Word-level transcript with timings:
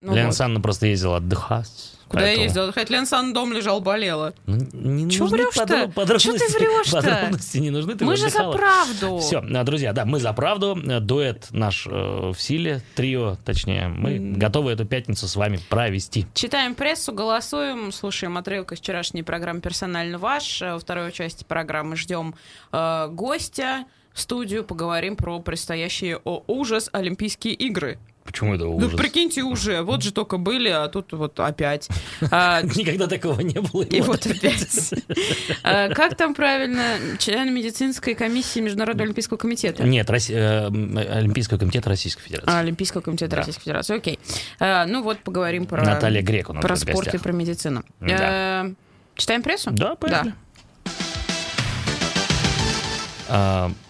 Ну 0.00 0.14
Лена 0.14 0.26
вот. 0.28 0.34
Санна 0.36 0.60
просто 0.60 0.86
ездила 0.86 1.16
отдыхать. 1.16 1.94
Куда 2.06 2.20
я 2.22 2.26
поэтому- 2.28 2.44
ездила? 2.44 2.72
Хоть 2.72 2.88
Лен 2.88 3.04
Сан 3.04 3.32
дом 3.34 3.52
лежал, 3.52 3.80
болела. 3.80 4.32
Ну, 4.46 4.56
не 4.72 5.10
Чё 5.10 5.24
нужны 5.24 5.38
врёшь-то? 5.38 5.88
подро-. 5.94 6.18
Чё 6.18 6.32
ты 6.32 6.48
врёшь-то? 6.56 7.02
Подробности 7.02 7.58
не 7.58 7.70
нужны. 7.70 7.96
Ты 7.96 8.04
Мы 8.04 8.16
же 8.16 8.30
за 8.30 8.50
правду. 8.50 9.18
Все, 9.18 9.40
друзья, 9.40 9.92
да, 9.92 10.04
мы 10.04 10.20
за 10.20 10.32
правду. 10.32 10.74
Дуэт 11.00 11.48
наш 11.50 11.86
э, 11.86 11.90
в 11.90 12.36
силе, 12.40 12.80
трио, 12.94 13.36
точнее. 13.44 13.88
Мы 13.88 14.18
готовы 14.36 14.70
эту 14.72 14.86
пятницу 14.86 15.26
с 15.28 15.34
вами 15.36 15.58
провести. 15.68 16.26
Читаем 16.32 16.74
прессу, 16.76 17.12
голосуем, 17.12 17.92
слушаем 17.92 18.38
отрывок 18.38 18.72
из 18.72 18.78
вчерашней 18.78 19.22
программы 19.24 19.60
«Персонально 19.60 20.18
ваш». 20.18 20.62
Э, 20.62 20.74
Во 20.74 20.78
второй 20.78 21.10
части 21.12 21.44
программы 21.44 21.96
ждем 21.96 22.36
э, 22.72 23.08
гостя 23.10 23.84
в 24.14 24.20
студию, 24.20 24.64
поговорим 24.64 25.16
про 25.16 25.40
предстоящие, 25.40 26.18
о 26.24 26.42
ужас, 26.46 26.88
Олимпийские 26.92 27.52
игры. 27.54 27.98
Почему 28.28 28.54
это 28.54 28.64
Да 28.64 28.68
ужас? 28.68 28.92
прикиньте 28.94 29.42
уже, 29.42 29.80
вот 29.84 30.02
же 30.02 30.12
только 30.12 30.36
были, 30.36 30.68
а 30.68 30.86
тут 30.88 31.12
вот 31.12 31.40
опять. 31.40 31.88
А, 32.30 32.60
Никогда 32.76 33.06
такого 33.06 33.40
не 33.40 33.58
было. 33.58 33.82
И 33.84 34.02
вот 34.02 34.26
опять. 34.26 34.92
А, 35.62 35.88
Как 35.88 36.14
там 36.16 36.34
правильно? 36.34 36.96
Член 37.18 37.54
медицинской 37.54 38.14
комиссии 38.14 38.60
Международного 38.60 39.04
олимпийского 39.06 39.38
комитета. 39.38 39.82
Нет, 39.84 40.08
э, 40.10 40.66
Олимпийского 40.66 41.58
комитета 41.58 41.88
Российской 41.88 42.22
Федерации. 42.22 42.50
А, 42.50 42.58
Олимпийского 42.60 43.00
комитета. 43.00 43.36
Российской 43.36 43.62
Федерации. 43.62 43.96
Окей. 43.96 44.18
Ну 44.60 45.02
вот 45.02 45.20
поговорим 45.20 45.64
про, 45.66 45.82
Наталья 45.82 46.22
Грек 46.22 46.50
у 46.50 46.52
нас 46.52 46.62
про 46.62 46.76
спорт 46.76 47.14
и 47.14 47.18
про 47.18 47.32
медицину. 47.32 47.82
Э, 48.00 48.70
Читаем 49.16 49.42
прессу? 49.42 49.70
Да, 49.70 49.94
поехали. 49.94 50.34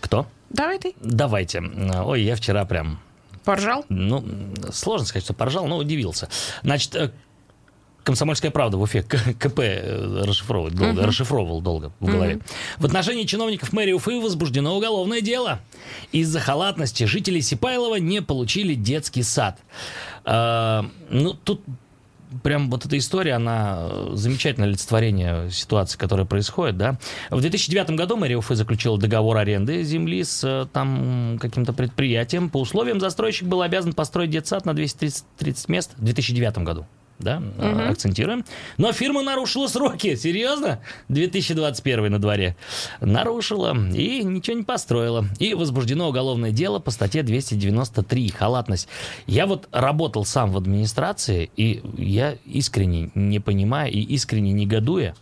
Кто? 0.00 0.26
Давай 0.50 0.78
ты. 0.78 0.94
Давайте. 1.00 1.60
Ой, 2.04 2.22
я 2.22 2.36
вчера 2.36 2.64
прям 2.64 3.00
Поржал? 3.48 3.86
Ну, 3.88 4.22
сложно 4.70 5.06
сказать, 5.06 5.24
что 5.24 5.32
поржал, 5.32 5.66
но 5.66 5.78
удивился. 5.78 6.28
Значит, 6.62 6.94
э, 6.94 7.12
Комсомольская 8.04 8.50
правда 8.50 8.76
в 8.76 8.82
Уфе 8.82 9.02
КП 9.02 9.60
э, 9.60 10.22
расшифровывает 10.26 10.74
долго, 10.74 11.06
расшифровывал 11.06 11.62
долго 11.62 11.90
в 11.98 12.04
голове. 12.04 12.40
В 12.76 12.84
отношении 12.84 13.24
чиновников 13.24 13.72
мэрии 13.72 13.92
Уфы 13.92 14.20
возбуждено 14.20 14.76
уголовное 14.76 15.22
дело. 15.22 15.60
Из-за 16.12 16.40
халатности 16.40 17.04
жители 17.04 17.40
Сипайлова 17.40 17.96
не 17.96 18.20
получили 18.20 18.74
детский 18.74 19.22
сад. 19.22 19.58
А, 20.26 20.84
ну, 21.08 21.32
тут 21.32 21.62
прям 22.42 22.70
вот 22.70 22.86
эта 22.86 22.96
история, 22.98 23.34
она 23.34 23.88
э, 23.90 24.10
замечательное 24.14 24.68
олицетворение 24.68 25.50
ситуации, 25.50 25.98
которая 25.98 26.26
происходит, 26.26 26.76
да. 26.76 26.98
В 27.30 27.40
2009 27.40 27.90
году 27.90 28.16
мэрия 28.16 28.36
Уфы 28.36 28.54
заключила 28.54 28.98
договор 28.98 29.36
аренды 29.36 29.82
земли 29.82 30.24
с 30.24 30.44
э, 30.44 30.66
там 30.72 31.38
каким-то 31.40 31.72
предприятием. 31.72 32.50
По 32.50 32.60
условиям 32.60 33.00
застройщик 33.00 33.48
был 33.48 33.62
обязан 33.62 33.92
построить 33.92 34.30
детсад 34.30 34.64
на 34.64 34.74
230 34.74 35.24
30 35.38 35.68
мест 35.68 35.92
в 35.96 36.04
2009 36.04 36.58
году. 36.58 36.86
Да, 37.18 37.42
э, 37.58 37.88
акцентируем. 37.90 38.44
Но 38.76 38.92
фирма 38.92 39.22
нарушила 39.22 39.66
сроки. 39.66 40.14
Серьезно? 40.14 40.80
2021 41.08 42.12
на 42.12 42.18
дворе. 42.20 42.56
Нарушила 43.00 43.76
и 43.76 44.22
ничего 44.22 44.56
не 44.56 44.62
построила. 44.62 45.26
И 45.40 45.54
возбуждено 45.54 46.08
уголовное 46.08 46.52
дело 46.52 46.78
по 46.78 46.92
статье 46.92 47.24
293 47.24 48.28
халатность. 48.28 48.88
Я 49.26 49.46
вот 49.46 49.68
работал 49.72 50.24
сам 50.24 50.52
в 50.52 50.56
администрации, 50.56 51.50
и 51.56 51.82
я 51.96 52.36
искренне 52.44 53.10
не 53.14 53.40
понимаю 53.40 53.92
и 53.92 54.00
искренне 54.00 54.52
негодуя, 54.52 55.14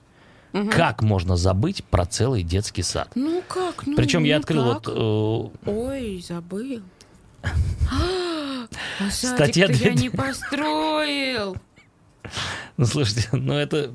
как 0.71 1.03
можно 1.03 1.37
забыть 1.37 1.85
про 1.85 2.07
целый 2.07 2.43
детский 2.43 2.83
сад. 2.83 3.11
Ну 3.15 3.43
как? 3.49 3.87
Ну, 3.87 3.97
Причем 3.97 4.25
я 4.25 4.37
ну 4.37 4.41
открыл 4.41 4.75
так. 4.75 4.87
вот 4.87 5.53
э, 5.67 5.71
Ой, 5.71 6.25
забыл. 6.27 6.83
А 8.99 9.11
Статья 9.11 9.67
садик-то 9.69 9.89
я 9.89 9.95
не 9.95 10.11
построил. 10.11 11.57
Ну, 12.77 12.85
слушайте, 12.87 13.29
ну 13.33 13.55
это... 13.55 13.91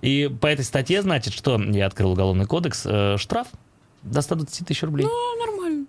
И 0.00 0.28
по 0.40 0.46
этой 0.46 0.64
статье, 0.64 1.02
значит, 1.02 1.34
что 1.34 1.60
я 1.60 1.86
открыл 1.86 2.12
уголовный 2.12 2.46
кодекс, 2.46 2.82
э, 2.86 3.16
штраф 3.18 3.48
до 4.02 4.22
120 4.22 4.66
тысяч 4.66 4.82
рублей. 4.82 5.04
Ну, 5.06 5.46
нормально. 5.46 5.86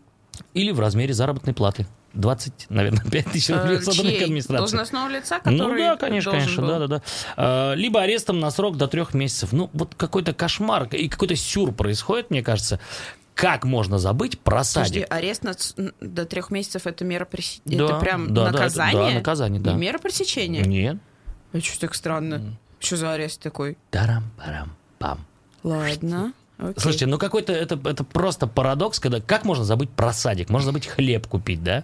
Или 0.54 0.72
в 0.72 0.80
размере 0.80 1.14
заработной 1.14 1.54
платы. 1.54 1.88
20, 2.14 2.68
наверное, 2.70 3.04
5 3.12 3.26
тысяч 3.32 3.50
рублей 3.50 3.78
Э, 3.78 3.82
сотрудника 3.82 4.24
администрации. 4.26 4.60
Должностного 4.60 5.10
лица, 5.10 5.40
который 5.40 5.58
Ну 5.58 5.78
да, 5.78 5.96
конечно, 5.98 6.32
конечно, 6.32 6.62
был? 6.62 6.68
да, 6.70 6.80
да, 6.80 6.88
да. 6.88 7.02
А, 7.36 7.74
Либо 7.74 8.02
арестом 8.02 8.40
на 8.40 8.50
срок 8.52 8.78
до 8.78 8.88
трех 8.88 9.14
месяцев. 9.14 9.54
Ну, 9.54 9.70
вот 9.74 9.94
какой-то 9.96 10.34
кошмар 10.34 10.86
и 10.92 11.08
какой-то 11.08 11.36
сюр 11.36 11.72
происходит, 11.74 12.30
мне 12.32 12.42
кажется. 12.42 12.80
Как 13.36 13.66
можно 13.66 14.00
забыть 14.00 14.40
про 14.40 14.64
Подожди, 14.64 15.02
садик? 15.02 15.14
арест 15.14 15.44
на 15.44 15.54
до 16.02 16.26
трех 16.26 16.50
месяцев 16.50 16.88
это 16.88 17.06
мера 17.06 17.24
пресечения? 17.24 17.78
Да, 17.78 17.86
это 17.86 18.00
прям 18.00 18.34
да, 18.34 18.46
да, 18.46 18.52
наказание? 18.52 19.10
да, 19.10 19.16
наказание, 19.16 19.62
да. 19.62 19.74
Не 19.74 19.78
мера 19.78 20.00
пресечения? 20.00 20.64
Нет. 20.64 20.98
А 21.53 21.59
что 21.59 21.80
так 21.80 21.96
странно? 21.96 22.58
Что 22.80 22.97
за 22.97 23.13
арест 23.13 23.41
такой? 23.41 23.78
Тарам-парам-пам. 23.91 25.19
Ладно. 25.63 26.34
окей. 26.58 26.74
Слушайте, 26.78 27.06
ну 27.08 27.18
какой-то 27.18 27.53
это, 27.53 27.80
это 27.84 28.03
просто 28.03 28.47
парадокс, 28.47 29.00
когда 29.00 29.19
как 29.19 29.46
можно 29.46 29.66
забыть 29.66 29.90
про 29.90 30.13
садик? 30.13 30.50
Можно 30.50 30.68
забыть 30.68 30.88
хлеб 30.88 31.28
купить, 31.28 31.63
да? 31.63 31.84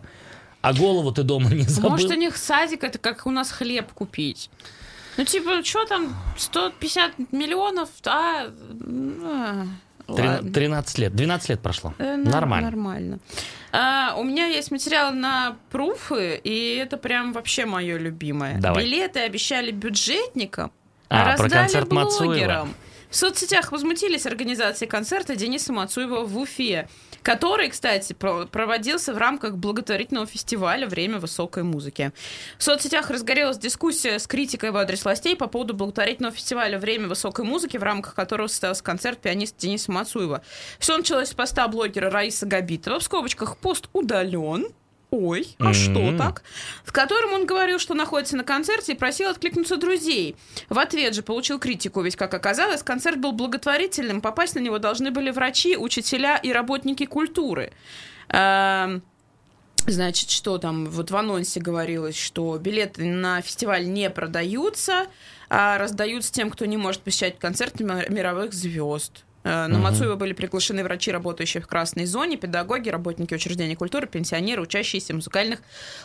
А 0.61 0.73
голову 0.73 1.11
ты 1.11 1.23
дома 1.23 1.49
не 1.49 1.63
забыл. 1.63 1.91
Может, 1.91 2.11
у 2.11 2.15
них 2.15 2.37
садик, 2.37 2.83
это 2.83 2.97
как 2.97 3.25
у 3.25 3.31
нас 3.31 3.51
хлеб 3.51 3.91
купить. 3.93 4.49
Ну, 5.17 5.25
типа, 5.25 5.63
что 5.63 5.85
там, 5.85 6.15
150 6.37 7.31
миллионов, 7.31 7.89
а... 8.05 8.47
ладно. 10.07 10.51
13 10.51 10.97
лет, 10.99 11.15
12 11.15 11.49
лет 11.49 11.59
прошло. 11.61 11.93
Э, 11.97 12.15
Нормально. 12.15 12.69
Нормально. 12.69 13.19
А, 13.71 14.15
у 14.17 14.23
меня 14.23 14.45
есть 14.45 14.71
материал 14.71 15.11
на 15.13 15.55
пруфы, 15.71 16.39
и 16.43 16.75
это 16.75 16.97
прям 16.97 17.33
вообще 17.33 17.65
мое 17.65 17.97
любимое. 17.97 18.59
Давай. 18.59 18.83
Билеты 18.83 19.21
обещали 19.21 19.71
бюджетникам, 19.71 20.71
А, 21.09 21.21
а, 21.21 21.23
про 21.23 21.43
раздали 21.43 21.61
концерт 21.61 21.91
Мацуева. 21.91 22.67
В 23.13 23.15
соцсетях 23.15 23.71
возмутились 23.71 24.25
организацией 24.25 24.89
концерта 24.89 25.35
Дениса 25.35 25.71
Мацуева 25.71 26.25
в 26.25 26.35
Уфе, 26.35 26.89
который, 27.21 27.69
кстати, 27.69 28.13
про- 28.13 28.47
проводился 28.47 29.13
в 29.13 29.19
рамках 29.19 29.55
благотворительного 29.55 30.25
фестиваля 30.25 30.87
«Время 30.87 31.19
высокой 31.19 31.61
музыки». 31.61 32.11
В 32.57 32.63
соцсетях 32.63 33.11
разгорелась 33.11 33.59
дискуссия 33.59 34.17
с 34.17 34.25
критикой 34.25 34.71
в 34.71 34.77
адрес 34.77 35.05
властей 35.05 35.35
по 35.35 35.45
поводу 35.45 35.75
благотворительного 35.75 36.35
фестиваля 36.35 36.79
«Время 36.79 37.07
высокой 37.07 37.45
музыки», 37.45 37.77
в 37.77 37.83
рамках 37.83 38.15
которого 38.15 38.47
состоялся 38.47 38.83
концерт 38.83 39.19
пианиста 39.19 39.59
Дениса 39.59 39.91
Мацуева. 39.91 40.41
Все 40.79 40.97
началось 40.97 41.29
с 41.29 41.33
поста 41.35 41.67
блогера 41.67 42.09
Раисы 42.09 42.47
Габитова, 42.47 42.99
в 42.99 43.03
скобочках 43.03 43.57
«Пост 43.57 43.89
удален». 43.93 44.65
Ой, 45.15 45.55
а 45.59 45.67
М. 45.67 45.73
что 45.75 46.17
так? 46.17 46.41
В 46.83 46.91
котором 46.91 47.33
он 47.33 47.45
говорил, 47.45 47.77
что 47.77 47.93
находится 47.93 48.35
на 48.35 48.43
концерте 48.43 48.93
и 48.93 48.95
просил 48.95 49.29
откликнуться 49.29 49.77
друзей. 49.77 50.35
В 50.69 50.79
ответ 50.79 51.13
же 51.13 51.21
получил 51.21 51.59
критику, 51.59 52.01
ведь, 52.01 52.15
как 52.15 52.33
оказалось, 52.33 52.81
концерт 52.81 53.19
был 53.19 53.31
благотворительным, 53.31 54.21
попасть 54.21 54.55
на 54.55 54.59
него 54.59 54.79
должны 54.79 55.11
были 55.11 55.29
врачи, 55.29 55.77
учителя 55.77 56.37
и 56.37 56.51
работники 56.51 57.05
культуры. 57.05 57.71
Эм, 58.29 59.03
Значит, 59.85 60.29
что 60.29 60.57
там, 60.59 60.85
вот 60.89 61.11
в 61.11 61.15
анонсе 61.17 61.59
говорилось, 61.59 62.17
что 62.17 62.57
билеты 62.57 63.03
на 63.03 63.41
фестиваль 63.41 63.85
не 63.85 64.09
продаются, 64.09 65.07
а 65.49 65.77
раздаются 65.77 66.31
тем, 66.31 66.49
кто 66.49 66.65
не 66.65 66.77
может 66.77 67.01
посещать 67.01 67.37
концерты 67.37 67.83
ми- 67.83 68.05
мировых 68.07 68.53
звезд. 68.53 69.25
Э, 69.43 69.67
На 69.67 69.77
Мгм. 69.77 69.81
Мацуева 69.83 70.15
были 70.15 70.33
приглашены 70.33 70.83
врачи, 70.83 71.11
работающие 71.11 71.61
в 71.61 71.67
красной 71.67 72.05
зоне, 72.05 72.37
педагоги, 72.37 72.89
работники 72.89 73.33
учреждений 73.33 73.75
культуры, 73.75 74.07
пенсионеры, 74.07 74.61
учащиеся 74.61 75.13
музыкальных 75.13 75.59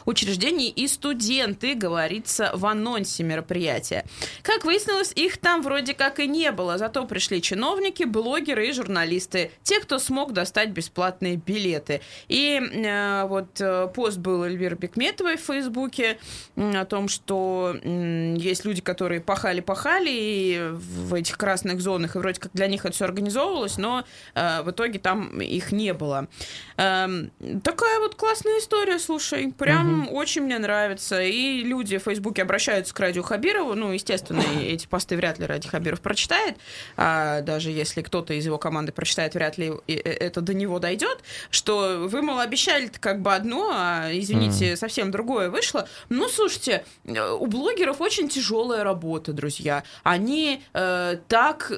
учреждений 0.06 0.68
и 0.68 0.88
студенты, 0.88 1.74
говорится 1.74 2.50
в 2.54 2.66
анонсе 2.66 3.22
мероприятия. 3.22 4.04
Как 4.42 4.64
выяснилось, 4.64 5.12
их 5.14 5.38
там 5.38 5.62
вроде 5.62 5.94
как 5.94 6.18
и 6.20 6.26
не 6.26 6.50
было, 6.52 6.78
зато 6.78 7.04
пришли 7.06 7.40
чиновники, 7.42 8.04
блогеры 8.04 8.68
и 8.68 8.72
журналисты, 8.72 9.50
те, 9.62 9.80
кто 9.80 9.98
смог 9.98 10.32
достать 10.32 10.70
бесплатные 10.70 11.36
билеты. 11.36 12.00
И 12.28 12.60
э, 12.60 13.24
вот 13.26 13.60
э, 13.60 13.88
пост 13.94 14.18
был 14.18 14.44
Эльвиры 14.44 14.76
Бекметовой 14.76 15.36
в 15.36 15.40
Фейсбуке 15.40 16.18
о 16.56 16.84
том, 16.84 17.08
что 17.08 17.76
м, 17.82 18.34
есть 18.34 18.64
люди, 18.64 18.80
которые 18.80 19.20
пахали-пахали 19.20 20.10
и 20.10 20.68
в 20.72 21.14
этих 21.14 21.38
красных 21.38 21.80
зонах, 21.80 22.16
и 22.16 22.18
вроде 22.18 22.40
как 22.40 22.52
для 22.52 22.66
них 22.66 22.84
это 22.84 22.94
все 22.94 23.04
организовывалось, 23.28 23.78
но 23.78 24.04
э, 24.34 24.62
в 24.62 24.70
итоге 24.70 24.98
там 24.98 25.40
их 25.40 25.72
не 25.72 25.92
было. 25.92 26.28
Эм, 26.76 27.30
такая 27.62 27.98
вот 28.00 28.14
классная 28.14 28.58
история, 28.58 28.98
слушай, 28.98 29.52
прям 29.56 30.08
очень 30.12 30.42
мне 30.42 30.58
нравится. 30.58 31.20
И 31.20 31.62
люди 31.62 31.98
в 31.98 32.04
Фейсбуке 32.04 32.42
обращаются 32.42 32.94
к 32.94 33.00
Радио 33.00 33.22
Хабирову, 33.22 33.74
ну, 33.74 33.92
естественно, 33.92 34.42
эти 34.60 34.86
посты 34.86 35.16
вряд 35.16 35.38
ли 35.38 35.46
Ради 35.46 35.68
Хабиров 35.68 36.00
прочитает, 36.00 36.56
а 36.96 37.42
даже 37.42 37.70
если 37.70 38.02
кто-то 38.02 38.34
из 38.34 38.46
его 38.46 38.58
команды 38.58 38.92
прочитает, 38.92 39.34
вряд 39.34 39.58
ли 39.58 39.72
э, 39.86 39.94
это 39.94 40.40
до 40.40 40.54
него 40.54 40.78
дойдет, 40.78 41.20
что 41.50 42.06
вы, 42.08 42.22
мол, 42.22 42.38
обещали 42.38 42.90
как 43.00 43.20
бы 43.20 43.34
одно, 43.34 43.70
а, 43.74 44.10
извините, 44.12 44.76
совсем 44.76 45.10
другое 45.10 45.50
вышло. 45.50 45.88
Ну, 46.08 46.28
слушайте, 46.28 46.84
э, 47.04 47.30
у 47.32 47.46
блогеров 47.46 48.00
очень 48.00 48.28
тяжелая 48.28 48.84
работа, 48.84 49.32
друзья. 49.32 49.84
Они 50.02 50.62
э, 50.72 51.18
так... 51.28 51.72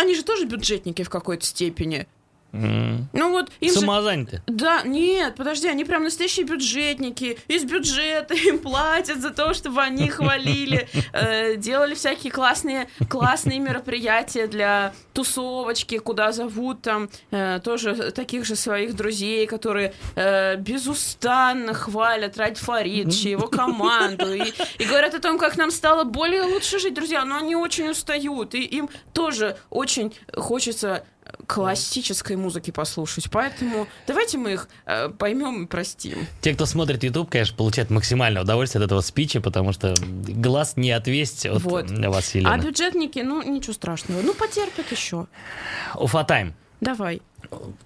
Они 0.00 0.14
же 0.14 0.22
тоже 0.22 0.46
бюджетники 0.46 1.02
в 1.02 1.10
какой-то 1.10 1.44
степени. 1.44 2.06
Ну 2.52 3.30
вот 3.30 3.50
им 3.60 3.72
же- 3.72 3.80
Самозаняты. 3.80 4.42
Да, 4.46 4.82
нет, 4.82 5.36
подожди, 5.36 5.68
они 5.68 5.84
прям 5.84 6.04
настоящие 6.04 6.46
бюджетники. 6.46 7.38
Из 7.48 7.64
бюджета 7.64 8.34
им 8.34 8.58
платят 8.58 9.20
за 9.20 9.30
то, 9.30 9.54
чтобы 9.54 9.80
они 9.82 10.08
хвалили, 10.08 10.88
э, 11.12 11.56
делали 11.56 11.94
всякие 11.94 12.32
классные, 12.32 12.88
классные 13.08 13.58
мероприятия 13.60 14.46
для 14.46 14.92
тусовочки, 15.12 15.98
куда 15.98 16.32
зовут 16.32 16.82
там 16.82 17.08
э, 17.30 17.60
тоже 17.62 18.10
таких 18.12 18.44
же 18.44 18.56
своих 18.56 18.94
друзей, 18.94 19.46
которые 19.46 19.94
э, 20.16 20.56
безустанно 20.56 21.72
хвалят 21.74 22.36
Радь 22.36 22.58
Фаридовича, 22.58 23.28
его 23.28 23.46
команду, 23.48 24.32
и, 24.34 24.52
и 24.78 24.84
говорят 24.84 25.14
о 25.14 25.20
том, 25.20 25.38
как 25.38 25.56
нам 25.56 25.70
стало 25.70 26.04
более 26.04 26.42
лучше 26.42 26.78
жить, 26.78 26.94
друзья, 26.94 27.24
но 27.24 27.36
они 27.36 27.54
очень 27.56 27.88
устают, 27.90 28.54
и 28.54 28.62
им 28.64 28.88
тоже 29.12 29.56
очень 29.70 30.12
хочется 30.34 31.04
классической 31.54 32.36
музыки 32.36 32.70
послушать. 32.70 33.30
Поэтому 33.30 33.86
давайте 34.06 34.38
мы 34.38 34.52
их 34.52 34.68
э, 34.86 35.08
поймем 35.08 35.64
и 35.64 35.66
простим. 35.66 36.26
Те, 36.40 36.54
кто 36.54 36.66
смотрит 36.66 37.02
YouTube, 37.02 37.30
конечно, 37.30 37.56
получают 37.56 37.90
максимальное 37.90 38.42
удовольствие 38.42 38.80
от 38.80 38.86
этого 38.86 39.00
спича, 39.00 39.40
потому 39.40 39.72
что 39.72 39.94
глаз 40.00 40.74
не 40.76 40.90
отвесть 40.92 41.46
от 41.46 41.62
Вот. 41.62 41.90
вас, 41.90 42.34
А 42.34 42.38
Елена. 42.38 42.58
бюджетники, 42.58 43.18
ну, 43.20 43.42
ничего 43.42 43.72
страшного. 43.72 44.22
Ну, 44.22 44.34
потерпят 44.34 44.90
еще. 44.92 45.26
Уфа 45.96 46.24
Тайм. 46.24 46.54
Давай. 46.80 47.20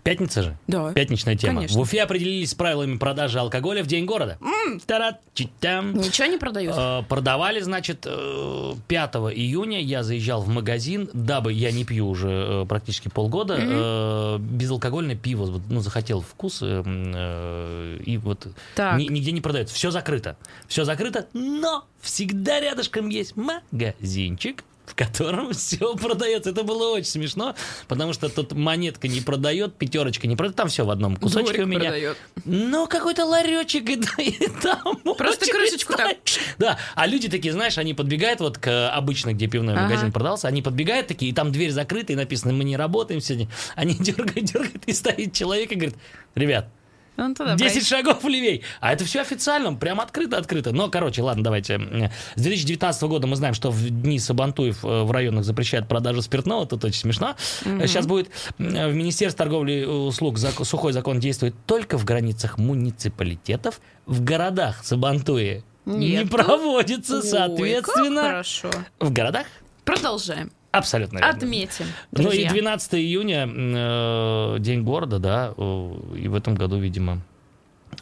Пятница 0.02 0.42
же? 0.42 0.56
Да. 0.66 0.92
Пятничная 0.92 1.36
тема. 1.36 1.56
Конечно. 1.56 1.78
В 1.78 1.80
Уфе 1.82 2.02
определились 2.02 2.50
с 2.50 2.54
правилами 2.54 2.96
продажи 2.98 3.38
алкоголя 3.38 3.82
в 3.82 3.86
день 3.86 4.04
города. 4.04 4.38
Тара-читам. 4.86 5.94
Ничего 5.94 6.26
не 6.28 6.38
продают. 6.38 6.74
Э, 6.78 7.02
Продавали, 7.08 7.60
значит, 7.60 8.06
э, 8.06 8.72
5 8.88 9.14
июня 9.34 9.80
я 9.80 10.02
заезжал 10.02 10.42
в 10.42 10.48
магазин, 10.48 11.08
дабы 11.12 11.52
я 11.52 11.70
не 11.72 11.84
пью 11.84 12.08
уже 12.08 12.28
э, 12.28 12.66
практически 12.68 13.08
полгода, 13.08 13.56
э, 13.58 14.38
безалкогольное 14.38 15.16
пиво, 15.16 15.46
вот, 15.46 15.62
ну, 15.68 15.80
захотел 15.80 16.20
вкус, 16.20 16.60
э, 16.62 16.82
э, 16.84 17.98
и 18.04 18.16
вот 18.18 18.46
Так. 18.74 18.98
ни- 18.98 19.04
нигде 19.08 19.32
не 19.32 19.40
продается. 19.40 19.74
Все 19.74 19.90
закрыто. 19.90 20.36
Все 20.68 20.84
закрыто, 20.84 21.26
но 21.32 21.84
всегда 22.00 22.60
рядышком 22.60 23.08
есть 23.08 23.34
магазинчик, 23.36 24.64
в 24.86 24.94
котором 24.94 25.52
все 25.54 25.94
продается. 25.96 26.50
Это 26.50 26.62
было 26.62 26.92
очень 26.94 27.08
смешно, 27.10 27.54
потому 27.88 28.12
что 28.12 28.28
тут 28.28 28.52
монетка 28.52 29.08
не 29.08 29.20
продает, 29.20 29.74
пятерочка 29.76 30.26
не 30.26 30.36
продает, 30.36 30.56
там 30.56 30.68
все 30.68 30.84
в 30.84 30.90
одном 30.90 31.16
кусочке 31.16 31.52
Дворик 31.52 31.62
у 31.62 31.66
меня. 31.66 31.80
продает. 31.90 32.16
Ну, 32.44 32.86
какой-то 32.86 33.24
ларечек, 33.24 33.88
и, 33.88 33.94
и 34.18 34.48
там 34.62 34.96
Просто 35.16 35.46
крышечку 35.50 35.92
стоит. 35.94 36.38
Да, 36.58 36.78
а 36.94 37.06
люди 37.06 37.28
такие, 37.28 37.52
знаешь, 37.52 37.78
они 37.78 37.94
подбегают 37.94 38.40
вот 38.40 38.58
к 38.58 38.90
обычно, 38.90 39.32
где 39.32 39.46
пивной 39.46 39.74
Ага. 39.74 39.84
магазин 39.84 40.12
продался, 40.12 40.48
они 40.48 40.62
подбегают 40.62 41.06
такие, 41.06 41.30
и 41.32 41.34
там 41.34 41.50
дверь 41.52 41.70
закрыта, 41.70 42.12
и 42.12 42.16
написано, 42.16 42.52
мы 42.52 42.64
не 42.64 42.76
работаем 42.76 43.20
сегодня. 43.20 43.48
Они 43.74 43.94
дергают, 43.98 44.44
дергают, 44.44 44.84
и 44.86 44.92
стоит 44.92 45.32
человек 45.32 45.72
и 45.72 45.74
говорит, 45.74 45.96
ребят, 46.34 46.68
Ну, 47.16 47.32
тогда 47.34 47.54
10 47.54 47.86
шагов 47.86 48.24
левей. 48.24 48.62
А 48.80 48.92
это 48.92 49.04
все 49.04 49.20
официально, 49.20 49.72
прям 49.74 50.00
открыто-открыто. 50.00 50.72
Но, 50.72 50.88
короче, 50.90 51.22
ладно, 51.22 51.44
давайте. 51.44 52.10
С 52.34 52.40
2019 52.42 53.02
года 53.04 53.26
мы 53.26 53.36
знаем, 53.36 53.54
что 53.54 53.70
в 53.70 53.88
дни 53.88 54.18
Сабантуев 54.18 54.84
э, 54.84 55.02
в 55.02 55.10
районах 55.10 55.44
запрещают 55.44 55.86
продажу 55.88 56.22
спиртного. 56.22 56.66
Тут 56.66 56.84
очень 56.84 57.00
смешно. 57.00 57.36
Сейчас 57.62 58.06
будет 58.06 58.28
э, 58.58 58.88
в 58.88 58.94
Министерстве 58.94 59.38
торговли 59.38 59.72
и 59.72 59.84
услуг 59.84 60.38
зак- 60.38 60.64
сухой 60.64 60.92
закон 60.92 61.20
действует 61.20 61.54
только 61.66 61.98
в 61.98 62.04
границах 62.04 62.58
муниципалитетов. 62.58 63.80
В 64.06 64.22
городах 64.24 64.84
Сабантуи 64.84 65.64
не 65.86 66.12
Нету. 66.12 66.28
проводится, 66.30 67.16
Ой, 67.16 67.20
как 67.20 67.30
соответственно. 67.30 68.22
хорошо. 68.22 68.70
В 69.00 69.12
городах 69.12 69.46
Продолжаем. 69.84 70.50
Абсолютно 70.78 71.18
верно. 71.18 71.32
Отметим. 71.34 71.86
Ну 72.12 72.20
и 72.20 72.24
друзья. 72.24 72.50
12 72.50 72.94
июня, 72.94 73.48
э, 73.48 74.56
День 74.60 74.82
города, 74.82 75.18
да, 75.18 75.52
э, 75.56 75.94
и 76.16 76.28
в 76.28 76.34
этом 76.34 76.54
году, 76.54 76.78
видимо, 76.78 77.20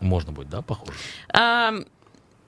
можно 0.01 0.33
будет, 0.33 0.49
да, 0.51 0.63
похоже. 0.63 0.93
А, 1.33 1.73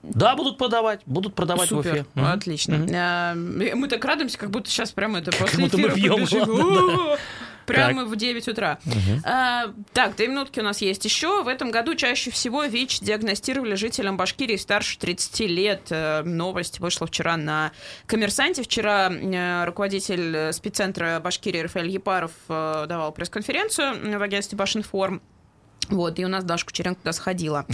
Да, 0.03 0.35
будут 0.35 0.57
продавать, 0.59 1.01
будут 1.07 1.33
продавать 1.33 1.65
в 1.65 1.69
Супер, 1.69 1.91
Уфе. 1.91 2.05
Мгм. 2.13 2.25
отлично. 2.27 2.85
А, 2.93 3.33
Мы 3.35 3.87
так 3.87 4.05
радуемся, 4.05 4.37
как 4.37 4.51
будто 4.51 4.69
сейчас 4.69 4.91
прямо 4.91 5.17
это 5.19 5.31
после 5.31 5.63
мы 5.63 5.67
эфира 5.67 5.93
пьем, 5.93 6.13
побежим. 6.15 6.39
ладно, 6.49 7.13
О, 7.13 7.17
Прямо 7.65 8.05
в 8.05 8.15
9 8.15 8.47
утра. 8.47 8.79
А, 9.23 9.73
Так, 9.93 10.15
две 10.15 10.27
минутки 10.27 10.59
у 10.59 10.63
нас 10.63 10.81
есть 10.81 11.05
еще. 11.05 11.43
В 11.43 11.47
этом 11.47 11.71
году 11.71 11.95
чаще 11.95 12.31
всего 12.31 12.63
ВИЧ 12.63 12.99
диагностировали 13.01 13.75
жителям 13.75 14.17
Башкирии 14.17 14.55
старше 14.55 14.97
30 14.99 15.39
лет. 15.41 15.87
Э, 15.89 16.21
Новость 16.23 16.79
вышла 16.79 17.07
вчера 17.07 17.37
на 17.37 17.71
«Коммерсанте». 18.05 18.63
Вчера 18.63 19.09
э, 19.11 19.65
руководитель 19.65 20.35
э, 20.35 20.51
спеццентра 20.53 21.19
Башкирии 21.23 21.59
Рафаэль 21.61 21.89
Епаров 21.89 22.31
давал 22.47 23.11
пресс-конференцию 23.11 24.19
в 24.19 24.21
агентстве 24.21 24.57
Башинформ. 24.57 25.21
Вот, 25.89 26.17
и 26.19 26.25
у 26.25 26.27
нас 26.27 26.43
Даша 26.43 26.65
Кучеренко 26.65 27.01
туда 27.01 27.13
сходила. 27.13 27.65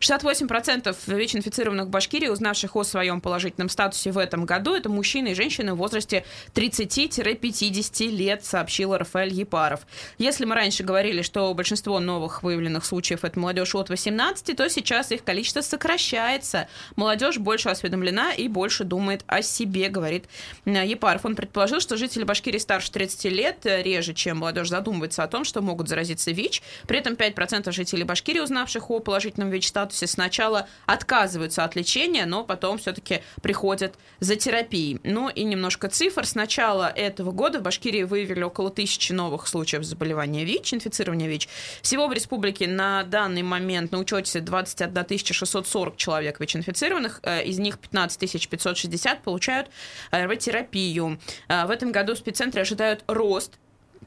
68% 0.00 0.96
ВИЧ-инфицированных 1.06 1.86
в 1.86 1.90
Башкирии, 1.90 2.28
узнавших 2.28 2.74
о 2.76 2.82
своем 2.82 3.20
положительном 3.20 3.68
статусе 3.68 4.10
в 4.10 4.18
этом 4.18 4.44
году, 4.44 4.74
это 4.74 4.88
мужчины 4.88 5.28
и 5.28 5.34
женщины 5.34 5.74
в 5.74 5.76
возрасте 5.76 6.24
30-50 6.54 8.08
лет, 8.08 8.44
сообщила 8.44 8.98
Рафаэль 8.98 9.32
Епаров. 9.32 9.80
Если 10.18 10.44
мы 10.44 10.54
раньше 10.54 10.82
говорили, 10.82 11.22
что 11.22 11.52
большинство 11.54 12.00
новых 12.00 12.42
выявленных 12.42 12.84
случаев 12.84 13.24
это 13.24 13.38
молодежь 13.38 13.74
от 13.74 13.88
18, 13.88 14.56
то 14.56 14.68
сейчас 14.68 15.12
их 15.12 15.22
количество 15.24 15.60
сокращается. 15.60 16.68
Молодежь 16.96 17.38
больше 17.38 17.68
осведомлена 17.68 18.32
и 18.32 18.48
больше 18.48 18.84
думает 18.84 19.22
о 19.26 19.42
себе, 19.42 19.88
говорит 19.88 20.26
э, 20.64 20.86
Епаров. 20.86 21.24
Он 21.24 21.36
предположил, 21.36 21.80
что 21.80 21.96
жители 21.96 22.24
Башкирии 22.24 22.58
старше 22.58 22.90
30 22.92 23.24
лет 23.26 23.66
э, 23.66 23.82
реже, 23.82 24.14
чем 24.14 24.38
молодежь, 24.38 24.68
задумываются 24.68 25.22
о 25.22 25.28
том, 25.28 25.44
что 25.44 25.62
могут 25.62 25.88
заразиться 25.88 26.30
ВИЧ. 26.30 26.62
При 26.86 26.98
этом 26.98 27.14
5% 27.14 27.59
жителей 27.66 28.04
Башкирии, 28.04 28.40
узнавших 28.40 28.90
о 28.90 29.00
положительном 29.00 29.50
ВИЧ-статусе, 29.50 30.06
сначала 30.06 30.68
отказываются 30.86 31.64
от 31.64 31.76
лечения, 31.76 32.26
но 32.26 32.44
потом 32.44 32.78
все-таки 32.78 33.22
приходят 33.42 33.94
за 34.20 34.36
терапией. 34.36 35.00
Ну 35.04 35.28
и 35.28 35.44
немножко 35.44 35.88
цифр. 35.88 36.26
С 36.26 36.34
начала 36.34 36.88
этого 36.88 37.32
года 37.32 37.58
в 37.58 37.62
Башкирии 37.62 38.02
выявили 38.02 38.42
около 38.42 38.70
тысячи 38.70 39.12
новых 39.12 39.46
случаев 39.46 39.84
заболевания 39.84 40.44
ВИЧ, 40.44 40.74
инфицирования 40.74 41.28
ВИЧ. 41.28 41.48
Всего 41.82 42.08
в 42.08 42.12
республике 42.12 42.66
на 42.66 43.02
данный 43.04 43.42
момент 43.42 43.92
на 43.92 43.98
учете 43.98 44.40
21 44.40 45.18
640 45.18 45.96
человек 45.96 46.40
ВИЧ-инфицированных, 46.40 47.20
э, 47.22 47.44
из 47.44 47.58
них 47.58 47.78
15 47.78 48.48
560 48.48 49.22
получают 49.22 49.68
РВ-терапию. 50.12 51.18
Э, 51.48 51.66
В 51.66 51.70
этом 51.70 51.92
году 51.92 52.14
в 52.14 52.18
спеццентре 52.18 52.62
ожидают 52.62 53.04
рост 53.06 53.58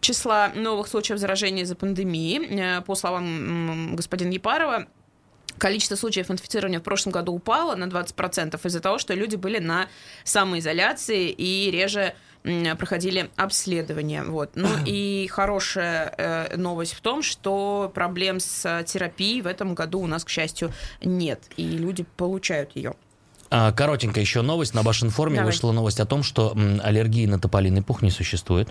числа 0.04 0.52
новых 0.54 0.88
случаев 0.88 1.18
заражения 1.20 1.64
из-за 1.64 1.76
пандемии. 1.76 2.78
Э, 2.78 2.82
По 2.82 2.96
словам 2.96 3.96
господина 3.96 4.32
Епарова, 4.32 4.88
Количество 5.58 5.96
случаев 5.96 6.32
инфицирования 6.32 6.80
в 6.80 6.84
прошлом 6.84 7.14
году 7.14 7.32
упало 7.32 7.76
на 7.76 7.86
20% 7.86 8.60
из-за 8.66 8.80
того, 8.80 8.98
что 8.98 9.14
люди 9.14 9.36
были 9.36 9.60
на 9.60 9.88
самоизоляции 10.24 11.30
и 11.30 11.70
реже 11.72 12.16
проходили 12.78 13.30
обследование. 13.38 14.24
Вот. 14.24 14.52
Ну 14.56 14.68
и 14.86 15.28
хорошая 15.32 16.14
э, 16.18 16.58
новость 16.58 16.94
в 16.94 17.02
том, 17.02 17.22
что 17.22 17.92
проблем 17.94 18.40
с 18.40 18.84
терапией 18.86 19.42
в 19.42 19.48
этом 19.48 19.76
году 19.76 20.02
у 20.02 20.08
нас, 20.08 20.26
к 20.26 20.30
счастью, 20.30 20.74
нет. 21.02 21.42
И 21.56 21.66
люди 21.66 22.06
получают 22.18 22.76
ее. 22.76 22.96
А, 23.50 23.72
Коротенько 23.72 24.20
еще 24.20 24.42
новость. 24.42 24.74
На 24.74 24.84
Башинформе 24.84 25.38
Давай. 25.38 25.52
вышла 25.52 25.72
новость 25.72 26.00
о 26.00 26.06
том, 26.06 26.24
что 26.24 26.58
аллергии 26.82 27.26
на 27.26 27.40
тополиный 27.40 27.84
пух 27.84 28.02
не 28.02 28.12
существует. 28.12 28.70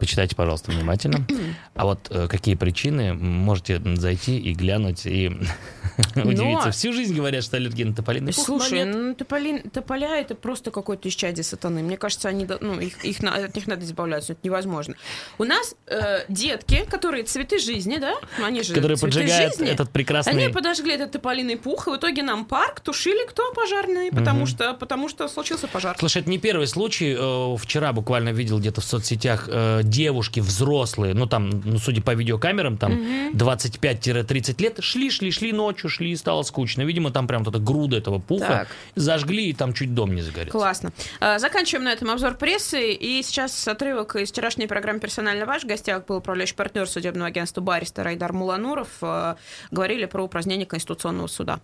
Почитайте, 0.00 0.34
пожалуйста, 0.34 0.72
внимательно. 0.72 1.26
А 1.74 1.84
вот 1.84 2.08
э, 2.10 2.28
какие 2.28 2.56
причины, 2.56 3.14
можете 3.14 3.80
зайти 3.96 4.38
и 4.38 4.52
глянуть, 4.52 5.06
и 5.06 5.28
удивиться. 6.14 6.70
Всю 6.72 6.92
жизнь 6.92 7.14
говорят, 7.14 7.42
что 7.42 7.56
аллергия 7.56 7.86
на 7.86 7.94
тополиный 7.94 8.34
пух, 8.34 8.48
но 8.48 8.58
Слушай, 8.58 8.84
ну 8.84 9.14
тополин, 9.14 9.70
тополя 9.70 10.18
это 10.18 10.34
просто 10.34 10.70
какое-то 10.70 11.08
исчадие 11.08 11.44
сатаны. 11.44 11.82
Мне 11.82 11.96
кажется, 11.96 12.28
они, 12.28 12.46
ну, 12.60 12.78
их, 12.80 13.02
их 13.04 13.20
от 13.22 13.54
них 13.54 13.66
надо 13.66 13.84
избавляться, 13.84 14.32
это 14.32 14.40
невозможно. 14.44 14.94
У 15.38 15.44
нас 15.44 15.74
э, 15.86 16.24
детки, 16.28 16.84
которые 16.90 17.24
цветы 17.24 17.58
жизни, 17.58 17.96
да? 17.96 18.14
Ну, 18.38 18.44
Они 18.44 18.62
же 18.62 18.74
которые 18.74 18.98
поджигают 18.98 19.56
жизни. 19.56 19.68
этот 19.68 19.90
прекрасный... 19.90 20.32
Они 20.32 20.48
подожгли 20.52 20.94
этот 20.94 21.12
тополиный 21.12 21.56
пух, 21.56 21.88
и 21.88 21.90
в 21.90 21.96
итоге 21.96 22.22
нам 22.22 22.44
парк 22.44 22.80
тушили 22.80 23.26
кто 23.26 23.52
пожарные, 23.52 24.10
потому 24.10 24.46
что 24.46 24.74
потому 24.74 25.08
что 25.08 25.28
случился 25.28 25.68
пожар. 25.68 25.96
Слушай, 25.98 26.22
это 26.22 26.30
не 26.30 26.38
первый 26.38 26.66
случай. 26.66 27.16
Э, 27.18 27.56
Вчера 27.56 27.92
буквально 27.92 28.30
видел 28.30 28.58
где-то 28.58 28.80
в 28.80 28.84
соцсетях 28.84 29.48
э, 29.48 29.80
девушки 29.90 30.40
взрослые, 30.40 31.14
ну 31.14 31.26
там, 31.26 31.50
ну 31.64 31.78
судя 31.78 32.00
по 32.02 32.14
видеокамерам, 32.14 32.78
там 32.78 32.92
25-30 33.32 34.62
лет, 34.62 34.82
шли, 34.82 35.10
шли, 35.10 35.30
шли 35.30 35.52
ночью, 35.52 35.90
шли, 35.90 36.10
и 36.12 36.16
стало 36.16 36.42
скучно. 36.42 36.82
Видимо, 36.82 37.10
там 37.10 37.26
прям 37.26 37.44
вот 37.44 37.54
эта 37.54 37.62
груда 37.62 37.96
этого 37.98 38.18
пуха 38.18 38.46
Так. 38.46 38.68
зажгли, 38.94 39.50
и 39.50 39.52
там 39.52 39.72
чуть 39.72 39.94
дом 39.94 40.14
не 40.14 40.22
загорелся. 40.22 40.52
Классно. 40.52 40.92
А, 41.20 41.38
Заканчиваем 41.38 41.84
на 41.84 41.92
этом 41.92 42.10
обзор 42.10 42.34
прессы. 42.34 42.92
И 42.92 43.22
сейчас 43.22 43.66
отрывок 43.68 44.16
из 44.16 44.30
вчерашней 44.30 44.66
программы 44.66 45.00
«Персонально 45.00 45.46
ваш». 45.46 45.62
В 45.62 45.66
гостях 45.66 46.06
был 46.06 46.16
управляющий 46.16 46.54
партнер 46.54 46.86
судебного 46.88 47.28
агентства 47.28 47.60
«Бариста» 47.60 48.02
Райдар 48.04 48.32
Мулануров. 48.32 48.88
А, 49.02 49.36
Говорили 49.70 50.06
про 50.06 50.22
упразднение 50.24 50.66
Конституционного 50.66 51.26
суда. 51.26 51.60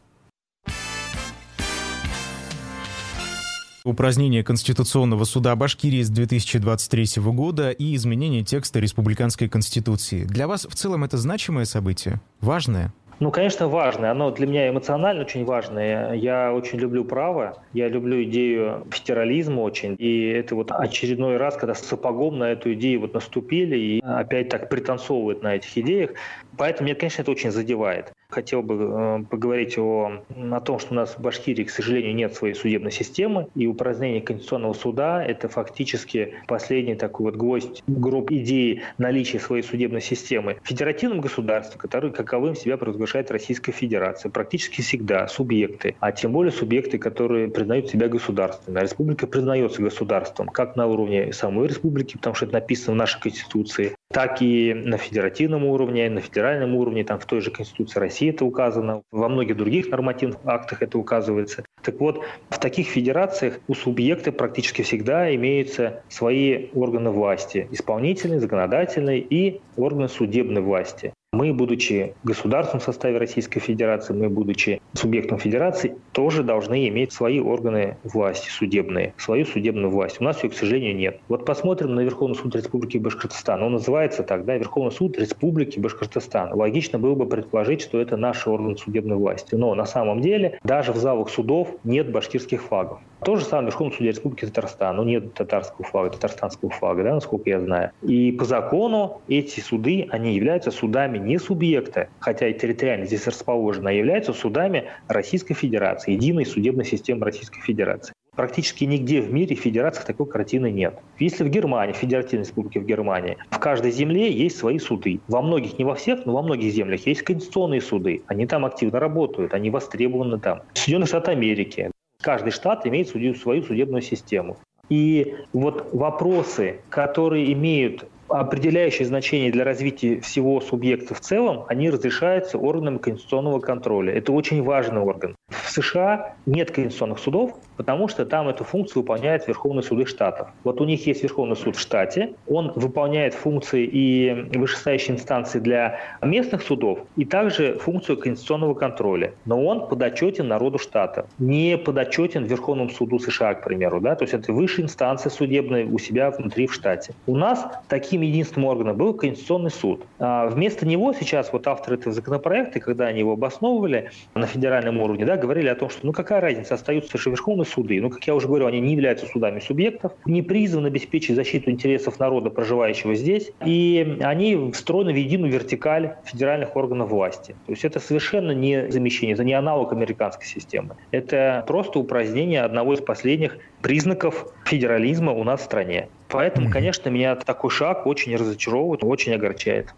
Упразднение 3.86 4.42
Конституционного 4.42 5.24
суда 5.24 5.54
Башкирии 5.54 6.02
с 6.02 6.10
2023 6.10 7.22
года 7.22 7.70
и 7.70 7.94
изменение 7.94 8.42
текста 8.42 8.80
Республиканской 8.80 9.48
Конституции. 9.48 10.24
Для 10.24 10.48
вас 10.48 10.66
в 10.66 10.74
целом 10.74 11.04
это 11.04 11.16
значимое 11.16 11.64
событие? 11.64 12.20
Важное? 12.40 12.92
Ну, 13.18 13.30
конечно, 13.30 13.66
важное. 13.68 14.10
Оно 14.10 14.30
для 14.30 14.46
меня 14.46 14.68
эмоционально 14.68 15.22
очень 15.22 15.44
важное. 15.46 16.12
Я 16.12 16.52
очень 16.52 16.78
люблю 16.78 17.02
право, 17.02 17.62
я 17.72 17.88
люблю 17.88 18.22
идею 18.24 18.86
федерализма 18.90 19.60
очень. 19.60 19.96
И 19.98 20.28
это 20.28 20.54
вот 20.54 20.70
очередной 20.70 21.38
раз, 21.38 21.56
когда 21.56 21.74
сапогом 21.74 22.38
на 22.38 22.52
эту 22.52 22.74
идею 22.74 23.00
вот 23.00 23.14
наступили 23.14 23.78
и 23.78 24.00
опять 24.00 24.50
так 24.50 24.68
пританцовывают 24.68 25.42
на 25.42 25.54
этих 25.54 25.78
идеях. 25.78 26.10
Поэтому 26.58 26.86
меня, 26.86 26.94
конечно, 26.94 27.22
это 27.22 27.30
очень 27.30 27.52
задевает. 27.52 28.12
Хотел 28.28 28.62
бы 28.62 28.74
э, 28.74 29.24
поговорить 29.30 29.78
о, 29.78 30.22
о 30.50 30.60
том, 30.60 30.80
что 30.80 30.92
у 30.92 30.96
нас 30.96 31.14
в 31.16 31.20
Башкирии, 31.20 31.62
к 31.62 31.70
сожалению, 31.70 32.14
нет 32.14 32.34
своей 32.34 32.54
судебной 32.54 32.90
системы, 32.90 33.46
и 33.54 33.66
упразднение 33.68 34.20
Конституционного 34.20 34.72
суда– 34.72 35.24
это 35.26 35.48
фактически 35.48 36.34
последний 36.48 36.96
такой 36.96 37.26
вот 37.26 37.36
гвоздь, 37.36 37.84
гроб 37.86 38.32
идеи 38.32 38.82
наличия 38.98 39.38
своей 39.38 39.62
судебной 39.62 40.00
системы. 40.00 40.56
В 40.64 40.68
федеративном 40.68 41.20
государстве, 41.20 41.78
которое 41.78 42.12
каковым 42.12 42.56
себя 42.56 42.76
провозглашает 42.76 43.30
Российская 43.30 43.72
Федерация, 43.72 44.30
практически 44.30 44.80
всегда 44.80 45.28
субъекты, 45.28 45.94
а 46.00 46.10
тем 46.10 46.32
более 46.32 46.52
субъекты, 46.52 46.98
которые 46.98 47.48
признают 47.48 47.88
себя 47.88 48.08
государствами. 48.08 48.80
Республика 48.80 49.28
признается 49.28 49.82
государством, 49.82 50.48
как 50.48 50.74
на 50.74 50.88
уровне 50.88 51.32
самой 51.32 51.68
республики, 51.68 52.16
потому 52.16 52.34
что 52.34 52.46
это 52.46 52.54
написано 52.54 52.94
в 52.94 52.96
нашей 52.96 53.20
Конституции, 53.20 53.94
так 54.12 54.42
и 54.42 54.74
на 54.74 54.98
федеративном 54.98 55.64
уровне, 55.64 56.10
на 56.10 56.20
федеральном 56.20 56.74
уровне, 56.74 57.04
там 57.04 57.20
в 57.20 57.26
той 57.26 57.40
же 57.40 57.50
Конституции 57.50 58.00
России 58.00 58.15
это 58.24 58.44
указано, 58.46 59.02
во 59.12 59.28
многих 59.28 59.56
других 59.56 59.90
нормативных 59.90 60.40
актах 60.44 60.82
это 60.82 60.98
указывается. 60.98 61.64
Так 61.82 62.00
вот, 62.00 62.24
в 62.48 62.58
таких 62.58 62.88
федерациях 62.88 63.60
у 63.68 63.74
субъекта 63.74 64.32
практически 64.32 64.82
всегда 64.82 65.34
имеются 65.34 66.02
свои 66.08 66.68
органы 66.72 67.10
власти, 67.10 67.68
исполнительной, 67.70 68.38
законодательной 68.38 69.20
и 69.20 69.60
органы 69.76 70.08
судебной 70.08 70.62
власти. 70.62 71.12
Мы, 71.36 71.52
будучи 71.52 72.14
государством 72.24 72.80
в 72.80 72.82
составе 72.82 73.18
Российской 73.18 73.60
Федерации, 73.60 74.14
мы, 74.14 74.30
будучи 74.30 74.80
субъектом 74.94 75.38
Федерации, 75.38 75.94
тоже 76.12 76.42
должны 76.42 76.88
иметь 76.88 77.12
свои 77.12 77.40
органы 77.40 77.98
власти 78.04 78.48
судебные, 78.48 79.12
свою 79.18 79.44
судебную 79.44 79.90
власть. 79.90 80.18
У 80.18 80.24
нас 80.24 80.42
ее, 80.42 80.48
к 80.48 80.54
сожалению, 80.54 80.96
нет. 80.96 81.20
Вот 81.28 81.44
посмотрим 81.44 81.94
на 81.94 82.00
Верховный 82.00 82.36
суд 82.36 82.56
Республики 82.56 82.96
Башкортостан. 82.96 83.62
Он 83.62 83.72
называется 83.72 84.22
так, 84.22 84.46
да, 84.46 84.56
Верховный 84.56 84.92
суд 84.92 85.18
Республики 85.18 85.78
Башкортостан. 85.78 86.54
Логично 86.54 86.98
было 86.98 87.14
бы 87.14 87.26
предположить, 87.26 87.82
что 87.82 88.00
это 88.00 88.16
наш 88.16 88.46
орган 88.46 88.78
судебной 88.78 89.18
власти. 89.18 89.56
Но 89.56 89.74
на 89.74 89.84
самом 89.84 90.22
деле 90.22 90.58
даже 90.64 90.92
в 90.92 90.96
залах 90.96 91.28
судов 91.28 91.68
нет 91.84 92.10
башкирских 92.10 92.62
флагов. 92.62 93.00
То 93.24 93.36
же 93.36 93.44
самое 93.44 93.66
в 93.68 93.70
Верховном 93.72 93.96
суде 93.96 94.10
Республики 94.10 94.46
Татарстан. 94.46 94.96
Ну, 94.96 95.04
нет 95.04 95.34
татарского 95.34 95.84
флага, 95.84 96.10
татарстанского 96.10 96.70
флага, 96.70 97.02
да, 97.02 97.14
насколько 97.14 97.50
я 97.50 97.60
знаю. 97.60 97.90
И 98.02 98.32
по 98.32 98.44
закону 98.44 99.20
эти 99.28 99.60
суды, 99.60 100.06
они 100.10 100.34
являются 100.34 100.70
судами 100.70 101.18
не 101.26 101.38
субъекта, 101.38 102.08
хотя 102.20 102.48
и 102.48 102.54
территориально 102.54 103.06
здесь 103.06 103.26
расположены, 103.26 103.88
а 103.88 103.92
являются 103.92 104.32
судами 104.32 104.84
Российской 105.08 105.54
Федерации, 105.54 106.12
единой 106.12 106.46
судебной 106.46 106.84
системы 106.84 107.24
Российской 107.24 107.60
Федерации. 107.60 108.12
Практически 108.34 108.84
нигде 108.84 109.20
в 109.20 109.32
мире 109.32 109.56
федерациях 109.56 110.06
такой 110.06 110.26
картины 110.26 110.70
нет. 110.70 110.98
Если 111.18 111.42
в 111.42 111.48
Германии, 111.48 111.94
Федеративной 111.94 112.44
Республике 112.44 112.80
в 112.80 112.84
Германии, 112.84 113.38
в 113.50 113.58
каждой 113.58 113.90
земле 113.90 114.30
есть 114.30 114.58
свои 114.58 114.78
суды. 114.78 115.20
Во 115.26 115.40
многих, 115.40 115.78
не 115.78 115.84
во 115.84 115.94
всех, 115.94 116.26
но 116.26 116.34
во 116.34 116.42
многих 116.42 116.72
землях 116.72 117.06
есть 117.06 117.22
конституционные 117.22 117.80
суды. 117.80 118.22
Они 118.26 118.46
там 118.46 118.66
активно 118.66 119.00
работают, 119.00 119.54
они 119.54 119.70
востребованы 119.70 120.38
там. 120.38 120.60
Соединенные 120.74 121.06
Штаты 121.06 121.30
Америки, 121.30 121.90
Каждый 122.20 122.50
штат 122.50 122.86
имеет 122.86 123.08
свою 123.08 123.62
судебную 123.62 124.02
систему. 124.02 124.56
И 124.88 125.36
вот 125.52 125.90
вопросы, 125.92 126.80
которые 126.88 127.52
имеют 127.52 128.08
определяющее 128.28 129.06
значение 129.06 129.50
для 129.50 129.64
развития 129.64 130.20
всего 130.20 130.60
субъекта 130.60 131.14
в 131.14 131.20
целом, 131.20 131.64
они 131.68 131.90
разрешаются 131.90 132.58
органами 132.58 132.98
конституционного 132.98 133.60
контроля. 133.60 134.12
Это 134.12 134.32
очень 134.32 134.62
важный 134.62 135.00
орган. 135.00 135.36
В 135.48 135.70
США 135.70 136.34
нет 136.44 136.72
конституционных 136.72 137.20
судов, 137.20 137.52
потому 137.76 138.08
что 138.08 138.26
там 138.26 138.48
эту 138.48 138.64
функцию 138.64 139.02
выполняют 139.02 139.46
Верховные 139.46 139.84
суды 139.84 140.04
штатов. 140.04 140.48
Вот 140.64 140.80
у 140.80 140.84
них 140.84 141.06
есть 141.06 141.22
Верховный 141.22 141.54
суд 141.54 141.76
в 141.76 141.80
штате, 141.80 142.34
он 142.48 142.72
выполняет 142.74 143.32
функции 143.32 143.84
и 143.84 144.48
вышестоящие 144.58 145.14
инстанции 145.16 145.60
для 145.60 146.00
местных 146.20 146.62
судов, 146.62 146.98
и 147.14 147.24
также 147.24 147.78
функцию 147.78 148.18
конституционного 148.18 148.74
контроля. 148.74 149.34
Но 149.44 149.64
он 149.64 149.86
подотчетен 149.86 150.48
народу 150.48 150.78
штата, 150.78 151.26
не 151.38 151.78
подотчетен 151.78 152.44
Верховному 152.44 152.90
суду 152.90 153.20
США, 153.20 153.54
к 153.54 153.62
примеру. 153.62 154.00
Да? 154.00 154.16
То 154.16 154.24
есть 154.24 154.34
это 154.34 154.52
высшая 154.52 154.82
инстанция 154.82 155.30
судебная 155.30 155.86
у 155.86 155.98
себя 156.00 156.32
внутри 156.32 156.66
в 156.66 156.74
штате. 156.74 157.14
У 157.28 157.36
нас 157.36 157.64
таким 157.86 158.22
единственным 158.22 158.68
органом 158.68 158.96
был 158.96 159.14
Конституционный 159.14 159.70
суд. 159.70 160.04
А 160.18 160.48
вместо 160.48 160.86
него 160.86 161.12
сейчас 161.12 161.52
вот 161.52 161.68
авторы 161.68 161.98
этого 161.98 162.12
законопроекта, 162.12 162.80
когда 162.80 163.06
они 163.06 163.20
его 163.20 163.34
обосновывали 163.34 164.10
на 164.34 164.46
федеральном 164.46 164.98
уровне, 165.00 165.24
да, 165.24 165.35
говорили 165.36 165.68
о 165.68 165.74
том, 165.74 165.90
что 165.90 166.06
ну 166.06 166.12
какая 166.12 166.40
разница, 166.40 166.74
остаются 166.74 167.18
же 167.18 167.30
Верховные 167.30 167.66
суды. 167.66 168.00
Ну, 168.00 168.10
как 168.10 168.26
я 168.26 168.34
уже 168.34 168.46
говорю, 168.46 168.66
они 168.66 168.80
не 168.80 168.92
являются 168.92 169.26
судами 169.26 169.60
субъектов, 169.60 170.12
не 170.24 170.42
призваны 170.42 170.88
обеспечить 170.88 171.36
защиту 171.36 171.70
интересов 171.70 172.18
народа, 172.18 172.50
проживающего 172.50 173.14
здесь, 173.14 173.52
и 173.64 174.18
они 174.20 174.72
встроены 174.72 175.12
в 175.12 175.16
единую 175.16 175.52
вертикаль 175.52 176.16
федеральных 176.24 176.76
органов 176.76 177.10
власти. 177.10 177.56
То 177.66 177.72
есть 177.72 177.84
это 177.84 178.00
совершенно 178.00 178.52
не 178.52 178.90
замещение, 178.90 179.34
это 179.34 179.44
не 179.44 179.54
аналог 179.54 179.92
американской 179.92 180.46
системы. 180.46 180.96
Это 181.10 181.64
просто 181.66 181.98
упразднение 181.98 182.62
одного 182.62 182.94
из 182.94 183.00
последних 183.00 183.58
признаков 183.82 184.46
федерализма 184.64 185.32
у 185.32 185.44
нас 185.44 185.60
в 185.60 185.64
стране. 185.64 186.08
Поэтому, 186.28 186.70
конечно, 186.70 187.08
меня 187.08 187.36
такой 187.36 187.70
шаг 187.70 188.06
очень 188.06 188.34
разочаровывает, 188.34 189.04
очень 189.04 189.34
огорчает. 189.34 189.94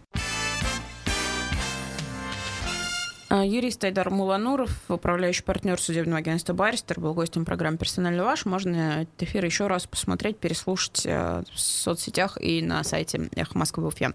Юрист 3.31 3.85
Айдар 3.85 4.11
Мулануров, 4.11 4.71
управляющий 4.89 5.43
партнер 5.43 5.81
судебного 5.81 6.19
агентства 6.19 6.55
«Баристер», 6.55 6.99
был 6.99 7.13
гостем 7.15 7.45
программы 7.45 7.77
«Персонально 7.77 8.25
ваш». 8.25 8.47
Можно 8.47 9.03
этот 9.03 9.23
эфир 9.23 9.45
еще 9.45 9.67
раз 9.67 9.87
посмотреть, 9.87 10.39
переслушать 10.39 11.05
э, 11.05 11.43
в 11.53 11.61
соцсетях 11.61 12.39
и 12.41 12.63
на 12.63 12.83
сайте 12.85 13.29
«Эхо 13.35 13.59
Москвы 13.59 13.87
Уфе». 13.87 14.15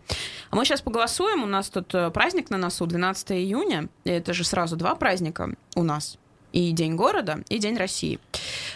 А 0.49 0.55
мы 0.55 0.65
сейчас 0.65 0.81
поголосуем. 0.81 1.43
У 1.43 1.47
нас 1.47 1.69
тут 1.69 1.93
э, 1.93 2.09
праздник 2.09 2.49
на 2.49 2.57
носу, 2.57 2.87
12 2.87 3.33
июня. 3.33 3.89
Это 4.03 4.33
же 4.33 4.43
сразу 4.43 4.75
два 4.75 4.95
праздника 4.95 5.55
у 5.75 5.83
нас 5.83 6.17
и 6.53 6.71
День 6.71 6.95
города, 6.95 7.39
и 7.49 7.57
День 7.57 7.75
России. 7.77 8.19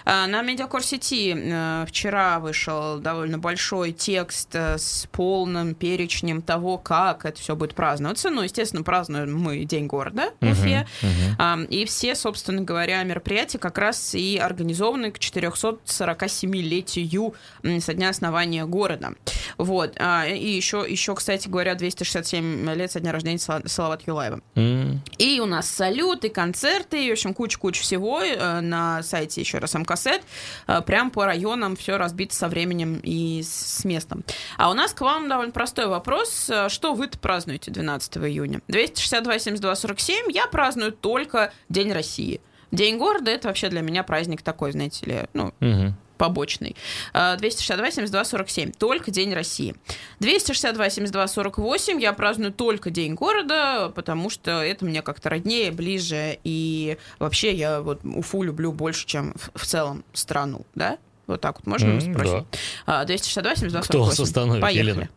А, 0.04 0.28
на 0.28 0.42
Медиакор 0.42 0.84
сети 0.84 1.34
э, 1.36 1.86
вчера 1.88 2.40
вышел 2.40 2.98
довольно 2.98 3.38
большой 3.38 3.94
текст 3.94 4.50
э, 4.54 4.78
с 4.78 5.08
полным 5.12 5.76
перечнем 5.76 6.42
того, 6.42 6.78
как 6.78 7.24
это 7.26 7.40
все 7.40 7.56
будет 7.56 7.74
праздноваться. 7.76 8.30
Ну, 8.30 8.42
естественно, 8.42 8.84
празднуем 8.84 9.38
мы 9.38 9.64
День 9.66 9.88
города 9.88 10.32
в 10.42 10.52
Уфе. 10.52 10.86
Uh-huh, 11.02 11.38
uh-huh. 11.38 11.68
И 11.68 11.86
все, 11.86 12.16
собственно 12.16 12.64
говоря, 12.64 13.04
мероприятия 13.04 13.60
как 13.60 13.78
раз 13.78 14.16
и 14.16 14.38
организованы 14.38 15.12
к 15.12 15.20
447-летию 15.20 17.36
со 17.80 17.94
дня 17.94 18.10
основания 18.10 18.66
города. 18.66 19.14
Вот. 19.58 19.96
А, 20.00 20.26
и 20.26 20.50
еще, 20.50 20.86
еще, 20.88 21.16
кстати 21.16 21.48
говоря, 21.48 21.76
267 21.76 22.70
лет 22.74 22.92
со 22.92 23.00
дня 23.00 23.12
рождения 23.12 23.40
Салават 23.40 24.08
Юлаева. 24.08 24.42
Mm. 24.56 24.98
И 25.18 25.40
у 25.40 25.46
нас 25.46 25.70
салюты, 25.70 26.30
концерты, 26.30 27.06
и, 27.06 27.10
в 27.10 27.14
общем, 27.14 27.34
куча-куча 27.34 27.82
всего 27.82 28.22
э, 28.22 28.60
на 28.62 29.04
сайте 29.04 29.42
еще 29.42 29.58
раз 29.60 29.74
МКСЭТ. 29.74 30.22
Э, 30.68 30.82
прям 30.82 31.12
по 31.12 31.26
районам 31.26 31.76
все 31.76 31.98
разбито 31.98 32.36
со 32.36 32.48
временем 32.48 33.00
и 33.04 33.42
с 33.44 33.84
местом. 33.86 34.24
А 34.58 34.70
у 34.70 34.74
нас 34.74 34.94
к 34.94 35.02
вам 35.02 35.30
довольно 35.30 35.52
простой 35.52 35.88
вопрос. 35.88 36.50
Э, 36.50 36.70
что 36.70 36.94
вы-то 36.94 37.20
празднуете 37.20 37.72
12 37.72 38.18
июня? 38.18 38.62
262 38.68 39.40
72 39.40 39.76
47 39.76 40.32
я 40.32 40.48
праздную 40.48 40.92
только 40.92 41.54
День 41.70 41.92
России. 41.92 42.42
День 42.72 42.98
города 42.98 43.32
это 43.32 43.48
вообще 43.48 43.70
для 43.70 43.82
меня 43.82 44.04
праздник 44.04 44.42
такой, 44.42 44.72
знаете 44.72 45.06
ли, 45.06 45.24
ну, 45.34 45.54
угу 45.62 45.94
побочный. 46.18 46.76
262 47.14 47.92
72 47.92 48.26
47. 48.26 48.72
Только 48.74 49.12
День 49.12 49.34
России. 49.34 49.76
262 50.20 50.90
72 50.90 51.28
48. 51.28 52.02
Я 52.02 52.14
праздную 52.14 52.52
только 52.52 52.90
День 52.90 53.14
города, 53.16 53.92
потому 53.96 54.30
что 54.30 54.62
это 54.62 54.86
мне 54.86 55.02
как-то 55.02 55.30
роднее, 55.30 55.72
ближе. 55.72 56.40
И 56.44 56.98
вообще 57.20 57.54
я 57.54 57.82
вот 57.82 58.02
Уфу 58.04 58.44
люблю 58.44 58.72
больше, 58.72 59.06
чем 59.06 59.34
в, 59.36 59.62
в 59.62 59.66
целом 59.66 60.04
страну. 60.14 60.66
Да? 60.76 60.98
Вот 61.28 61.42
так 61.42 61.58
вот 61.58 61.68
можно 61.68 61.90
mm, 61.90 62.14
спросить? 62.14 62.46
Да. 62.86 63.04
262 63.06 63.56
72 63.56 63.84
48. 63.84 63.90
Кто 63.90 64.04
вас 64.04 64.20
остановит, 64.20 64.62
Поехали. 64.62 65.10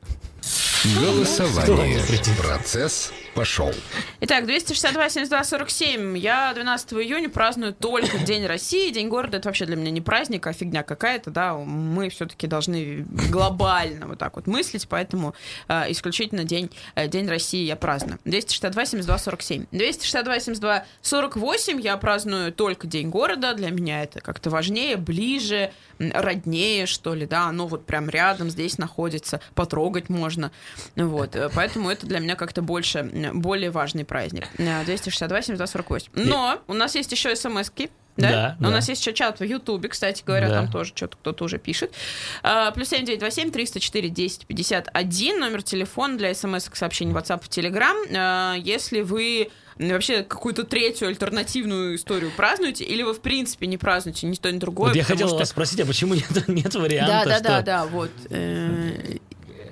Голосование. 0.98 2.00
Процесс 2.38 3.12
пошел. 3.34 3.72
Итак, 4.20 4.46
262 4.46 5.08
72 5.08 5.44
47. 5.44 6.18
Я 6.18 6.52
12 6.54 6.92
июня 6.94 7.28
праздную 7.28 7.72
только 7.72 8.18
День 8.18 8.46
России. 8.46 8.90
День 8.90 9.08
города 9.08 9.38
это 9.38 9.48
вообще 9.48 9.66
для 9.66 9.76
меня 9.76 9.90
не 9.90 10.00
праздник, 10.00 10.46
а 10.46 10.52
фигня 10.52 10.82
какая-то, 10.82 11.30
да. 11.30 11.54
Мы 11.54 12.08
все-таки 12.10 12.46
должны 12.46 13.06
глобально 13.30 14.06
вот 14.06 14.18
так 14.18 14.36
вот 14.36 14.46
мыслить, 14.46 14.88
поэтому 14.88 15.34
э, 15.68 15.90
исключительно 15.90 16.44
день, 16.44 16.70
э, 16.94 17.08
день 17.08 17.28
России 17.28 17.64
я 17.64 17.76
праздную. 17.76 18.18
262 18.24 18.84
72 18.84 19.18
47. 19.18 19.66
262 19.70 20.40
72 20.40 20.84
48 21.02 21.80
я 21.80 21.96
праздную 21.96 22.52
только 22.52 22.86
День 22.86 23.10
города. 23.10 23.54
Для 23.54 23.70
меня 23.70 24.02
это 24.02 24.20
как-то 24.20 24.50
важнее, 24.50 24.96
ближе, 24.96 25.72
роднее, 25.98 26.86
что 26.86 27.14
ли, 27.14 27.26
да. 27.26 27.46
Оно 27.46 27.66
вот 27.66 27.86
прям 27.86 28.08
рядом 28.08 28.50
здесь 28.50 28.78
находится, 28.78 29.40
потрогать 29.54 30.08
можно. 30.08 30.50
Вот. 30.96 31.36
э, 31.36 31.50
Поэтому 31.54 31.90
это 31.90 32.06
для 32.06 32.18
меня 32.18 32.36
как-то 32.36 32.62
больше 32.62 33.02
более 33.34 33.70
важный 33.70 34.04
праздник. 34.04 34.46
Э, 34.58 34.84
262 34.84 35.42
72 35.42 35.66
48. 35.66 36.12
Но 36.14 36.60
у 36.68 36.74
нас 36.74 36.94
есть 36.94 37.12
еще 37.12 37.34
смс-ки. 37.36 37.90
Да? 38.16 38.30
Да, 38.30 38.56
У 38.58 38.62
да. 38.64 38.70
нас 38.70 38.88
есть 38.88 39.00
еще 39.00 39.14
чат 39.14 39.38
в 39.40 39.44
Ютубе, 39.44 39.88
кстати 39.88 40.22
говоря, 40.26 40.48
Да. 40.48 40.54
там 40.56 40.70
тоже 40.70 40.92
что-то 40.94 41.16
кто-то 41.16 41.44
уже 41.44 41.58
пишет. 41.58 41.94
А, 42.42 42.70
Плюс 42.72 42.88
7927 42.88 43.50
304 43.52 44.08
10 44.10 44.46
51, 44.46 45.38
номер 45.40 45.62
телефона 45.62 46.18
для 46.18 46.34
смс 46.34 46.68
сообщений 46.74 47.14
WhatsApp, 47.14 47.42
в 47.44 47.48
Telegram. 47.48 47.94
А, 48.14 48.54
Если 48.56 49.00
вы 49.02 49.50
вообще 49.78 50.22
какую-то 50.24 50.64
третью 50.64 51.08
альтернативную 51.08 51.94
историю 51.94 52.30
празднуете, 52.36 52.84
или 52.84 53.02
вы 53.02 53.14
в 53.14 53.20
принципе 53.20 53.66
не 53.66 53.78
празднуете 53.78 54.26
ни 54.26 54.34
то, 54.34 54.50
ни 54.52 54.58
другое. 54.58 54.88
Вот 54.88 54.96
я 54.96 55.04
хотел 55.04 55.28
что- 55.28 55.38
вас 55.38 55.48
спросить, 55.48 55.80
а 55.80 55.86
почему 55.86 56.14
нет, 56.14 56.48
нет 56.48 56.72
Да, 56.72 56.80
варианта, 56.80 57.24
да, 57.28 57.34
что 57.36 57.44
да, 57.44 57.62
да, 57.62 57.86
вот. 57.86 58.10
Э, 58.28 59.16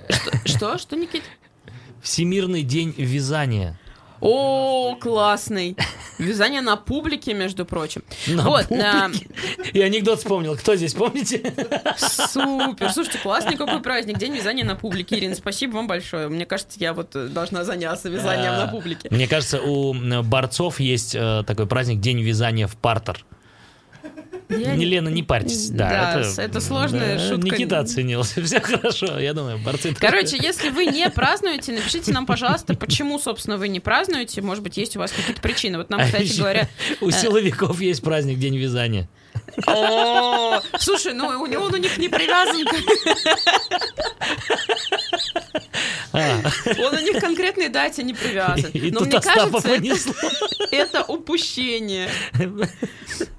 Что, 0.09 0.31
что, 0.47 0.79
что, 0.79 0.97
Никит? 0.97 1.23
Всемирный 2.09 2.63
день 2.63 2.95
вязания? 2.97 3.79
О, 4.23 4.97
классный. 4.99 5.77
Вязание 6.19 6.63
на 6.63 6.77
публике, 6.77 7.35
между 7.35 7.67
прочим. 7.67 8.03
На 8.27 8.45
вот, 8.45 8.69
публике. 8.69 9.27
И 9.75 9.81
анекдот 9.83 10.21
вспомнил. 10.21 10.57
Кто 10.57 10.75
здесь, 10.75 10.95
помните? 10.95 11.53
Супер. 11.99 12.91
Слушайте, 12.93 13.19
классный 13.19 13.59
какой 13.59 13.83
праздник. 13.83 14.17
День 14.17 14.35
вязания 14.35 14.65
на 14.65 14.75
публике. 14.75 15.19
Ирина, 15.19 15.35
спасибо 15.35 15.75
вам 15.77 15.87
большое. 15.87 16.29
Мне 16.29 16.47
кажется, 16.47 16.79
я 16.81 16.95
вот 16.95 17.15
э, 17.15 17.27
должна 17.27 17.65
заняться 17.65 18.09
вязанием 18.09 18.55
А, 18.55 18.65
на 18.65 18.73
публике. 18.73 19.09
Мне 19.11 19.29
кажется, 19.29 19.61
у 19.61 19.93
борцов 20.23 20.81
есть 20.81 21.15
э, 21.15 21.45
такой 21.47 21.67
праздник 21.67 22.01
День 22.01 22.23
вязания 22.23 22.67
в 22.67 22.77
партер. 22.79 23.23
Не, 24.59 24.85
Лена, 24.85 25.09
не 25.09 25.23
парьтесь. 25.23 25.71
Да, 25.71 25.89
Да, 25.89 26.21
это, 26.21 26.43
это 26.43 26.61
сложная 26.61 27.19
да, 27.19 27.29
шутка. 27.29 27.47
Никита 27.47 27.81
оценил. 27.81 28.23
Все 28.45 28.61
хорошо. 28.61 29.19
Я 29.19 29.35
думаю, 29.35 29.59
борцы... 29.59 29.95
Короче, 29.95 30.39
если 30.41 30.71
вы 30.71 30.87
не 30.87 31.09
празднуете, 31.11 31.73
напишите 31.73 32.13
нам, 32.13 32.27
пожалуйста, 32.27 32.75
почему, 32.75 33.19
собственно, 33.19 33.57
вы 33.57 33.69
не 33.69 33.81
празднуете. 33.81 34.43
Может 34.43 34.63
быть, 34.63 34.77
есть 34.77 34.97
у 34.97 34.99
вас 34.99 35.13
какие-то 35.13 35.41
причины. 35.41 35.79
Вот 35.79 35.91
нам, 35.91 36.01
кстати 36.01 36.37
говоря... 36.39 36.69
У 37.01 37.11
силовиков 37.11 37.81
есть 37.81 38.03
праздник 38.03 38.39
День 38.39 38.57
вязания. 38.57 39.09
Слушай, 40.79 41.15
ну 41.15 41.27
он 41.27 41.75
у 41.75 41.77
них 41.77 41.99
не 41.99 42.09
привязан. 42.09 42.67
А, 46.13 46.41
Он 46.79 46.95
у 46.95 47.01
них 47.01 47.21
конкретной 47.21 47.69
дате 47.69 48.03
не 48.03 48.15
привязан. 48.15 48.71
и 48.73 48.91
Но 48.91 49.01
тут 49.01 49.09
мне 49.09 49.21
кажется, 49.21 49.69
понесло. 49.69 50.15
это 50.71 51.03
упущение. 51.05 52.09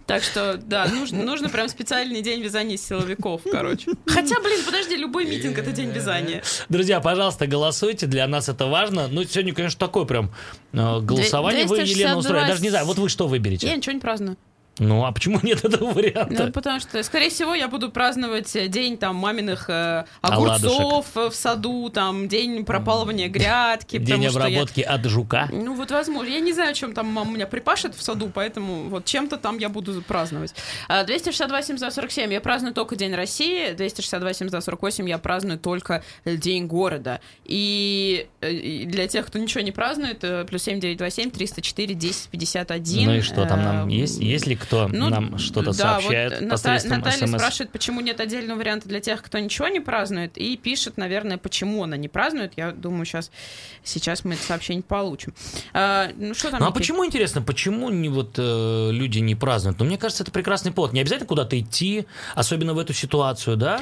Так 0.06 0.24
что, 0.24 0.58
да, 0.58 0.88
нужно, 0.88 1.24
нужно 1.24 1.50
прям 1.50 1.70
специальный 1.70 2.22
день 2.22 2.42
вязания 2.42 2.78
силовиков, 2.78 3.42
короче. 3.52 3.92
Хотя, 4.08 4.40
блин, 4.40 4.60
подожди, 4.66 4.96
любой 4.96 5.26
митинг 5.26 5.58
это 5.60 5.72
день 5.72 5.92
вязания. 5.92 6.42
Друзья, 6.68 7.00
пожалуйста, 7.00 7.46
голосуйте, 7.46 8.08
для 8.08 8.28
нас 8.28 8.50
это 8.50 8.66
важно. 8.66 9.08
Ну, 9.08 9.24
сегодня, 9.24 9.54
конечно, 9.54 9.80
такое 9.80 10.06
прям 10.06 10.32
э, 10.74 11.00
голосование 11.02 11.66
вы, 11.66 11.76
262 11.76 12.02
Елена, 12.02 12.18
устроили. 12.18 12.48
Даже 12.48 12.62
не 12.64 12.70
знаю, 12.70 12.86
вот 12.86 12.98
вы 12.98 13.08
что 13.08 13.26
Я 13.26 13.30
выберете? 13.30 13.76
ничего 13.76 13.94
не 13.94 14.00
праздную. 14.00 14.38
Ну, 14.80 15.06
а 15.06 15.12
почему 15.12 15.40
нет 15.44 15.64
этого 15.66 15.90
Ну, 15.90 15.94
варианта? 15.94 16.52
потому 16.52 16.80
что, 16.80 17.02
скорее 17.04 17.30
всего, 17.30 17.54
я 17.54 17.68
буду 17.68 17.92
праздновать 17.92 18.56
э, 18.56 18.68
день 18.68 18.98
там 18.98 19.16
маминых 19.16 19.70
э, 19.70 20.06
Оладушек. 20.22 20.66
огурцов 20.80 21.06
э, 21.16 21.30
в 21.30 21.36
саду, 21.36 21.90
там 21.90 22.28
день 22.28 22.66
пропалывания 22.66 23.28
грядки. 23.28 23.98
День 23.98 24.24
я- 24.24 24.30
обработки 24.30 24.82
от 24.82 25.06
жука. 25.06 25.50
Ну 25.52 25.76
вот 25.76 25.92
возможно. 25.92 26.30
Я 26.32 26.40
не 26.40 26.54
знаю, 26.54 26.74
чем 26.74 26.94
там 26.94 27.08
мама 27.08 27.32
меня 27.32 27.48
припашет 27.48 27.96
в 27.96 28.02
саду, 28.02 28.32
поэтому 28.34 28.90
вот 28.90 29.06
чем-то 29.06 29.38
там 29.38 29.58
я 29.58 29.70
буду 29.70 30.02
праздновать. 30.02 30.54
А, 30.88 31.04
262 31.04 31.62
747 31.62 32.32
я 32.34 32.42
праздную 32.42 32.74
только 32.74 32.96
День 32.96 33.14
России, 33.14 33.74
262 33.74 34.34
748 34.34 35.10
я 35.10 35.18
праздную 35.18 35.60
только 35.60 36.04
День 36.26 36.68
города. 36.68 37.20
И, 37.46 38.28
э, 38.42 38.52
и 38.52 38.86
для 38.86 39.08
тех, 39.08 39.26
кто 39.26 39.40
ничего 39.40 39.62
не 39.62 39.72
празднует, 39.72 40.20
плюс 40.48 40.64
7927 40.64 41.32
304 41.32 41.94
10 41.96 42.30
51. 42.30 43.06
Ну 43.06 43.16
и 43.16 43.22
что 43.22 43.46
там 43.46 43.62
нам 43.64 43.88
есть? 43.88 44.20
Есть 44.20 44.48
ли 44.48 44.56
кто 44.70 44.88
ну, 44.88 45.10
нам 45.10 45.38
что-то 45.40 45.72
да, 45.72 45.74
сообщает 45.74 46.32
вот 46.34 46.42
Ната- 46.42 46.52
посредством 46.52 46.98
Наталья 47.00 47.18
СМС? 47.28 47.30
спрашивает, 47.40 47.72
почему 47.72 48.02
нет 48.02 48.20
отдельного 48.20 48.60
варианта 48.60 48.88
для 48.88 49.00
тех, 49.00 49.22
кто 49.24 49.40
ничего 49.40 49.68
не 49.68 49.80
празднует, 49.80 50.38
и 50.38 50.56
пишет, 50.58 50.98
наверное, 50.98 51.38
почему 51.38 51.84
она 51.84 51.98
не 51.98 52.08
празднует. 52.08 52.54
Я 52.56 52.72
думаю, 52.72 53.06
сейчас, 53.06 53.32
сейчас 53.84 54.24
мы 54.24 54.36
это 54.36 54.44
сообщение 54.44 54.84
получим. 54.84 55.34
А, 55.74 56.10
ну 56.16 56.34
что 56.36 56.52
там? 56.52 56.60
Ну 56.60 56.66
а 56.66 56.70
Никит? 56.70 56.78
почему, 56.82 57.06
интересно, 57.06 57.42
почему 57.42 57.90
не 57.90 58.10
вот 58.10 58.36
э, 58.38 58.90
люди 58.92 59.20
не 59.20 59.34
празднуют? 59.36 59.80
Ну, 59.80 59.86
мне 59.86 59.98
кажется, 59.98 60.22
это 60.24 60.32
прекрасный 60.32 60.72
повод. 60.72 60.94
Не 60.94 61.02
обязательно 61.02 61.28
куда-то 61.28 61.60
идти, 61.60 62.06
особенно 62.36 62.74
в 62.76 62.80
эту 62.80 62.94
ситуацию, 62.94 63.58
да? 63.58 63.82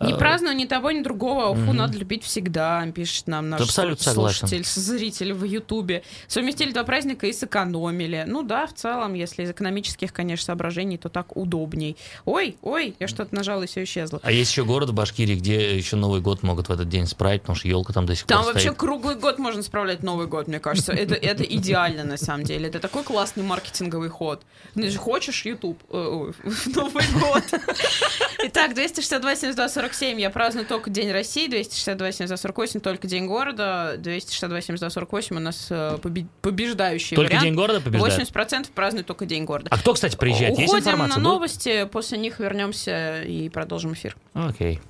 Не 0.00 0.12
Э, 0.12 0.16
праздную 0.16 0.54
ни 0.54 0.66
того, 0.66 0.92
ни 0.92 1.02
другого. 1.02 1.46
Уфу 1.48 1.72
надо 1.72 1.98
любить 1.98 2.22
всегда, 2.22 2.86
пишет 2.94 3.26
нам 3.26 3.48
наш 3.50 3.60
Абсолютно 3.62 4.02
слу- 4.02 4.04
согласен. 4.14 4.46
слушатель, 4.48 4.64
зритель 4.64 5.32
в 5.32 5.42
Ютубе. 5.44 6.02
Совместили 6.28 6.70
два 6.72 6.84
праздника 6.84 7.26
и 7.26 7.32
сэкономили. 7.32 8.24
Ну 8.26 8.42
да, 8.42 8.66
в 8.66 8.74
целом, 8.74 9.14
если 9.14 9.42
из 9.42 9.50
экономических, 9.50 10.12
конечно, 10.12 10.27
соображений, 10.36 10.98
то 10.98 11.08
так 11.08 11.36
удобней. 11.36 11.96
Ой, 12.24 12.56
ой, 12.62 12.94
я 12.98 13.08
что-то 13.08 13.34
нажала 13.34 13.62
и 13.62 13.66
все 13.66 13.84
исчезло. 13.84 14.20
А 14.22 14.30
есть 14.30 14.50
еще 14.50 14.64
город 14.64 14.90
в 14.90 14.94
Башкирии, 14.94 15.34
где 15.36 15.76
еще 15.76 15.96
Новый 15.96 16.20
год 16.20 16.42
могут 16.42 16.68
в 16.68 16.72
этот 16.72 16.88
день 16.88 17.06
справить, 17.06 17.42
потому 17.42 17.56
что 17.56 17.68
елка 17.68 17.92
там 17.92 18.06
до 18.06 18.14
сих 18.14 18.26
Там 18.26 18.38
пор 18.42 18.52
вообще 18.52 18.68
стоит. 18.68 18.78
круглый 18.78 19.14
год 19.16 19.38
можно 19.38 19.62
справлять 19.62 20.02
Новый 20.02 20.26
год, 20.26 20.48
мне 20.48 20.58
кажется. 20.60 20.92
Это, 20.92 21.14
это 21.14 21.42
идеально, 21.48 22.04
на 22.04 22.16
самом 22.16 22.44
деле. 22.44 22.68
Это 22.68 22.80
такой 22.80 23.02
классный 23.04 23.42
маркетинговый 23.42 24.08
ход. 24.08 24.42
Же 24.76 24.98
хочешь 24.98 25.44
YouTube 25.44 25.82
э, 25.90 25.94
Новый 26.66 27.04
год. 27.20 27.42
Итак, 28.44 28.74
262 28.74 29.36
72 29.36 29.68
47 29.68 30.20
я 30.20 30.30
праздную 30.30 30.66
только 30.66 30.90
День 30.90 31.10
России, 31.10 31.46
262 31.48 32.12
72 32.12 32.36
48 32.36 32.80
только 32.80 33.06
День 33.08 33.26
города, 33.26 33.94
262 33.98 34.60
72 34.60 34.90
48 34.90 35.36
у 35.36 35.40
нас 35.40 35.66
э, 35.70 35.98
побе- 36.02 36.26
побеждающий 36.42 37.16
Только 37.16 37.30
вариант. 37.30 37.44
День 37.44 37.54
города 37.54 37.80
побеждает? 37.80 38.30
80% 38.30 38.68
празднуют 38.74 39.06
только 39.06 39.26
День 39.26 39.44
города. 39.44 39.68
А 39.70 39.78
кто, 39.78 39.94
кстати, 39.94 40.07
приезжает? 40.16 40.58
Есть 40.58 40.72
Уходим 40.72 40.86
информация? 40.88 41.16
на 41.18 41.22
новости, 41.22 41.84
после 41.86 42.18
них 42.18 42.38
вернемся 42.40 43.22
и 43.22 43.48
продолжим 43.48 43.92
эфир. 43.92 44.16
Окей. 44.34 44.80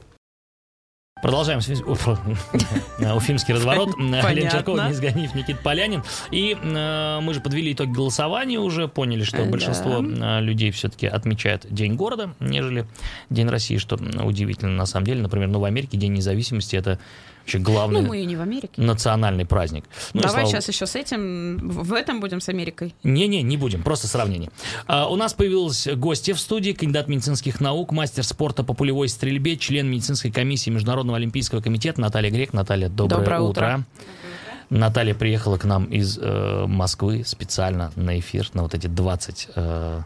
Продолжаем 1.20 1.59
Уфимский 3.16 3.52
разворот. 3.54 3.96
Лен 3.98 4.48
Черкова, 4.50 4.85
Денис 4.85 5.00
Ганиев, 5.00 5.35
Никит 5.35 5.59
Полянин. 5.61 6.04
И 6.31 6.57
э, 6.61 7.18
мы 7.20 7.35
же 7.35 7.40
подвели 7.40 7.72
итоги 7.72 7.90
голосования 7.90 8.61
уже, 8.61 8.87
поняли, 8.87 9.24
что 9.24 9.38
Да. 9.38 9.50
большинство 9.50 10.00
э, 10.00 10.40
людей 10.40 10.70
все-таки 10.70 11.09
отмечает 11.09 11.66
День 11.68 11.96
города, 11.96 12.35
нежели 12.38 12.87
День 13.31 13.48
России, 13.48 13.78
что 13.78 13.96
удивительно 13.96 14.72
на 14.76 14.87
самом 14.87 15.07
деле. 15.07 15.22
Например, 15.22 15.48
ну, 15.48 15.59
в 15.59 15.64
Америке 15.64 15.96
День 15.98 16.12
независимости 16.12 16.76
это 16.76 17.00
вообще 17.48 17.58
главный 17.58 18.02
Ну, 18.02 18.08
мы 18.08 18.20
и 18.20 18.26
не 18.26 18.37
в 18.37 18.40
Америке. 18.40 18.70
национальный 18.76 19.46
праздник. 19.46 19.84
Ну, 20.12 20.20
Давай 20.20 20.44
слава 20.44 20.48
сейчас 20.48 20.68
еще 20.68 20.87
с 20.87 20.94
этим, 20.94 21.56
в 21.58 21.88
в 21.88 21.92
этом 21.94 22.20
будем 22.20 22.40
с 22.40 22.48
Америкой. 22.48 22.94
не-не, 23.02 23.42
не 23.42 23.56
будем, 23.56 23.82
просто 23.82 24.06
сравнение. 24.08 24.50
А, 24.87 25.08
у 25.08 25.16
нас 25.16 25.32
появилась 25.32 25.87
гостья 25.87 26.34
в 26.34 26.40
студии, 26.40 26.72
кандидат 26.72 27.08
медицинских 27.08 27.61
наук, 27.61 27.92
мастер 27.92 28.24
спорта 28.24 28.62
по 28.62 28.74
пулевой 28.74 29.08
стрельбе, 29.08 29.56
член 29.56 29.90
медицинской 29.90 30.30
комиссии 30.30 30.70
Международного 30.70 31.16
олимпийского 31.16 31.62
комитета 31.62 32.00
Наталья 32.00 32.30
Грек. 32.30 32.52
Наталья, 32.52 32.88
доброе, 32.88 33.18
Доброе 33.18 33.40
утро. 33.40 33.48
утро. 33.50 33.84
Наталья 34.70 35.14
приехала 35.14 35.56
к 35.56 35.64
нам 35.64 35.87
из 35.87 36.18
э, 36.20 36.66
Москвы 36.66 37.24
специально 37.24 37.90
на 37.96 38.18
эфир, 38.18 38.50
на 38.52 38.62
вот 38.64 38.74
эти 38.74 38.87
20 38.87 39.48
э, 39.54 40.02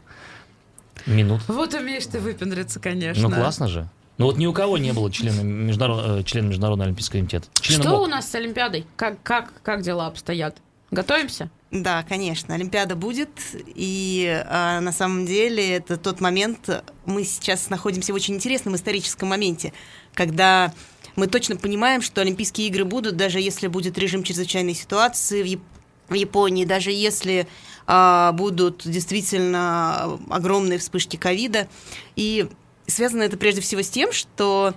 минут. 1.07 1.41
Вот 1.49 1.75
умеешь 1.75 2.07
ты 2.07 2.21
выпендриться, 2.21 2.79
конечно. 2.79 3.29
Ну, 3.29 3.35
классно 3.35 3.67
же. 3.67 3.89
Ну 4.23 4.29
вот 4.29 4.39
ни 4.39 4.47
у 4.47 4.53
кого 4.53 4.79
не 4.79 4.93
было 4.93 5.11
члена, 5.11 5.41
международ- 5.41 6.21
э, 6.21 6.23
члена 6.23 6.47
Международного 6.47 6.87
олимпийского 6.87 7.19
комитета. 7.19 7.49
Члена 7.61 7.83
Что 7.83 7.91
МОК. 7.91 8.03
у 8.03 8.07
нас 8.07 8.31
с 8.31 8.35
Олимпиадой? 8.37 8.87
Как, 8.95 9.21
как, 9.25 9.53
как 9.65 9.83
дела 9.83 10.07
обстоят? 10.07 10.59
Готовимся? 10.93 11.51
Да, 11.73 12.05
конечно, 12.09 12.55
Олимпиада 12.55 12.95
будет, 12.95 13.31
и 13.67 14.45
а, 14.49 14.79
на 14.81 14.93
самом 14.93 15.27
деле 15.27 15.77
это 15.77 15.97
тот 15.97 16.21
момент, 16.21 16.69
мы 17.05 17.25
сейчас 17.25 17.69
находимся 17.69 18.13
в 18.13 18.15
очень 18.15 18.35
интересном 18.37 18.77
историческом 18.77 19.29
моменте, 19.31 19.73
когда 20.15 20.73
мы 21.17 21.27
точно 21.27 21.57
понимаем, 21.57 22.01
что 22.01 22.21
Олимпийские 22.21 22.69
игры 22.69 22.85
будут, 22.85 23.17
даже 23.17 23.41
если 23.41 23.67
будет 23.67 23.99
режим 23.99 24.23
чрезвычайной 24.23 24.75
ситуации 24.75 25.43
в, 25.43 25.47
Яп- 25.47 25.63
в 26.09 26.15
Японии, 26.15 26.65
даже 26.65 26.93
если 26.93 27.49
а, 27.89 28.31
будут 28.33 28.83
действительно 28.85 30.21
огромные 30.31 30.79
вспышки 30.79 31.17
ковида. 31.17 31.67
И 32.15 32.49
связано 32.93 33.23
это 33.23 33.37
прежде 33.37 33.61
всего 33.61 33.83
с 33.83 33.89
тем, 33.89 34.13
что 34.13 34.75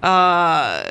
а, 0.00 0.82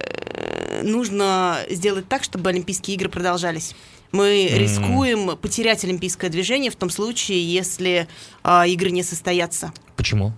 нужно 0.84 1.60
сделать 1.70 2.08
так, 2.08 2.24
чтобы 2.24 2.50
Олимпийские 2.50 2.96
игры 2.96 3.10
продолжались. 3.10 3.76
Мы 4.12 4.46
mm. 4.46 4.58
рискуем 4.58 5.38
потерять 5.38 5.84
олимпийское 5.84 6.30
движение 6.30 6.72
в 6.72 6.76
том 6.76 6.90
случае, 6.90 7.44
если 7.44 8.08
а, 8.44 8.68
игры 8.68 8.92
не 8.92 9.04
состоятся. 9.04 9.72
Почему? 9.96 10.34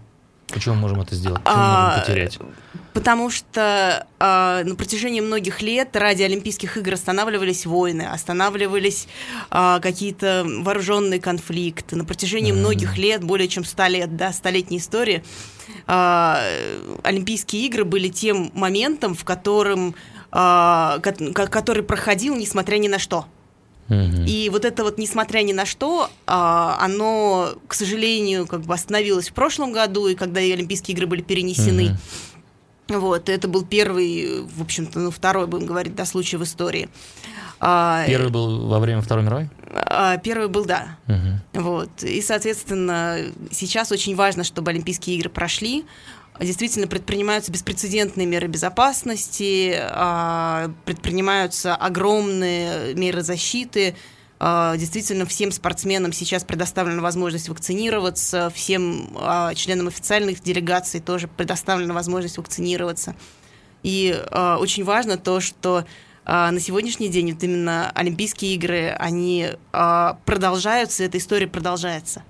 Почему 0.47 0.75
мы 0.75 0.81
можем 0.81 1.01
это 1.01 1.15
сделать? 1.15 1.43
Почему 1.43 1.61
а, 1.61 1.87
можем 1.87 2.01
потерять? 2.01 2.39
Потому 2.93 3.31
что 3.31 4.05
э, 4.19 4.63
на 4.63 4.75
протяжении 4.75 5.19
многих 5.19 5.63
лет 5.63 5.95
ради 5.95 6.21
Олимпийских 6.21 6.77
игр 6.77 6.93
останавливались 6.93 7.65
войны, 7.65 8.03
останавливались 8.03 9.07
э, 9.49 9.79
какие-то 9.81 10.45
вооруженные 10.45 11.19
конфликты. 11.19 11.95
На 11.95 12.05
протяжении 12.05 12.53
mm-hmm. 12.53 12.57
многих 12.57 12.97
лет, 12.99 13.23
более 13.23 13.47
чем 13.47 13.65
ста 13.65 13.87
лет, 13.87 14.15
да, 14.15 14.31
столетней 14.31 14.77
истории, 14.77 15.17
э, 15.17 15.52
Олимпийские 15.85 17.65
игры 17.65 17.85
были 17.85 18.09
тем 18.09 18.51
моментом, 18.53 19.15
в 19.15 19.23
котором, 19.23 19.95
э, 20.31 20.99
который 21.01 21.83
проходил, 21.83 22.35
несмотря 22.35 22.77
ни 22.77 22.87
на 22.87 22.99
что. 22.99 23.25
И 24.27 24.49
вот 24.51 24.65
это 24.65 24.83
вот, 24.83 24.97
несмотря 24.97 25.41
ни 25.41 25.53
на 25.53 25.65
что, 25.65 26.09
а, 26.25 26.77
оно, 26.79 27.53
к 27.67 27.73
сожалению, 27.73 28.47
как 28.47 28.61
бы 28.61 28.73
остановилось 28.73 29.29
в 29.29 29.33
прошлом 29.33 29.73
году, 29.73 30.07
и 30.07 30.15
когда 30.15 30.41
и 30.41 30.51
Олимпийские 30.51 30.95
игры 30.95 31.05
были 31.05 31.21
перенесены. 31.21 31.97
Вот, 32.89 33.29
это 33.29 33.47
был 33.47 33.65
первый, 33.65 34.41
в 34.41 34.61
общем-то, 34.61 34.99
ну, 34.99 35.11
второй, 35.11 35.47
будем 35.47 35.65
говорить, 35.65 35.95
да, 35.95 36.05
случай 36.05 36.37
в 36.37 36.43
истории. 36.43 36.89
А, 37.59 38.03
первый 38.05 38.29
был 38.29 38.67
во 38.67 38.79
время 38.79 39.01
Второй 39.01 39.23
мировой? 39.23 39.49
А, 39.73 40.17
первый 40.17 40.49
был, 40.49 40.65
да. 40.65 40.97
Угу. 41.07 41.63
Вот. 41.63 42.03
И, 42.03 42.21
соответственно, 42.21 43.19
сейчас 43.51 43.91
очень 43.91 44.15
важно, 44.15 44.43
чтобы 44.43 44.71
Олимпийские 44.71 45.17
игры 45.17 45.29
прошли 45.29 45.85
действительно 46.39 46.87
предпринимаются 46.87 47.51
беспрецедентные 47.51 48.25
меры 48.25 48.47
безопасности, 48.47 49.77
а, 49.79 50.71
предпринимаются 50.85 51.75
огромные 51.75 52.95
меры 52.95 53.21
защиты. 53.21 53.95
А, 54.45 54.75
действительно, 54.75 55.25
всем 55.25 55.53
спортсменам 55.53 56.11
сейчас 56.11 56.43
предоставлена 56.43 57.01
возможность 57.01 57.47
вакцинироваться, 57.47 58.49
всем 58.53 59.15
а, 59.15 59.55
членам 59.55 59.87
официальных 59.87 60.43
делегаций 60.43 60.99
тоже 60.99 61.29
предоставлена 61.29 61.93
возможность 61.93 62.37
вакцинироваться. 62.37 63.15
И 63.83 64.21
очень 64.31 64.83
важно 64.83 65.17
то, 65.17 65.41
что 65.41 65.85
на 66.25 66.57
сегодняшний 66.61 67.09
день 67.09 67.33
вот 67.33 67.43
именно 67.43 67.91
Олимпийские 67.91 68.55
игры, 68.55 68.95
они 68.97 69.49
продолжаются, 69.71 71.03
эта 71.03 71.17
история 71.17 71.47
продолжается. 71.47 72.23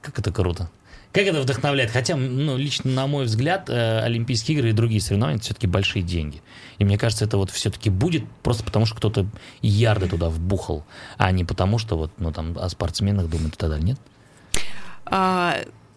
Как 0.00 0.20
это 0.20 0.32
круто. 0.32 0.70
Как 1.12 1.24
это 1.24 1.40
вдохновляет? 1.40 1.90
Хотя, 1.90 2.14
ну, 2.16 2.56
лично, 2.56 2.90
на 2.90 3.06
мой 3.08 3.24
взгляд, 3.24 3.68
э, 3.68 4.00
Олимпийские 4.00 4.58
игры 4.58 4.70
и 4.70 4.72
другие 4.72 5.00
соревнования 5.00 5.38
это 5.38 5.44
все-таки 5.44 5.66
большие 5.66 6.02
деньги. 6.02 6.40
И 6.78 6.84
мне 6.84 6.96
кажется, 6.96 7.24
это 7.24 7.36
вот 7.36 7.50
все-таки 7.50 7.90
будет 7.90 8.24
просто 8.42 8.62
потому, 8.62 8.86
что 8.86 8.94
кто-то 8.94 9.26
ярды 9.60 10.08
туда 10.08 10.28
вбухал, 10.30 10.84
а 11.18 11.32
не 11.32 11.44
потому, 11.44 11.78
что 11.78 11.96
вот, 11.96 12.12
ну, 12.18 12.32
там, 12.32 12.56
о 12.56 12.68
спортсменах 12.68 13.28
думают 13.28 13.54
и 13.54 13.58
так 13.58 13.70
далее. 13.70 13.86
Нет? 13.86 14.00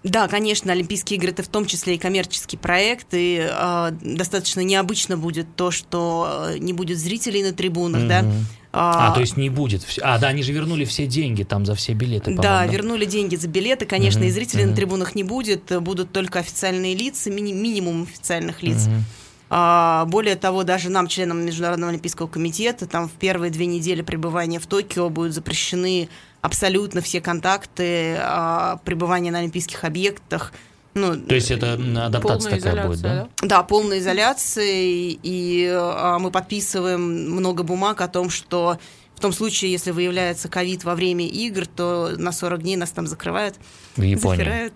Да, 0.04 0.28
конечно, 0.28 0.74
Олимпийские 0.74 1.18
игры 1.18 1.32
это 1.32 1.44
в 1.44 1.48
том 1.48 1.66
числе 1.66 1.96
и 1.96 1.98
коммерческий 1.98 2.58
проект, 2.58 3.08
и 3.14 3.48
э, 3.50 3.92
достаточно 4.02 4.60
необычно 4.60 5.18
будет 5.18 5.48
то, 5.56 5.72
что 5.72 6.50
э, 6.50 6.58
не 6.58 6.74
будет 6.74 6.98
зрителей 6.98 7.42
на 7.42 7.54
трибунах, 7.54 8.02
mm-hmm. 8.02 8.08
да. 8.08 8.26
А, 8.76 9.12
а, 9.12 9.14
то 9.14 9.22
есть 9.22 9.38
не 9.38 9.50
будет. 9.50 9.86
А, 10.02 10.18
да, 10.18 10.30
они 10.30 10.42
же 10.42 10.52
вернули 10.52 10.84
все 10.84 11.06
деньги 11.06 11.44
там 11.44 11.64
за 11.64 11.76
все 11.76 11.94
билеты. 11.94 12.34
Да, 12.36 12.42
да, 12.42 12.66
вернули 12.66 13.06
деньги 13.06 13.36
за 13.36 13.48
билеты. 13.48 13.86
Конечно, 13.86 14.22
угу, 14.22 14.28
и 14.28 14.32
зрителей 14.32 14.64
угу. 14.64 14.72
на 14.72 14.76
трибунах 14.76 15.14
не 15.14 15.24
будет. 15.24 15.72
Будут 15.82 16.12
только 16.12 16.40
официальные 16.40 16.96
лица, 16.96 17.30
мини- 17.30 17.54
минимум 17.54 18.04
официальных 18.04 18.64
лиц. 18.64 18.88
Угу. 18.88 18.96
А, 19.52 20.06
более 20.06 20.36
того, 20.36 20.64
даже 20.64 20.90
нам, 20.90 21.08
членам 21.08 21.46
Международного 21.46 21.92
олимпийского 21.92 22.26
комитета, 22.26 22.88
там 22.88 23.08
в 23.08 23.12
первые 23.12 23.52
две 23.52 23.68
недели 23.68 24.02
пребывания 24.02 24.60
в 24.60 24.66
Токио 24.66 25.10
будут 25.12 25.34
запрещены 25.34 26.10
абсолютно 26.44 27.02
все 27.02 27.22
контакты, 27.22 28.18
а, 28.20 28.78
пребывания 28.84 29.32
на 29.32 29.40
олимпийских 29.40 29.86
объектах. 29.86 30.52
Ну, 30.94 31.16
То 31.16 31.34
есть 31.34 31.50
это 31.50 31.74
адаптация 31.74 32.60
такая 32.60 32.86
будет, 32.86 33.02
да? 33.02 33.30
Да, 33.42 33.64
полная 33.64 33.98
изоляция, 34.00 34.66
и, 34.66 35.18
и 35.24 35.68
а, 35.74 36.20
мы 36.20 36.32
подписываем 36.32 37.02
много 37.32 37.64
бумаг 37.64 38.02
о 38.02 38.10
том, 38.10 38.30
что 38.30 38.78
в 39.16 39.22
том 39.22 39.32
случае, 39.32 39.72
если 39.72 39.92
выявляется 39.92 40.50
ковид 40.50 40.84
во 40.84 40.96
время 40.96 41.26
игр, 41.26 41.66
то 41.66 42.12
на 42.18 42.34
40 42.34 42.62
дней 42.62 42.76
нас 42.76 42.92
там 42.92 43.08
закрывают. 43.08 43.56
В 43.96 44.02
Японии. 44.02 44.38
Запирают. 44.38 44.74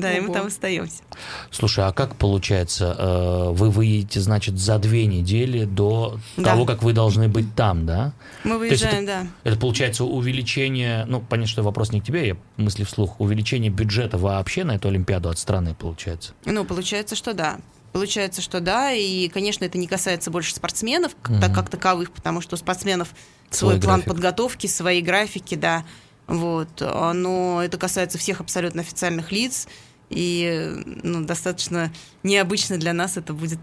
Да, 0.00 0.08
Ого. 0.08 0.16
и 0.16 0.20
мы 0.20 0.32
там 0.32 0.46
остаемся. 0.46 1.02
Слушай, 1.50 1.86
а 1.86 1.92
как 1.92 2.16
получается, 2.16 2.94
э, 2.98 3.50
вы 3.52 3.70
выедете, 3.70 4.20
значит, 4.20 4.58
за 4.58 4.78
две 4.78 5.06
недели 5.06 5.64
до 5.64 6.18
да. 6.36 6.44
того, 6.44 6.64
как 6.64 6.82
вы 6.82 6.92
должны 6.92 7.28
быть 7.28 7.54
там, 7.54 7.86
да? 7.86 8.12
Мы 8.44 8.58
выезжаем, 8.58 9.04
это, 9.04 9.06
да. 9.06 9.26
Это 9.44 9.58
получается 9.58 10.04
увеличение, 10.04 11.04
ну, 11.06 11.20
понятно, 11.20 11.50
что 11.50 11.62
вопрос 11.62 11.92
не 11.92 12.00
к 12.00 12.04
тебе, 12.04 12.28
я 12.28 12.36
мысли 12.56 12.84
вслух, 12.84 13.20
увеличение 13.20 13.70
бюджета 13.70 14.18
вообще 14.18 14.64
на 14.64 14.72
эту 14.72 14.88
Олимпиаду 14.88 15.28
от 15.28 15.38
страны 15.38 15.74
получается? 15.74 16.32
Ну, 16.44 16.64
получается, 16.64 17.16
что 17.16 17.34
да. 17.34 17.58
Получается, 17.92 18.42
что 18.42 18.60
да, 18.60 18.92
и, 18.92 19.28
конечно, 19.28 19.64
это 19.64 19.78
не 19.78 19.86
касается 19.86 20.30
больше 20.30 20.54
спортсменов, 20.54 21.12
угу. 21.26 21.40
так 21.40 21.54
как 21.54 21.70
таковых, 21.70 22.10
потому 22.10 22.42
что 22.42 22.54
у 22.54 22.58
спортсменов 22.58 23.08
свой, 23.50 23.72
свой 23.72 23.80
план 23.80 24.02
подготовки, 24.02 24.66
свои 24.66 25.00
графики, 25.00 25.54
да. 25.54 25.84
Вот. 26.26 26.80
Но 26.80 27.62
это 27.62 27.78
касается 27.78 28.18
всех 28.18 28.40
абсолютно 28.40 28.82
официальных 28.82 29.32
лиц, 29.32 29.68
и 30.10 30.72
ну, 31.02 31.24
достаточно 31.24 31.92
необычно 32.22 32.78
для 32.78 32.92
нас 32.92 33.16
это 33.16 33.32
будет 33.32 33.60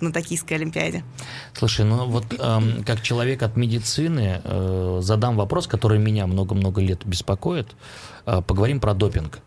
на 0.00 0.12
Токийской 0.12 0.56
Олимпиаде. 0.56 1.04
Слушай, 1.54 1.84
ну 1.84 2.06
вот 2.06 2.24
эм, 2.38 2.84
как 2.84 3.02
человек 3.02 3.42
от 3.42 3.56
медицины 3.56 4.40
э, 4.42 4.98
задам 5.02 5.36
вопрос, 5.36 5.66
который 5.66 5.98
меня 5.98 6.26
много-много 6.26 6.80
лет 6.80 7.04
беспокоит. 7.04 7.68
Э, 8.26 8.42
поговорим 8.42 8.80
про 8.80 8.94
допинг. 8.94 9.40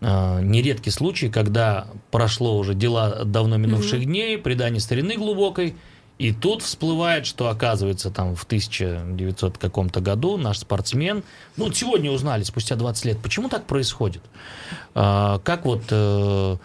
Э, 0.00 0.40
нередки 0.42 0.90
случаи, 0.90 1.26
когда 1.26 1.86
прошло 2.10 2.58
уже 2.58 2.74
дела 2.74 3.24
давно 3.24 3.56
минувших 3.56 4.00
mm-hmm. 4.00 4.04
дней, 4.04 4.38
предание 4.38 4.80
старины 4.80 5.16
глубокой, 5.16 5.76
и 6.18 6.32
тут 6.32 6.62
всплывает, 6.62 7.26
что 7.26 7.48
оказывается 7.48 8.10
там 8.10 8.36
в 8.36 8.44
1900 8.44 9.58
каком-то 9.58 10.00
году 10.00 10.36
наш 10.36 10.58
спортсмен, 10.58 11.24
ну 11.56 11.72
сегодня 11.72 12.10
узнали, 12.10 12.42
спустя 12.42 12.76
20 12.76 13.04
лет, 13.06 13.18
почему 13.22 13.48
так 13.48 13.66
происходит? 13.66 14.22
А, 14.94 15.38
как 15.40 15.64
вот... 15.64 15.82
Э, 15.90 16.56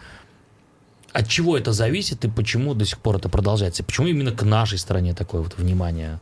от 1.14 1.28
чего 1.28 1.58
это 1.58 1.74
зависит 1.74 2.24
и 2.26 2.30
почему 2.30 2.76
до 2.76 2.86
сих 2.86 3.00
пор 3.00 3.16
это 3.16 3.28
продолжается? 3.28 3.84
Почему 3.84 4.06
именно 4.06 4.32
к 4.32 4.44
нашей 4.44 4.78
стране 4.78 5.16
такое 5.16 5.42
вот 5.42 5.58
внимание 5.58 6.20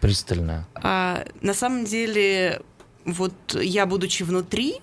пристальное? 0.00 0.66
А, 0.74 1.26
на 1.42 1.52
самом 1.52 1.84
деле, 1.84 2.62
вот 3.04 3.34
я, 3.52 3.84
будучи 3.84 4.22
внутри, 4.22 4.76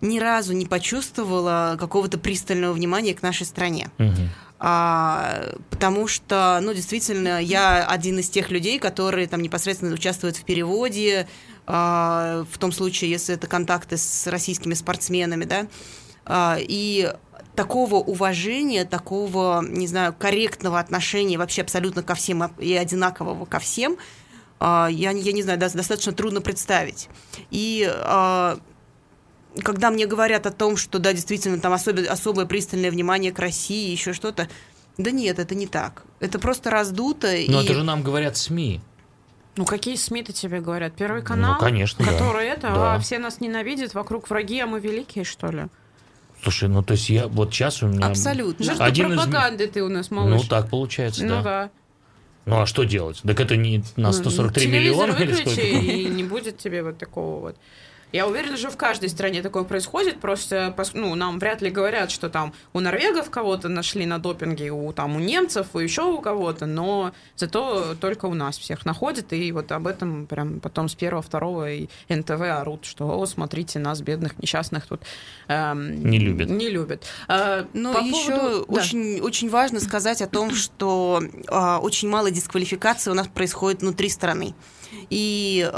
ни 0.00 0.18
разу 0.18 0.54
не 0.54 0.64
почувствовала 0.64 1.76
какого-то 1.78 2.18
пристального 2.18 2.72
внимания 2.72 3.14
к 3.14 3.20
нашей 3.20 3.44
стране. 3.44 3.90
Угу. 3.98 4.28
А, 4.60 5.54
потому 5.70 6.08
что, 6.08 6.58
ну, 6.62 6.74
действительно, 6.74 7.40
я 7.40 7.86
один 7.86 8.18
из 8.18 8.28
тех 8.28 8.50
людей, 8.50 8.78
которые 8.78 9.28
там 9.28 9.40
непосредственно 9.40 9.94
участвуют 9.94 10.36
в 10.36 10.44
переводе, 10.44 11.28
а, 11.66 12.44
в 12.50 12.58
том 12.58 12.72
случае, 12.72 13.10
если 13.10 13.34
это 13.34 13.46
контакты 13.46 13.96
с 13.96 14.26
российскими 14.26 14.74
спортсменами, 14.74 15.44
да, 15.44 15.66
а, 16.24 16.56
и 16.58 17.12
такого 17.54 17.96
уважения, 17.96 18.84
такого, 18.84 19.64
не 19.66 19.86
знаю, 19.86 20.14
корректного 20.16 20.78
отношения 20.78 21.38
вообще 21.38 21.62
абсолютно 21.62 22.02
ко 22.02 22.14
всем 22.14 22.44
и 22.58 22.74
одинакового 22.74 23.46
ко 23.46 23.58
всем, 23.58 23.96
а, 24.60 24.88
я, 24.90 25.10
я 25.12 25.32
не 25.32 25.42
знаю, 25.42 25.58
достаточно 25.58 26.12
трудно 26.12 26.40
представить. 26.40 27.08
И 27.50 27.88
а, 27.88 28.58
когда 29.62 29.90
мне 29.90 30.06
говорят 30.06 30.46
о 30.46 30.50
том, 30.50 30.76
что 30.76 30.98
да, 30.98 31.12
действительно, 31.12 31.58
там 31.60 31.72
особо, 31.72 32.02
особое 32.02 32.46
пристальное 32.46 32.90
внимание 32.90 33.32
к 33.32 33.38
России, 33.38 33.90
еще 33.90 34.12
что-то, 34.12 34.48
да 34.96 35.10
нет, 35.10 35.38
это 35.38 35.54
не 35.54 35.66
так. 35.66 36.02
Это 36.20 36.38
просто 36.38 36.70
раздуто. 36.70 37.28
Но 37.48 37.60
и... 37.60 37.64
это 37.64 37.74
же 37.74 37.84
нам 37.84 38.02
говорят 38.02 38.36
СМИ. 38.36 38.80
Ну, 39.56 39.64
какие 39.64 39.96
СМИ-то 39.96 40.32
тебе 40.32 40.60
говорят? 40.60 40.94
Первый 40.94 41.22
канал? 41.22 41.54
Ну, 41.54 41.60
конечно, 41.60 42.04
Который 42.04 42.46
да. 42.46 42.52
это, 42.52 42.62
да. 42.62 42.94
а 42.94 42.98
все 43.00 43.18
нас 43.18 43.40
ненавидят, 43.40 43.94
вокруг 43.94 44.30
враги, 44.30 44.60
а 44.60 44.66
мы 44.66 44.78
великие, 44.78 45.24
что 45.24 45.48
ли? 45.48 45.64
Слушай, 46.42 46.68
ну 46.68 46.82
то 46.84 46.92
есть 46.92 47.10
я 47.10 47.26
вот 47.26 47.52
сейчас 47.52 47.82
у 47.82 47.88
меня... 47.88 48.06
Абсолютно. 48.06 48.64
Жертва 48.64 48.84
один 48.84 49.08
пропаганды 49.08 49.64
из... 49.64 49.70
ты 49.70 49.82
у 49.82 49.88
нас, 49.88 50.10
малыш. 50.10 50.42
Ну 50.42 50.48
так 50.48 50.70
получается, 50.70 51.24
ну, 51.24 51.30
да. 51.30 51.42
да. 51.42 51.70
Ну 52.46 52.60
а 52.60 52.66
что 52.66 52.84
делать? 52.84 53.20
Так 53.24 53.40
это 53.40 53.56
не 53.56 53.82
на 53.96 54.12
143 54.12 54.66
ну, 54.66 54.72
миллиона 54.72 55.12
или 55.16 55.32
сколько? 55.32 55.60
и 55.60 56.04
не 56.06 56.22
будет 56.22 56.58
тебе 56.58 56.82
вот 56.82 56.98
такого 56.98 57.40
вот. 57.40 57.56
Я 58.12 58.26
уверена, 58.26 58.56
что 58.56 58.70
в 58.70 58.76
каждой 58.76 59.08
стране 59.10 59.42
такое 59.42 59.64
происходит, 59.64 60.20
просто 60.20 60.74
ну, 60.94 61.14
нам 61.14 61.38
вряд 61.38 61.60
ли 61.60 61.70
говорят, 61.70 62.10
что 62.10 62.30
там 62.30 62.54
у 62.72 62.80
норвегов 62.80 63.30
кого-то 63.30 63.68
нашли 63.68 64.06
на 64.06 64.18
допинге, 64.18 64.70
у, 64.70 64.92
там, 64.92 65.16
у 65.16 65.18
немцев, 65.18 65.76
и 65.76 65.82
еще 65.82 66.02
у 66.02 66.20
кого-то, 66.20 66.66
но 66.66 67.12
зато 67.36 67.94
только 68.00 68.26
у 68.26 68.34
нас 68.34 68.58
всех 68.58 68.86
находят, 68.86 69.32
и 69.32 69.52
вот 69.52 69.70
об 69.72 69.86
этом 69.86 70.26
прям 70.26 70.60
потом 70.60 70.88
с 70.88 70.94
первого, 70.94 71.22
второго 71.22 71.70
и 71.70 71.88
НТВ 72.08 72.40
орут, 72.40 72.84
что, 72.84 73.18
о, 73.18 73.26
смотрите, 73.26 73.78
нас, 73.78 74.00
бедных, 74.00 74.38
несчастных, 74.38 74.86
тут 74.86 75.02
эм, 75.48 76.02
не 76.08 76.18
любят. 76.18 76.48
Не 76.48 76.70
любят. 76.70 77.04
А, 77.28 77.66
но 77.74 77.92
по 77.92 77.98
еще 77.98 78.36
поводу... 78.36 78.64
очень, 78.68 79.18
да. 79.18 79.24
очень 79.24 79.50
важно 79.50 79.80
сказать 79.80 80.22
о 80.22 80.26
том, 80.26 80.54
что 80.54 81.22
э, 81.22 81.76
очень 81.76 82.08
мало 82.08 82.30
дисквалификации 82.30 83.10
у 83.10 83.14
нас 83.14 83.28
происходит 83.28 83.82
внутри 83.82 84.08
страны. 84.08 84.54
И, 85.10 85.70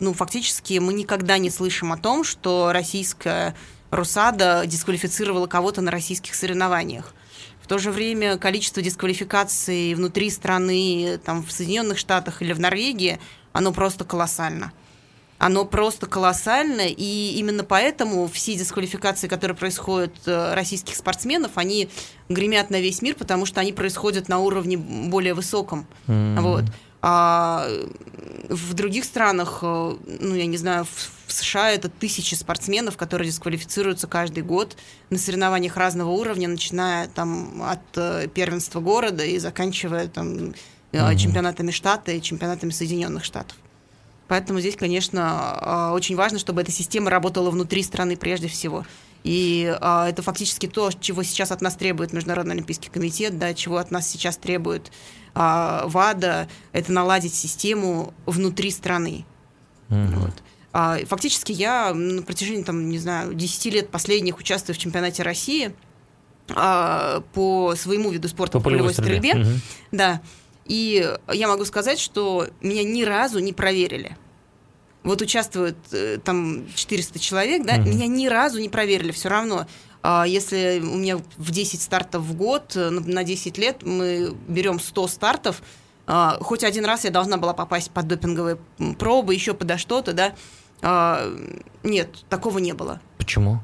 ну, 0.00 0.12
фактически 0.14 0.78
мы 0.78 0.92
никогда 0.92 1.38
не 1.38 1.50
слышим 1.50 1.92
о 1.92 1.96
том, 1.96 2.24
что 2.24 2.70
российская 2.72 3.54
Русада 3.90 4.64
дисквалифицировала 4.66 5.46
кого-то 5.46 5.80
на 5.80 5.90
российских 5.90 6.34
соревнованиях. 6.34 7.14
В 7.62 7.68
то 7.68 7.78
же 7.78 7.90
время 7.90 8.38
количество 8.38 8.80
дисквалификаций 8.80 9.94
внутри 9.94 10.30
страны, 10.30 11.18
там, 11.24 11.44
в 11.44 11.50
Соединенных 11.50 11.98
Штатах 11.98 12.40
или 12.42 12.52
в 12.52 12.60
Норвегии, 12.60 13.18
оно 13.52 13.72
просто 13.72 14.04
колоссально. 14.04 14.72
Оно 15.38 15.64
просто 15.66 16.06
колоссально, 16.06 16.82
и 16.86 17.34
именно 17.38 17.62
поэтому 17.62 18.26
все 18.28 18.54
дисквалификации, 18.54 19.28
которые 19.28 19.56
происходят 19.56 20.14
э, 20.24 20.54
российских 20.54 20.96
спортсменов, 20.96 21.52
они 21.56 21.90
гремят 22.30 22.70
на 22.70 22.80
весь 22.80 23.02
мир, 23.02 23.16
потому 23.16 23.44
что 23.44 23.60
они 23.60 23.72
происходят 23.72 24.28
на 24.28 24.38
уровне 24.38 24.78
более 24.78 25.34
высоком. 25.34 25.86
Mm-hmm. 26.06 26.40
Вот. 26.40 26.64
А 27.08 27.68
в 28.48 28.74
других 28.74 29.04
странах, 29.04 29.60
э, 29.62 29.96
ну, 30.18 30.34
я 30.34 30.46
не 30.46 30.56
знаю, 30.56 30.84
в 30.84 31.32
США 31.32 31.70
это 31.70 31.88
тысячи 31.88 32.34
спортсменов, 32.34 32.96
которые 32.96 33.28
дисквалифицируются 33.28 34.08
каждый 34.08 34.42
год 34.42 34.76
на 35.10 35.16
соревнованиях 35.16 35.76
разного 35.76 36.10
уровня, 36.10 36.48
начиная 36.48 37.06
там 37.06 37.62
от 37.62 37.78
э, 37.94 38.26
первенства 38.26 38.80
города 38.80 39.24
и 39.24 39.38
заканчивая 39.38 40.08
там 40.08 40.48
угу. 40.92 41.16
чемпионатами 41.16 41.70
штата 41.70 42.10
и 42.10 42.20
чемпионатами 42.20 42.70
Соединенных 42.70 43.24
Штатов. 43.24 43.56
Поэтому 44.26 44.58
здесь, 44.58 44.74
конечно, 44.74 45.92
очень 45.94 46.16
важно, 46.16 46.40
чтобы 46.40 46.62
эта 46.62 46.72
система 46.72 47.08
работала 47.08 47.50
внутри 47.50 47.84
страны 47.84 48.16
прежде 48.16 48.48
всего. 48.48 48.84
И 49.24 49.76
а, 49.80 50.08
это 50.08 50.22
фактически 50.22 50.66
то, 50.66 50.90
чего 50.92 51.22
сейчас 51.22 51.50
от 51.50 51.60
нас 51.60 51.74
требует 51.74 52.12
Международный 52.12 52.54
Олимпийский 52.54 52.90
комитет, 52.90 53.38
да, 53.38 53.54
чего 53.54 53.78
от 53.78 53.90
нас 53.90 54.08
сейчас 54.08 54.36
требует 54.36 54.92
а, 55.34 55.86
ВАДА, 55.86 56.48
это 56.72 56.92
наладить 56.92 57.34
систему 57.34 58.14
внутри 58.24 58.70
страны. 58.70 59.24
Угу. 59.90 60.20
Вот. 60.20 60.32
А, 60.72 60.98
фактически 61.06 61.52
я 61.52 61.92
на 61.92 62.22
протяжении, 62.22 62.62
там, 62.62 62.88
не 62.88 62.98
знаю, 62.98 63.34
10 63.34 63.72
лет 63.72 63.90
последних 63.90 64.38
участвую 64.38 64.76
в 64.76 64.78
чемпионате 64.78 65.22
России 65.22 65.74
а, 66.54 67.22
по 67.34 67.74
своему 67.76 68.10
виду 68.10 68.28
спорта, 68.28 68.58
по, 68.58 68.64
по 68.64 68.70
полевой 68.70 68.92
стрельбе. 68.92 69.30
стрельбе. 69.30 69.50
Угу. 69.50 69.60
Да. 69.92 70.20
И 70.66 71.16
я 71.32 71.48
могу 71.48 71.64
сказать, 71.64 71.98
что 71.98 72.48
меня 72.60 72.82
ни 72.84 73.02
разу 73.02 73.38
не 73.38 73.52
проверили 73.52 74.16
вот 75.06 75.22
участвуют 75.22 75.76
э, 75.92 76.18
там 76.22 76.66
400 76.74 77.18
человек, 77.18 77.64
да, 77.64 77.74
угу. 77.74 77.88
меня 77.88 78.06
ни 78.06 78.26
разу 78.26 78.60
не 78.60 78.68
проверили 78.68 79.12
все 79.12 79.28
равно. 79.28 79.66
А 80.02 80.24
если 80.26 80.80
у 80.82 80.96
меня 80.96 81.18
в 81.36 81.50
10 81.50 81.80
стартов 81.80 82.22
в 82.22 82.34
год, 82.34 82.72
э, 82.76 82.90
на 82.90 83.24
10 83.24 83.56
лет 83.56 83.82
мы 83.82 84.34
берем 84.48 84.80
100 84.80 85.08
стартов, 85.08 85.62
а, 86.08 86.38
хоть 86.40 86.62
один 86.62 86.84
раз 86.84 87.04
я 87.04 87.10
должна 87.10 87.36
была 87.36 87.52
попасть 87.52 87.90
под 87.90 88.06
допинговые 88.06 88.58
пробы, 88.98 89.34
еще 89.34 89.54
подо 89.54 89.78
что-то, 89.78 90.12
да. 90.12 90.34
А, 90.82 91.32
нет, 91.82 92.24
такого 92.28 92.58
не 92.58 92.74
было. 92.74 93.00
Почему? 93.18 93.60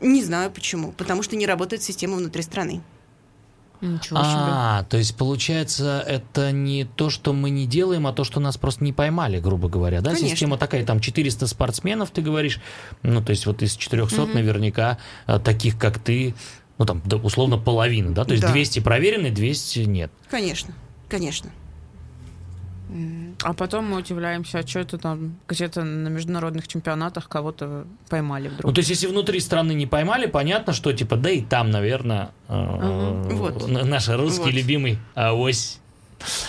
Не 0.00 0.22
знаю 0.22 0.50
почему. 0.50 0.92
Потому 0.92 1.22
что 1.22 1.36
не 1.36 1.46
работает 1.46 1.82
система 1.82 2.16
внутри 2.16 2.42
страны. 2.42 2.82
Ничего 3.80 4.18
себе. 4.18 4.28
А, 4.28 4.84
то 4.84 4.96
есть 4.96 5.16
получается, 5.16 6.02
это 6.06 6.52
не 6.52 6.84
то, 6.84 7.10
что 7.10 7.32
мы 7.32 7.50
не 7.50 7.66
делаем, 7.66 8.06
а 8.06 8.12
то, 8.12 8.24
что 8.24 8.40
нас 8.40 8.56
просто 8.56 8.84
не 8.84 8.92
поймали, 8.92 9.40
грубо 9.40 9.68
говоря, 9.68 10.00
да? 10.00 10.10
Конечно. 10.10 10.28
Система 10.30 10.56
такая, 10.56 10.84
там 10.84 11.00
400 11.00 11.46
спортсменов, 11.46 12.10
ты 12.10 12.22
говоришь, 12.22 12.60
ну, 13.02 13.22
то 13.22 13.30
есть 13.30 13.46
вот 13.46 13.62
из 13.62 13.76
400 13.76 14.22
угу. 14.22 14.32
наверняка 14.32 14.98
э, 15.26 15.38
таких, 15.38 15.78
как 15.78 15.98
ты, 15.98 16.34
ну, 16.78 16.86
там, 16.86 17.02
условно, 17.22 17.58
половина, 17.58 18.14
да? 18.14 18.24
То 18.24 18.32
есть 18.32 18.42
да. 18.42 18.52
200 18.52 18.80
проверены, 18.80 19.30
200 19.30 19.80
нет. 19.80 20.10
Конечно, 20.30 20.74
конечно. 21.08 21.50
А 23.42 23.52
потом 23.54 23.86
мы 23.86 23.98
удивляемся, 23.98 24.60
а 24.60 24.66
что 24.66 24.80
это 24.80 24.98
там 24.98 25.36
где-то 25.48 25.82
на 25.82 26.08
международных 26.08 26.68
чемпионатах 26.68 27.28
кого-то 27.28 27.86
поймали 28.08 28.48
вдруг. 28.48 28.64
Ну, 28.64 28.72
то 28.72 28.78
есть, 28.78 28.90
если 28.90 29.06
внутри 29.06 29.40
страны 29.40 29.72
не 29.72 29.86
поймали, 29.86 30.26
понятно, 30.26 30.72
что 30.72 30.92
типа, 30.92 31.16
да 31.16 31.30
и 31.30 31.40
там, 31.40 31.70
наверное, 31.70 32.30
э, 32.48 33.22
вот. 33.32 33.68
наш 33.68 34.08
русский 34.08 34.44
вот. 34.44 34.52
любимый 34.52 34.98
ось 35.16 35.80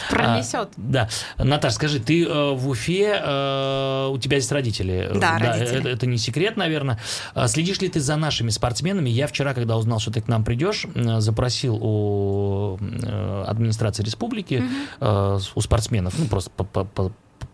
Пронесет. 0.09 0.69
А, 0.69 0.69
да. 0.77 1.09
Наташа, 1.37 1.75
скажи, 1.75 1.99
ты 1.99 2.25
э, 2.25 2.51
в 2.53 2.69
Уфе, 2.69 3.19
э, 3.21 4.07
у 4.11 4.17
тебя 4.17 4.39
здесь 4.39 4.51
родители. 4.51 5.09
Да, 5.13 5.37
да 5.39 5.53
родители. 5.53 5.79
Это, 5.79 5.89
это 5.89 6.05
не 6.05 6.17
секрет, 6.17 6.57
наверное. 6.57 6.99
А 7.33 7.47
следишь 7.47 7.79
ли 7.79 7.89
ты 7.89 7.99
за 7.99 8.15
нашими 8.15 8.49
спортсменами? 8.49 9.09
Я 9.09 9.27
вчера, 9.27 9.53
когда 9.53 9.77
узнал, 9.77 9.99
что 9.99 10.11
ты 10.11 10.21
к 10.21 10.27
нам 10.27 10.43
придешь, 10.43 10.85
запросил 10.95 11.77
у 11.81 12.77
э, 12.79 13.43
администрации 13.47 14.03
республики, 14.03 14.55
угу. 14.55 15.07
э, 15.07 15.39
у 15.55 15.61
спортсменов, 15.61 16.13
ну, 16.17 16.25
просто 16.25 16.51
по, 16.51 16.63
по, 16.63 16.83
по 16.85 17.11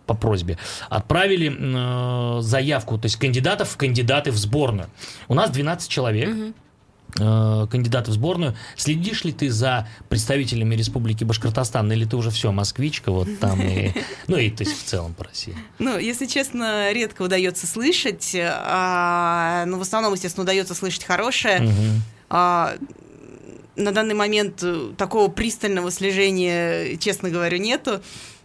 по 0.08 0.16
просьбе, 0.16 0.58
отправили 0.90 1.56
э, 1.58 2.42
заявку, 2.42 2.98
то 2.98 3.06
есть 3.06 3.16
кандидатов 3.18 3.70
в 3.70 3.78
кандидаты 3.78 4.32
в 4.32 4.38
сборную. 4.38 4.90
У 5.28 5.34
нас 5.36 5.50
12 5.52 5.90
человек. 5.90 6.30
Угу. 6.30 6.54
Э, 7.20 7.68
кандидаты 7.70 8.12
в 8.12 8.14
сборную. 8.14 8.56
Следишь 8.78 9.26
ли 9.26 9.34
ты 9.34 9.50
за 9.50 9.88
представителями 10.08 10.76
Республики 10.76 11.26
Башкортостан, 11.26 11.92
или 11.92 12.06
ты 12.06 12.16
уже 12.16 12.30
все, 12.32 12.52
москвичка, 12.52 13.12
вот 13.12 13.28
там 13.40 13.62
и... 13.62 13.92
Ну 14.28 14.38
и 14.38 14.50
то 14.50 14.64
есть 14.64 14.80
в 14.80 14.86
целом 14.86 15.14
по 15.14 15.26
России? 15.26 15.56
Ну, 15.80 15.98
если 15.98 16.26
честно, 16.26 16.94
редко 16.94 17.24
удается 17.24 17.68
слышать. 17.68 18.36
А, 18.36 19.66
ну, 19.66 19.78
в 19.78 19.82
основном, 19.82 20.14
естественно, 20.14 20.44
удается 20.44 20.74
слышать 20.74 21.04
хорошее. 21.04 21.64
Угу. 21.64 22.02
А, 22.30 22.76
на 23.76 23.92
данный 23.92 24.16
момент 24.16 24.64
такого 24.98 25.28
пристального 25.28 25.92
слежения, 25.92 26.96
честно 26.98 27.30
говоря, 27.30 27.58
нету. 27.58 28.02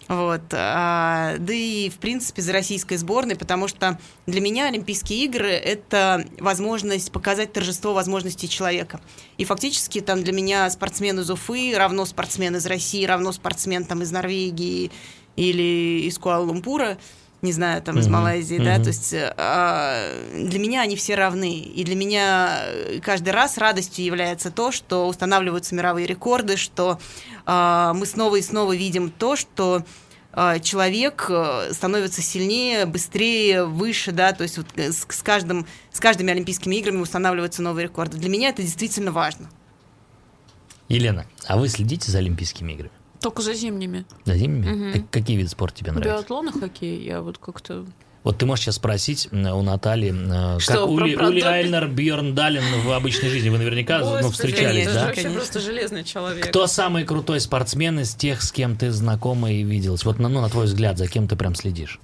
Вот. 0.08 0.42
А, 0.52 1.36
да 1.38 1.52
и, 1.52 1.90
в 1.90 1.96
принципе, 1.96 2.40
за 2.40 2.52
российской 2.52 2.96
сборной, 2.96 3.34
потому 3.34 3.66
что 3.66 3.98
для 4.26 4.40
меня 4.40 4.66
Олимпийские 4.66 5.24
игры– 5.24 5.50
это 5.50 6.24
возможность 6.38 7.10
показать 7.10 7.52
торжество 7.52 7.92
возможностей 7.92 8.48
человека. 8.48 9.00
И 9.36 9.44
фактически 9.44 10.00
там 10.00 10.22
для 10.22 10.32
меня 10.32 10.70
спортсмен 10.70 11.18
из 11.18 11.30
Уфы 11.30 11.74
равно 11.76 12.04
спортсмен 12.04 12.54
из 12.56 12.66
России, 12.66 13.04
равно 13.04 13.32
спортсмен 13.32 13.84
там, 13.84 14.02
из 14.02 14.12
Норвегии 14.12 14.92
или 15.34 16.06
из 16.06 16.18
Куала-Лумпура 16.18 16.98
не 17.42 17.52
знаю, 17.52 17.82
там, 17.82 17.98
из 17.98 18.08
Малайзии, 18.08 18.58
mm-hmm. 18.58 18.64
да, 18.64 18.78
то 18.78 18.88
есть 18.88 19.12
э, 19.12 20.42
для 20.48 20.58
меня 20.58 20.80
они 20.80 20.96
все 20.96 21.14
равны, 21.14 21.58
и 21.58 21.84
для 21.84 21.94
меня 21.94 22.60
каждый 23.02 23.30
раз 23.30 23.58
радостью 23.58 24.04
является 24.04 24.50
то, 24.50 24.72
что 24.72 25.06
устанавливаются 25.06 25.74
мировые 25.74 26.06
рекорды, 26.06 26.56
что 26.56 26.98
э, 27.46 27.92
мы 27.94 28.06
снова 28.06 28.36
и 28.36 28.42
снова 28.42 28.74
видим 28.74 29.10
то, 29.10 29.36
что 29.36 29.84
э, 30.32 30.60
человек 30.60 31.26
э, 31.28 31.72
становится 31.72 32.22
сильнее, 32.22 32.86
быстрее, 32.86 33.64
выше, 33.64 34.12
да, 34.12 34.32
то 34.32 34.42
есть 34.42 34.56
вот 34.56 34.66
с, 34.76 35.06
с, 35.08 35.22
каждым, 35.22 35.66
с 35.92 36.00
каждыми 36.00 36.32
Олимпийскими 36.32 36.76
играми 36.76 36.98
устанавливаются 36.98 37.62
новые 37.62 37.84
рекорды. 37.84 38.16
Для 38.16 38.30
меня 38.30 38.48
это 38.48 38.62
действительно 38.62 39.12
важно. 39.12 39.50
Елена, 40.88 41.26
а 41.46 41.58
вы 41.58 41.68
следите 41.68 42.10
за 42.10 42.18
Олимпийскими 42.18 42.72
играми? 42.72 42.95
Только 43.20 43.42
за 43.42 43.54
зимними. 43.54 44.04
За 44.24 44.36
зимними? 44.36 44.98
Угу. 44.98 45.06
какие 45.10 45.36
виды 45.36 45.48
спорта 45.48 45.78
тебе 45.78 45.92
нравятся? 45.92 46.22
Биатлон 46.22 46.48
и 46.48 46.52
хоккей. 46.52 47.04
Я 47.04 47.22
вот 47.22 47.38
как-то... 47.38 47.84
Вот 48.22 48.38
ты 48.38 48.46
можешь 48.46 48.64
сейчас 48.64 48.74
спросить 48.74 49.28
у 49.30 49.62
Натальи, 49.62 50.12
э, 50.12 50.58
Что, 50.58 50.72
как 50.72 50.88
Ули, 50.88 51.14
Ули 51.14 51.40
Айлнер, 51.42 51.86
Бьерн 51.86 52.34
Далин 52.34 52.64
в 52.84 52.90
обычной 52.90 53.28
жизни. 53.28 53.50
Вы 53.50 53.58
наверняка 53.58 54.02
Ой, 54.02 54.20
ну, 54.20 54.32
встречались, 54.32 54.84
конечно, 54.84 54.94
да? 54.94 55.06
Вообще 55.06 55.30
просто 55.30 55.60
железный 55.60 56.02
человек. 56.02 56.48
Кто 56.48 56.66
самый 56.66 57.04
крутой 57.04 57.38
спортсмен 57.38 58.00
из 58.00 58.16
тех, 58.16 58.42
с 58.42 58.50
кем 58.50 58.76
ты 58.76 58.90
знакома 58.90 59.52
и 59.52 59.62
виделась? 59.62 60.04
Вот 60.04 60.18
ну, 60.18 60.28
на 60.28 60.48
твой 60.48 60.64
взгляд, 60.64 60.98
за 60.98 61.06
кем 61.06 61.28
ты 61.28 61.36
прям 61.36 61.54
следишь? 61.54 62.00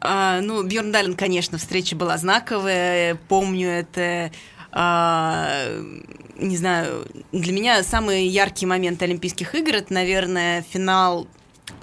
А, 0.00 0.40
ну, 0.40 0.64
Бьерн 0.64 0.90
Далин, 0.90 1.14
конечно, 1.14 1.58
встреча 1.58 1.94
была 1.94 2.18
знаковая. 2.18 3.16
Помню 3.28 3.68
это 3.68 4.32
не 4.74 6.56
знаю, 6.56 7.06
для 7.32 7.52
меня 7.52 7.82
самый 7.82 8.26
яркий 8.26 8.66
момент 8.66 9.02
Олимпийских 9.02 9.54
игр 9.54 9.74
это, 9.76 9.92
наверное, 9.92 10.64
финал 10.72 11.26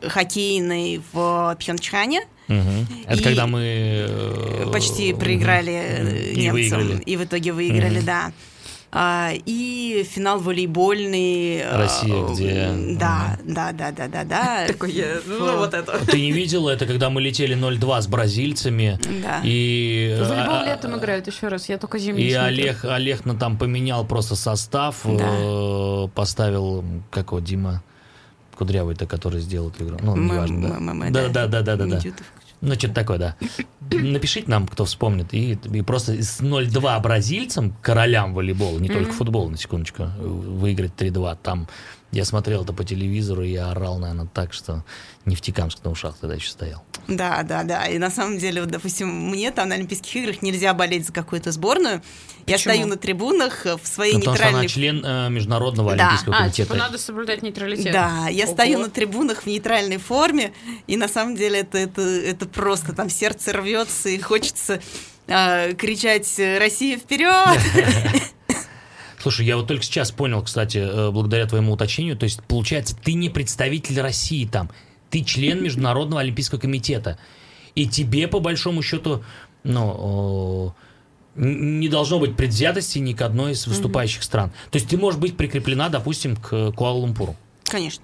хоккейный 0.01 1.01
в 1.11 1.55
Пхенчхане. 1.59 2.21
Угу. 2.47 3.03
Это 3.05 3.21
и 3.21 3.23
когда 3.23 3.45
мы 3.45 3.61
э, 3.61 4.69
почти 4.73 5.13
проиграли 5.13 5.99
угу. 6.01 6.39
немцам 6.39 6.79
и, 6.79 6.83
выиграли. 6.83 7.03
и 7.03 7.17
в 7.17 7.23
итоге 7.23 7.53
выиграли, 7.53 7.99
угу. 7.99 8.05
да. 8.05 8.31
А, 8.91 9.31
и 9.45 10.03
финал 10.09 10.39
волейбольный. 10.39 11.61
А, 11.61 11.77
Россия, 11.77 12.23
где... 12.27 12.97
Да, 12.97 13.37
да, 13.43 13.71
да, 13.71 13.91
да, 13.91 14.07
да, 14.07 14.23
да. 14.23 14.65
Такой, 14.67 14.95
ну 15.27 15.57
вот 15.57 15.73
это. 15.73 16.05
Ты 16.05 16.19
не 16.19 16.31
видела 16.31 16.71
это, 16.71 16.87
когда 16.87 17.11
мы 17.11 17.21
летели 17.21 17.55
0-2 17.55 18.01
с 18.01 18.07
бразильцами? 18.07 18.99
Да. 19.21 19.41
И... 19.43 20.17
Волейбол 20.19 20.65
летом 20.65 20.97
играют 20.97 21.27
еще 21.27 21.49
раз, 21.49 21.69
я 21.69 21.77
только 21.77 21.99
зимний 21.99 22.23
И 22.23 22.33
Олег, 22.33 22.83
Олег 22.83 23.25
на 23.25 23.35
там 23.35 23.57
поменял 23.57 24.05
просто 24.05 24.35
состав, 24.35 25.05
э, 25.05 26.07
поставил, 26.15 26.83
как 27.11 27.27
его, 27.27 27.39
Дима? 27.39 27.83
Кудрявый-то, 28.55 29.05
который 29.05 29.39
сделал 29.39 29.69
эту 29.69 29.85
игру. 29.85 29.97
Ну, 30.01 30.17
неважно, 30.17 30.79
да. 31.11 31.29
Да, 31.29 31.47
да, 31.47 31.61
да, 31.61 31.75
да, 31.75 31.85
да. 31.85 32.01
Ну, 32.61 32.73
что-то 32.75 32.93
такое, 32.93 33.17
да. 33.17 33.35
Напишите 33.91 34.49
нам, 34.49 34.67
кто 34.67 34.85
вспомнит. 34.85 35.33
И, 35.33 35.53
и 35.53 35.81
просто 35.81 36.21
с 36.21 36.41
0-2 36.41 37.01
бразильцам, 37.01 37.73
королям 37.81 38.33
волейбола, 38.33 38.79
не 38.79 38.89
mm-hmm. 38.89 38.93
только 38.93 39.11
футбол, 39.13 39.49
на 39.49 39.57
секундочку, 39.57 40.09
выиграть 40.19 40.91
3-2, 40.97 41.37
там 41.41 41.67
Я 42.11 42.25
смотрел 42.25 42.63
это 42.63 42.73
по 42.73 42.83
телевизору, 42.83 43.43
и 43.43 43.51
я 43.51 43.69
орал, 43.71 43.99
наверное, 43.99 44.25
так, 44.33 44.51
что 44.51 44.83
Нефтекамск 45.25 45.83
на 45.83 45.91
ушах 45.91 46.15
тогда 46.19 46.35
еще 46.35 46.49
стоял. 46.49 46.83
Да, 47.07 47.43
да, 47.43 47.63
да. 47.63 47.85
И 47.85 47.97
на 47.99 48.09
самом 48.09 48.39
деле, 48.39 48.61
вот, 48.61 48.71
допустим, 48.71 49.09
мне 49.29 49.51
там 49.51 49.69
на 49.69 49.75
Олимпийских 49.75 50.15
играх 50.15 50.41
нельзя 50.41 50.73
болеть 50.73 51.05
за 51.05 51.13
какую-то 51.13 51.51
сборную. 51.51 52.01
Я 52.47 52.55
Почему? 52.55 52.73
стою 52.73 52.87
на 52.87 52.97
трибунах 52.97 53.65
в 53.65 53.87
своей 53.87 54.13
Ну, 54.13 54.19
потому 54.21 54.37
что 54.37 54.47
она 54.47 54.61
нейтральной 54.63 54.67
член 54.67 55.05
э, 55.05 55.29
Международного 55.29 55.95
Да. 55.95 56.03
Олимпийского 56.07 56.35
А, 56.35 56.39
комитета. 56.39 56.63
типа 56.63 56.75
надо 56.75 56.97
соблюдать 56.97 57.43
нейтралитет. 57.43 57.93
Да, 57.93 58.27
я 58.29 58.45
Ого. 58.45 58.53
стою 58.53 58.79
на 58.79 58.89
трибунах 58.89 59.43
в 59.43 59.45
нейтральной 59.45 59.97
форме, 59.97 60.51
и 60.87 60.97
на 60.97 61.07
самом 61.07 61.35
деле 61.35 61.59
это, 61.59 61.77
это, 61.77 62.01
это 62.01 62.47
просто 62.47 62.93
там 62.93 63.09
сердце 63.11 63.53
рвется, 63.53 64.09
и 64.09 64.19
хочется 64.19 64.81
а, 65.27 65.73
кричать 65.73 66.39
«Россия 66.59 66.97
вперед!» 66.97 67.59
Слушай, 69.21 69.45
я 69.45 69.57
вот 69.57 69.67
только 69.67 69.83
сейчас 69.83 70.11
понял, 70.11 70.41
кстати, 70.41 70.77
э, 70.77 71.11
благодаря 71.11 71.45
твоему 71.45 71.73
уточнению, 71.73 72.17
то 72.17 72.23
есть, 72.23 72.41
получается, 72.43 72.95
ты 72.95 73.13
не 73.13 73.29
представитель 73.29 73.99
России 73.99 74.45
там, 74.45 74.69
ты 75.09 75.23
член 75.23 75.61
Международного 75.63 76.21
Олимпийского 76.21 76.59
комитета, 76.59 77.19
и 77.75 77.87
тебе, 77.87 78.27
по 78.27 78.39
большому 78.39 78.81
счету, 78.81 79.23
ну, 79.63 80.73
не 81.35 81.89
должно 81.89 82.19
быть 82.19 82.35
предвзятости 82.35 82.99
ни 82.99 83.13
к 83.13 83.21
одной 83.21 83.53
из 83.53 83.67
выступающих 83.67 84.23
стран. 84.23 84.51
То 84.71 84.77
есть 84.77 84.89
ты 84.89 84.97
можешь 84.97 85.19
быть 85.19 85.37
прикреплена, 85.37 85.89
допустим, 85.89 86.35
к 86.35 86.71
Куала-Лумпуру. 86.71 87.35
Конечно. 87.63 88.03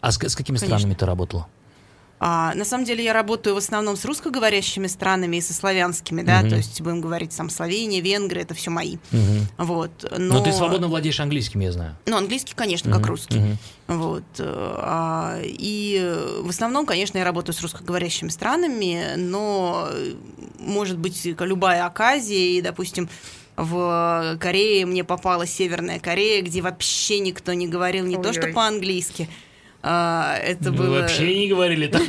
А 0.00 0.12
с, 0.12 0.16
с 0.16 0.36
какими 0.36 0.58
Конечно. 0.58 0.78
странами 0.78 0.94
ты 0.94 1.06
работала? 1.06 1.48
А, 2.20 2.54
на 2.54 2.64
самом 2.64 2.84
деле 2.84 3.04
я 3.04 3.12
работаю 3.12 3.54
в 3.54 3.58
основном 3.58 3.96
с 3.96 4.04
русскоговорящими 4.04 4.86
странами 4.86 5.36
и 5.36 5.40
со 5.40 5.52
славянскими, 5.52 6.22
да, 6.22 6.40
Мгм. 6.40 6.50
то 6.50 6.56
есть 6.56 6.80
будем 6.80 7.00
говорить 7.00 7.36
там 7.36 7.50
Словения, 7.50 8.00
Венгрия, 8.00 8.42
это 8.42 8.54
все 8.54 8.70
мои. 8.70 8.96
Мгм. 9.10 9.46
Вот. 9.58 9.90
Но, 10.16 10.34
Но 10.34 10.40
ты 10.40 10.52
свободно 10.52 10.88
владеешь 10.88 11.20
английским, 11.20 11.60
я 11.60 11.72
знаю. 11.72 11.96
Ну, 12.06 12.16
английский, 12.16 12.54
конечно, 12.54 12.90
как 12.90 13.00
Мгм, 13.02 13.08
русский. 13.10 13.38
мгм. 13.38 13.58
Вот. 13.88 14.24
э, 14.38 14.44
а, 14.78 15.40
И 15.44 16.16
в 16.40 16.48
основном, 16.48 16.86
конечно, 16.86 17.18
я 17.18 17.24
работаю 17.24 17.54
с 17.54 17.60
русскоговорящими 17.60 18.28
странами, 18.28 19.14
но 19.16 19.88
может 20.58 20.98
быть 20.98 21.20
любая 21.24 21.84
оказия, 21.84 22.58
и, 22.58 22.62
допустим, 22.62 23.08
в 23.56 24.36
Корее 24.40 24.84
мне 24.86 25.04
попала 25.04 25.46
Северная 25.46 26.00
Корея, 26.00 26.42
где 26.42 26.60
вообще 26.60 27.20
никто 27.20 27.52
не 27.52 27.68
говорил 27.68 28.04
не 28.04 28.16
то 28.16 28.32
что 28.32 28.42
Ой-ой. 28.42 28.52
по-английски. 28.52 29.28
А, 29.86 30.36
Это 30.38 30.70
Вы 30.72 30.76
было... 30.78 31.00
вообще 31.00 31.38
не 31.38 31.46
говорили 31.48 31.88
там. 31.88 32.02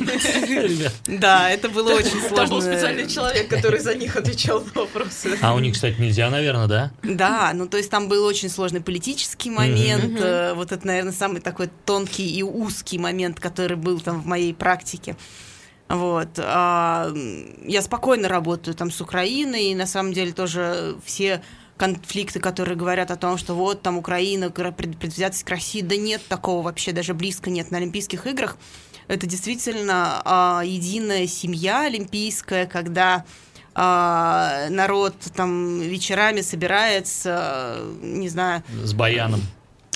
Да, 1.18 1.50
это 1.50 1.68
было 1.68 1.92
очень 1.92 2.20
Там 2.34 2.48
был 2.48 2.60
сложно. 2.60 2.72
специальный 2.72 3.06
человек, 3.06 3.48
который 3.48 3.80
за 3.80 3.94
них 3.94 4.16
отвечал 4.16 4.64
на 4.64 4.80
вопросы. 4.80 5.36
А 5.42 5.54
у 5.54 5.58
них, 5.58 5.74
кстати, 5.74 6.00
нельзя, 6.00 6.30
наверное, 6.30 6.66
да? 6.68 6.90
Да, 7.02 7.52
ну 7.54 7.66
то 7.68 7.76
есть 7.76 7.90
там 7.90 8.08
был 8.08 8.24
очень 8.24 8.48
сложный 8.48 8.80
политический 8.80 9.50
момент. 9.50 10.18
э, 10.18 10.54
Вот 10.54 10.72
это, 10.72 10.86
наверное, 10.86 11.12
самый 11.12 11.40
такой 11.42 11.68
тонкий 11.84 12.26
и 12.38 12.42
узкий 12.42 12.98
момент, 12.98 13.40
который 13.40 13.76
был 13.76 14.00
там 14.00 14.22
в 14.22 14.26
моей 14.26 14.54
практике. 14.54 15.16
Вот. 15.88 16.30
а, 16.38 17.12
я 17.64 17.82
спокойно 17.82 18.28
работаю 18.28 18.74
там 18.74 18.90
с 18.90 19.00
Украиной, 19.00 19.66
и 19.66 19.74
на 19.74 19.86
самом 19.86 20.12
деле 20.12 20.32
тоже 20.32 20.96
все 21.04 21.42
конфликты, 21.76 22.40
которые 22.40 22.76
говорят 22.76 23.10
о 23.10 23.16
том, 23.16 23.36
что 23.38 23.54
вот 23.54 23.82
там 23.82 23.98
Украина, 23.98 24.50
кра- 24.50 24.72
пред- 24.72 24.98
предвзятость 24.98 25.44
к 25.44 25.50
России, 25.50 25.80
да 25.82 25.96
нет 25.96 26.22
такого 26.28 26.62
вообще, 26.62 26.92
даже 26.92 27.14
близко 27.14 27.50
нет 27.50 27.70
на 27.70 27.78
Олимпийских 27.78 28.26
играх. 28.26 28.56
Это 29.08 29.26
действительно 29.26 30.20
а, 30.24 30.62
единая 30.64 31.26
семья 31.26 31.82
олимпийская, 31.86 32.66
когда 32.66 33.24
а, 33.74 34.66
народ 34.70 35.14
там 35.34 35.80
вечерами 35.80 36.40
собирается, 36.40 37.80
не 38.00 38.28
знаю, 38.28 38.62
С 38.82 38.94
баяном. 38.94 39.42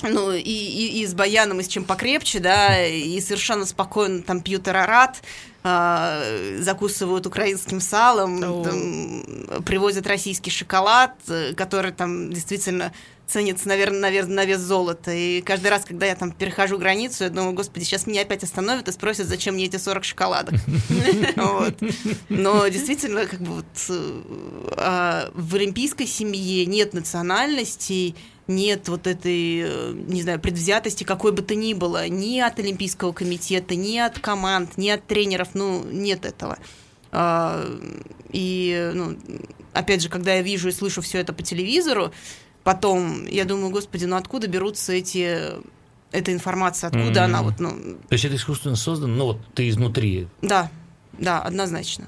Ну, 0.03 0.31
и, 0.31 0.39
и, 0.41 1.01
и 1.01 1.05
с 1.05 1.13
баяном, 1.13 1.59
и 1.59 1.63
с 1.63 1.67
чем 1.67 1.83
покрепче, 1.83 2.39
да, 2.39 2.85
и 2.85 3.19
совершенно 3.21 3.65
спокойно 3.65 4.21
там 4.21 4.41
пьют 4.41 4.67
арарат, 4.67 5.21
а, 5.63 6.23
закусывают 6.59 7.27
украинским 7.27 7.81
салом, 7.81 8.41
О. 8.43 8.63
там, 8.63 9.63
привозят 9.63 10.07
российский 10.07 10.49
шоколад, 10.49 11.13
э, 11.27 11.53
который 11.53 11.91
там 11.91 12.33
действительно 12.33 12.91
ценится, 13.31 13.67
наверное, 13.67 13.99
на 13.99 14.09
вес, 14.09 14.27
на 14.27 14.45
вес 14.45 14.59
золота. 14.59 15.11
И 15.11 15.41
каждый 15.41 15.67
раз, 15.67 15.85
когда 15.85 16.05
я 16.05 16.15
там 16.15 16.31
перехожу 16.31 16.77
границу, 16.77 17.23
я 17.23 17.29
думаю, 17.29 17.53
господи, 17.53 17.83
сейчас 17.83 18.05
меня 18.05 18.21
опять 18.21 18.43
остановят 18.43 18.87
и 18.87 18.91
спросят, 18.91 19.27
зачем 19.27 19.53
мне 19.53 19.65
эти 19.65 19.77
40 19.77 20.03
шоколадок. 20.03 20.55
Но 22.29 22.67
действительно, 22.67 23.25
как 23.25 23.39
бы 23.39 23.53
вот 23.53 23.65
э, 23.89 24.21
а, 24.77 25.31
в 25.33 25.55
олимпийской 25.55 26.07
семье 26.07 26.65
нет 26.65 26.93
национальностей, 26.93 28.15
нет 28.55 28.87
вот 28.89 29.07
этой, 29.07 29.61
э, 29.65 29.93
не 30.07 30.21
знаю, 30.21 30.39
предвзятости 30.39 31.03
какой 31.03 31.31
бы 31.31 31.41
то 31.41 31.55
ни 31.55 31.73
было, 31.73 32.07
ни 32.07 32.39
от 32.39 32.59
Олимпийского 32.59 33.11
комитета, 33.13 33.75
ни 33.75 33.97
от 33.97 34.19
команд, 34.19 34.77
ни 34.77 34.89
от 34.89 35.05
тренеров, 35.07 35.49
ну, 35.53 35.83
нет 35.83 36.25
этого. 36.25 36.57
А, 37.11 37.65
И, 38.33 38.91
ну, 38.93 39.17
опять 39.73 40.01
же, 40.01 40.07
когда 40.09 40.33
я 40.35 40.41
вижу 40.41 40.69
и 40.69 40.71
слышу 40.71 41.01
все 41.01 41.17
это 41.19 41.33
по 41.33 41.43
телевизору, 41.43 42.11
потом 42.63 43.25
я 43.27 43.43
думаю, 43.43 43.71
господи, 43.71 44.05
ну 44.05 44.15
откуда 44.15 44.47
берутся 44.47 44.93
эти 44.93 45.37
эта 46.13 46.31
информация, 46.33 46.87
откуда 46.89 47.09
Мгм. 47.09 47.23
она 47.23 47.41
вот, 47.41 47.59
ну, 47.59 47.71
То 48.07 48.13
есть 48.13 48.25
это 48.25 48.35
искусственно 48.35 48.75
создано, 48.75 49.15
ну 49.15 49.25
вот 49.25 49.37
ты 49.53 49.67
изнутри. 49.69 50.27
да, 50.41 50.69
да, 51.13 51.41
однозначно. 51.41 52.07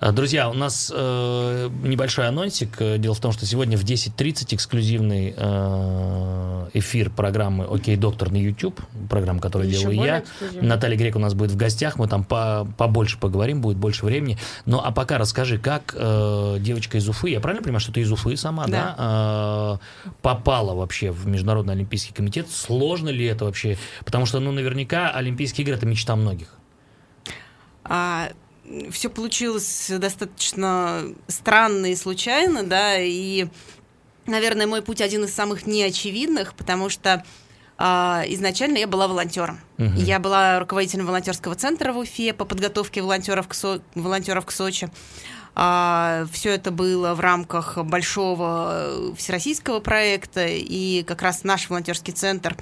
А, 0.00 0.12
Друзья, 0.12 0.50
у 0.50 0.54
нас 0.54 0.92
э, 0.94 1.70
небольшой 1.82 2.26
анонсик. 2.28 2.76
Э, 2.80 2.98
Дело 2.98 3.14
в 3.14 3.20
том, 3.20 3.32
что 3.32 3.46
сегодня 3.46 3.78
в 3.78 3.84
10.30 3.84 4.54
эксклюзивный 4.54 5.32
э, 5.34 6.68
эфир 6.74 7.08
программы 7.10 7.64
«Окей, 7.64 7.96
доктор» 7.96 8.30
на 8.30 8.36
YouTube, 8.36 8.78
программа, 9.08 9.40
которую 9.40 9.70
Еще 9.70 9.80
делаю 9.82 10.04
я. 10.04 10.18
эксклюзивный. 10.20 10.68
Наталья 10.68 10.98
Грек 10.98 11.16
у 11.16 11.20
нас 11.20 11.32
будет 11.34 11.52
в 11.52 11.56
гостях, 11.56 11.96
мы 11.96 12.06
там 12.08 12.24
по- 12.24 12.66
побольше 12.76 13.18
поговорим, 13.18 13.62
будет 13.62 13.78
больше 13.78 14.04
времени. 14.04 14.36
Ну, 14.66 14.78
а 14.84 14.90
пока 14.90 15.16
расскажи, 15.16 15.58
как 15.58 15.94
э, 15.96 16.56
девочка 16.60 16.98
из 16.98 17.08
Уфы, 17.08 17.30
я 17.30 17.40
правильно 17.40 17.62
понимаю, 17.62 17.80
что 17.80 17.92
ты 17.92 18.00
из 18.00 18.12
Уфы 18.12 18.36
сама, 18.36 18.66
да, 18.66 19.78
э, 20.04 20.10
попала 20.20 20.74
вообще 20.74 21.12
в 21.12 21.26
Международный 21.26 21.72
Олимпийский 21.74 22.12
комитет? 22.12 22.50
Сложно 22.50 23.08
ли 23.08 23.24
это 23.24 23.46
вообще? 23.46 23.78
Потому 24.04 24.26
что, 24.26 24.40
ну, 24.40 24.52
наверняка 24.52 25.10
Олимпийские 25.10 25.64
игры– 25.64 25.76
это 25.76 25.86
мечта 25.86 26.14
многих. 26.16 26.48
А, 27.84 28.30
все 28.90 29.10
получилось 29.10 29.90
достаточно 29.90 31.04
странно 31.28 31.86
и 31.86 31.96
случайно, 31.96 32.62
да, 32.62 32.98
и, 32.98 33.46
наверное, 34.26 34.66
мой 34.66 34.82
путь 34.82 35.00
один 35.00 35.24
из 35.24 35.34
самых 35.34 35.66
неочевидных, 35.66 36.54
потому 36.54 36.88
что 36.88 37.24
а, 37.76 38.22
изначально 38.28 38.78
я 38.78 38.86
была 38.86 39.08
волонтером. 39.08 39.60
Мгм. 39.76 39.96
Я 39.96 40.18
была 40.18 40.60
руководителем 40.60 41.06
волонтерского 41.06 41.54
центра 41.54 41.92
в 41.92 41.98
Уфе 41.98 42.32
по 42.32 42.44
подготовке 42.44 43.02
волонтеров 43.02 43.48
к, 43.48 43.54
Со- 43.54 43.82
волонтеров 43.94 44.46
к 44.46 44.50
Сочи. 44.50 44.90
все 45.54 46.50
это 46.50 46.70
было 46.70 47.14
в 47.14 47.20
рамках 47.20 47.78
большого 47.78 49.14
всероссийского 49.16 49.80
проекта, 49.80 50.46
и 50.46 51.02
как 51.02 51.22
раз 51.22 51.44
наш 51.44 51.68
волонтерский 51.68 52.12
центр 52.12 52.56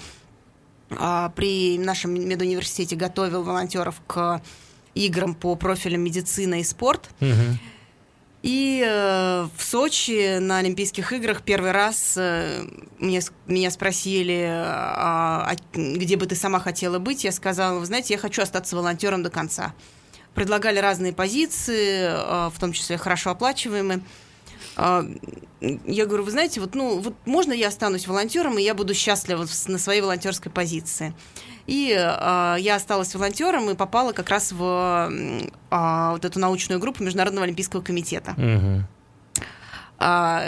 а, 0.91 1.31
при 1.31 1.79
нашем 1.79 2.15
медуниверситете 2.15 2.97
готовил 2.97 3.43
волонтеров 3.43 4.01
к 4.07 4.43
играм 4.95 5.35
по 5.35 5.55
профилям 5.57 6.03
медицина 6.03 6.61
и 6.61 6.65
спорт. 6.65 7.09
И 8.43 8.83
э, 8.85 9.47
в 9.57 9.63
Сочи 9.63 10.39
на 10.39 10.59
Олимпийских 10.59 11.13
играх 11.13 11.43
первый 11.43 11.71
раз 11.71 12.15
э, 12.17 12.65
мне, 12.99 13.21
меня 13.47 13.71
спросили, 13.71 14.49
а, 14.51 15.49
а 15.49 15.55
где 15.73 16.17
бы 16.17 16.27
ты 16.27 16.35
сама 16.35 16.59
хотела 16.59 16.99
быть. 16.99 17.23
Я 17.23 17.31
сказала, 17.31 17.79
вы 17.79 17.87
знаете, 17.87 18.15
я 18.15 18.19
хочу 18.19 18.43
остаться 18.43 18.75
волонтером 18.75 19.23
до 19.23 19.31
конца. 19.31 19.75
Предлагали 20.35 20.81
разные 20.81 21.13
позиции, 21.13 22.01
э, 22.01 22.51
в 22.53 22.59
том 22.59 22.73
числе 22.73 22.99
хорошо 22.99 23.31
оплачиваемые. 23.31 24.01
А, 24.75 25.07
Я 25.61 26.07
говорю, 26.07 26.25
вы 26.25 26.33
знаете, 26.33 26.61
вот, 26.61 26.75
ну, 26.75 26.99
вот 26.99 27.15
можно 27.25 27.53
я 27.53 27.69
останусь 27.69 28.09
волонтером, 28.09 28.59
и 28.59 28.63
я 28.63 28.75
буду 28.75 28.93
счастлива 28.93 29.47
на 29.69 29.79
своей 29.79 30.01
волонтерской 30.01 30.51
позиции. 30.51 31.15
И 31.67 31.95
а, 31.97 32.57
я 32.59 32.77
осталась 32.77 33.15
волонтером 33.15 33.71
и 33.71 33.75
попала 33.75 34.13
как 34.13 34.29
раз 34.29 34.53
в 34.53 35.11
а, 35.71 36.13
вот 36.13 36.25
эту 36.25 36.39
научную 36.39 36.81
группу 36.81 37.03
Международного 37.03 37.45
олимпийского 37.45 37.83
комитета. 37.83 38.35
Мгм. 38.37 38.87
А, 39.99 40.45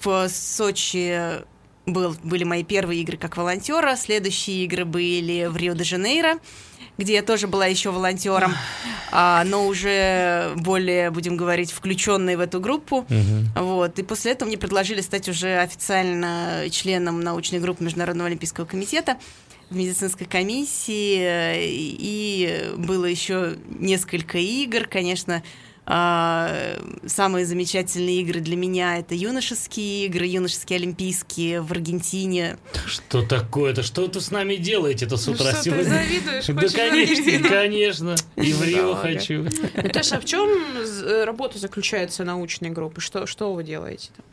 в 0.00 0.28
Сочи 0.28 1.44
был, 1.86 2.16
были 2.22 2.44
мои 2.44 2.64
первые 2.64 3.00
игры 3.02 3.16
как 3.16 3.36
волонтера, 3.36 3.96
следующие 3.96 4.64
игры 4.64 4.84
были 4.84 5.46
в 5.46 5.56
Рио-де-Жанейро, 5.56 6.38
где 6.96 7.14
я 7.14 7.22
тоже 7.22 7.46
была 7.46 7.66
еще 7.66 7.90
волонтером, 7.90 8.54
а, 9.10 9.44
но 9.44 9.66
уже 9.66 10.52
более, 10.56 11.10
будем 11.10 11.36
говорить, 11.36 11.72
включенной 11.72 12.36
в 12.36 12.40
эту 12.40 12.60
группу. 12.60 13.04
Мгм. 13.08 13.48
Вот. 13.56 13.98
И 13.98 14.02
после 14.02 14.32
этого 14.32 14.48
мне 14.48 14.58
предложили 14.58 15.00
стать 15.00 15.28
уже 15.28 15.58
официально 15.58 16.68
членом 16.70 17.20
научной 17.20 17.58
группы 17.58 17.82
Международного 17.82 18.28
олимпийского 18.28 18.64
комитета 18.64 19.16
в 19.70 19.76
медицинской 19.76 20.26
комиссии. 20.26 21.18
И 21.68 22.72
было 22.76 23.04
еще 23.06 23.56
несколько 23.78 24.38
игр. 24.38 24.86
Конечно, 24.86 25.42
А, 25.86 26.78
самые 27.04 27.44
замечательные 27.44 28.22
игры 28.22 28.40
для 28.40 28.56
меня 28.56 28.96
это 29.00 29.14
юношеские 29.14 30.06
игры, 30.06 30.24
юношеские 30.24 30.78
олимпийские 30.78 31.60
в 31.60 31.70
Аргентине. 31.72 32.56
Что 32.86 33.20
такое-то? 33.20 33.82
Что 33.82 34.06
вы 34.06 34.18
с 34.18 34.30
нами 34.30 34.56
делаете-то 34.56 35.18
с 35.18 35.28
утра 35.28 35.44
Ну 35.44 35.50
что, 35.50 35.58
ты 35.58 35.64
сегодня? 35.64 35.84
завидуешь? 35.84 36.46
Да, 36.46 36.78
конечно, 36.78 37.12
Аргентину? 37.12 37.48
конечно. 37.50 38.14
И 38.36 38.52
в 38.54 38.62
Рио 38.64 38.94
хочу. 38.94 39.46
Наташа, 39.74 40.16
а 40.16 40.20
в 40.20 40.24
чем 40.24 40.48
з- 40.86 41.24
работа 41.26 41.58
заключается 41.58 42.24
научной 42.24 42.70
группы? 42.70 43.02
Что, 43.02 43.26
что 43.26 43.52
вы 43.52 43.62
делаете? 43.62 44.08
там? 44.16 44.24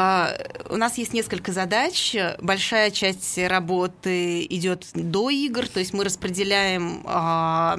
А, 0.00 0.32
У 0.70 0.76
нас 0.76 0.96
есть 0.96 1.12
несколько 1.12 1.50
задач. 1.50 2.14
Большая 2.40 2.92
часть 2.92 3.36
работы 3.36 4.46
идет 4.48 4.86
до 4.94 5.28
игр, 5.28 5.66
то 5.66 5.80
есть 5.80 5.92
мы 5.92 6.04
распределяем 6.04 7.02
а, 7.04 7.76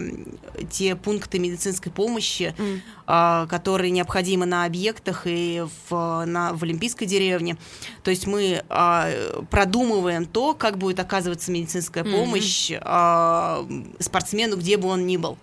те 0.70 0.98
пункты 0.98 1.40
медицинской 1.40 1.94
помощи, 1.94 2.54
М. 2.58 2.82
а, 3.08 3.48
которые 3.48 3.92
необходимы 3.92 4.46
на 4.46 4.66
объектах 4.66 5.22
и 5.28 5.64
в, 5.90 6.26
на, 6.26 6.52
в 6.52 6.62
Олимпийской 6.64 7.06
деревне. 7.06 7.56
То 8.04 8.12
есть 8.12 8.28
мы 8.28 8.66
а, 8.68 9.10
продумываем 9.50 10.26
то, 10.26 10.54
как 10.54 10.78
будет 10.78 11.00
оказываться 11.00 11.54
медицинская 11.54 12.04
помощь 12.04 12.70
а, 12.82 13.66
спортсмену, 14.00 14.58
где 14.58 14.76
бы 14.76 14.90
он 14.90 15.08
ни 15.08 15.16
был. 15.16 15.38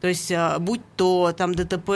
То 0.00 0.08
есть, 0.08 0.32
а, 0.32 0.58
будь 0.58 0.80
то 0.96 1.32
там 1.36 1.54
ДТП 1.54 1.88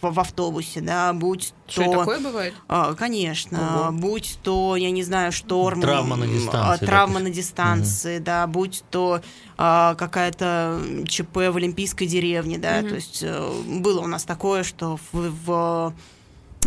в, 0.00 0.10
в 0.10 0.20
автобусе, 0.20 0.80
да, 0.80 1.12
будь 1.12 1.52
Что, 1.66 1.82
то... 1.84 1.90
и 1.90 1.92
такое 1.92 2.20
бывает? 2.20 2.54
А, 2.66 2.94
Конечно, 2.94 3.88
Ого. 3.90 3.92
будь 3.98 4.38
то, 4.42 4.74
я 4.76 4.90
не 4.90 5.02
знаю, 5.02 5.32
шторм, 5.32 5.82
Травма 5.82 6.16
на 6.16 6.24
м, 6.24 6.30
дистанции, 6.32 6.84
а, 6.84 6.86
травма 6.86 7.14
допустим. 7.14 7.28
на 7.28 7.34
дистанции, 7.34 8.18
да, 8.18 8.46
будь 8.46 8.84
то 8.90 9.20
а, 9.58 9.94
какая-то 9.96 10.80
ЧП 11.06 11.36
в 11.36 11.56
Олимпийской 11.56 12.06
деревне, 12.06 12.56
да, 12.56 12.80
Мгм. 12.80 12.88
то 12.88 12.94
есть 12.94 13.20
э, 13.22 13.50
было 13.66 14.00
у 14.00 14.06
нас 14.06 14.24
такое, 14.24 14.62
что 14.62 14.98
в, 15.12 15.30
в, 15.44 15.94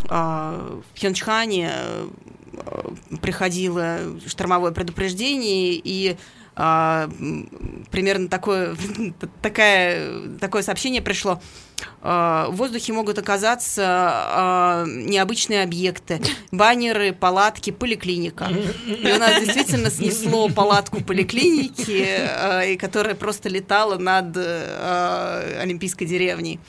а, 0.08 0.80
в 0.82 0.96
Пхенчхане 0.96 1.72
э, 1.74 2.08
приходило 3.22 3.98
штормовое 4.28 4.72
предупреждение 4.72 5.74
и 5.84 6.18
а, 6.62 7.10
примерно 7.90 8.28
такое, 8.28 8.76
такая, 9.42 10.28
такое 10.40 10.62
сообщение 10.62 11.02
пришло. 11.02 11.42
А, 12.02 12.50
В 12.50 12.58
воздухе 12.58 12.92
могут 12.92 13.18
оказаться 13.18 13.84
а, 13.86 14.86
необычные 14.86 15.64
объекты. 15.64 16.22
Баннеры, 16.52 17.14
палатки, 17.14 17.70
поликлиника. 17.70 18.50
И 18.86 19.10
у 19.10 19.18
нас 19.18 19.42
действительно 19.42 19.90
снесло 19.90 20.50
палатку 20.50 21.02
поликлиники, 21.02 22.06
а, 22.10 22.64
и 22.64 22.76
которая 22.76 23.16
просто 23.16 23.48
летала 23.48 23.98
над 23.98 24.36
а, 24.36 25.62
Олимпийской 25.62 26.06
деревней. 26.06 26.60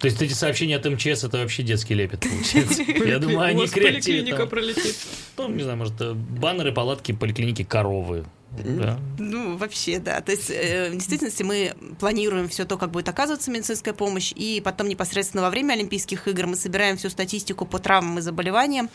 То 0.00 0.06
есть 0.06 0.20
эти 0.20 0.32
сообщения 0.32 0.76
от 0.76 0.84
МЧС 0.84 1.24
это 1.24 1.38
вообще 1.38 1.62
детский 1.62 1.94
лепет, 1.94 2.20
получается. 2.20 2.82
Я 3.04 3.18
думаю, 3.20 3.40
они 3.40 3.66
креативны. 3.68 4.36
там. 4.36 4.48
пролетит. 4.48 4.96
Ну, 5.36 5.48
не 5.48 5.62
знаю, 5.62 5.78
может, 5.78 6.00
э, 6.00 6.12
баннеры, 6.12 6.72
палатки, 6.72 7.12
поликлиники, 7.12 7.64
коровы. 7.64 8.24
Да. 8.56 8.98
Ну, 9.18 9.56
вообще, 9.56 9.98
да. 9.98 10.20
То 10.20 10.32
есть, 10.32 10.50
э, 10.50 10.90
в 10.90 10.94
действительности, 10.94 11.42
мы 11.42 11.74
планируем 11.98 12.48
все 12.48 12.64
то, 12.64 12.76
как 12.76 12.90
будет 12.90 13.08
оказываться 13.08 13.50
медицинская 13.50 13.94
помощь, 13.94 14.32
и 14.34 14.60
потом 14.64 14.88
непосредственно 14.88 15.42
во 15.42 15.50
время 15.50 15.74
Олимпийских 15.74 16.26
игр 16.28 16.46
мы 16.46 16.56
собираем 16.56 16.96
всю 16.96 17.10
статистику 17.10 17.66
по 17.66 17.78
травмам 17.78 18.18
и 18.18 18.22
заболеваниям, 18.22 18.90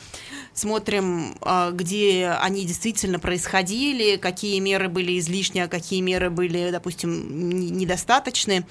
смотрим, 0.53 1.35
а, 1.41 1.71
где 1.71 2.35
они 2.41 2.65
действительно 2.65 3.19
происходили, 3.19 4.17
какие 4.17 4.59
меры 4.59 4.89
были 4.89 5.17
излишни, 5.19 5.59
а 5.59 5.67
какие 5.67 6.01
меры 6.01 6.29
были, 6.29 6.69
допустим, 6.71 7.49
недостаточны. 7.77 8.65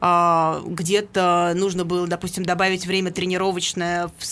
А, 0.00 0.62
Где-то 0.66 1.52
нужно 1.54 1.84
было, 1.84 2.06
допустим, 2.06 2.44
добавить 2.44 2.86
время 2.86 3.10
тренировочное 3.10 4.08
в 4.08 4.24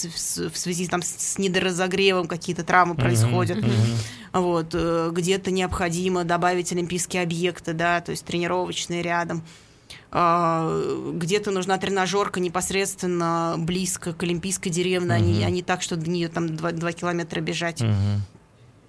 в 0.53 0.59
связи 0.59 0.87
там, 0.89 1.03
с 1.03 1.39
недоразогревом, 1.39 2.27
какие-то 2.27 2.65
травмы 2.65 2.95
происходят. 2.95 3.59
Мгм, 3.59 3.71
мгм. 3.71 3.99
Вот, 4.33 4.69
э, 4.75 5.11
где-то 5.13 5.51
необходимо 5.51 6.25
добавить 6.25 6.73
олимпийские 6.73 7.23
объекты, 7.23 7.73
да, 7.75 8.01
то 8.01 8.11
есть 8.13 8.25
тренировочные 8.25 9.03
рядом. 9.03 9.43
А, 10.11 11.11
Где-то 11.15 11.51
нужна 11.51 11.77
тренажерка 11.79 12.41
непосредственно 12.41 13.55
близко 13.59 14.13
к 14.13 14.23
олимпийской 14.23 14.71
деревне, 14.71 15.13
а 15.15 15.19
не- 15.19 15.35
Мгм. 15.41 15.47
а 15.47 15.51
не 15.51 15.63
так, 15.63 15.83
что 15.83 15.97
до 15.97 16.09
нее 16.11 16.29
там 16.29 16.55
2, 16.57 16.93
километра 16.93 17.41
бежать. 17.41 17.81
Мгм. 17.83 18.23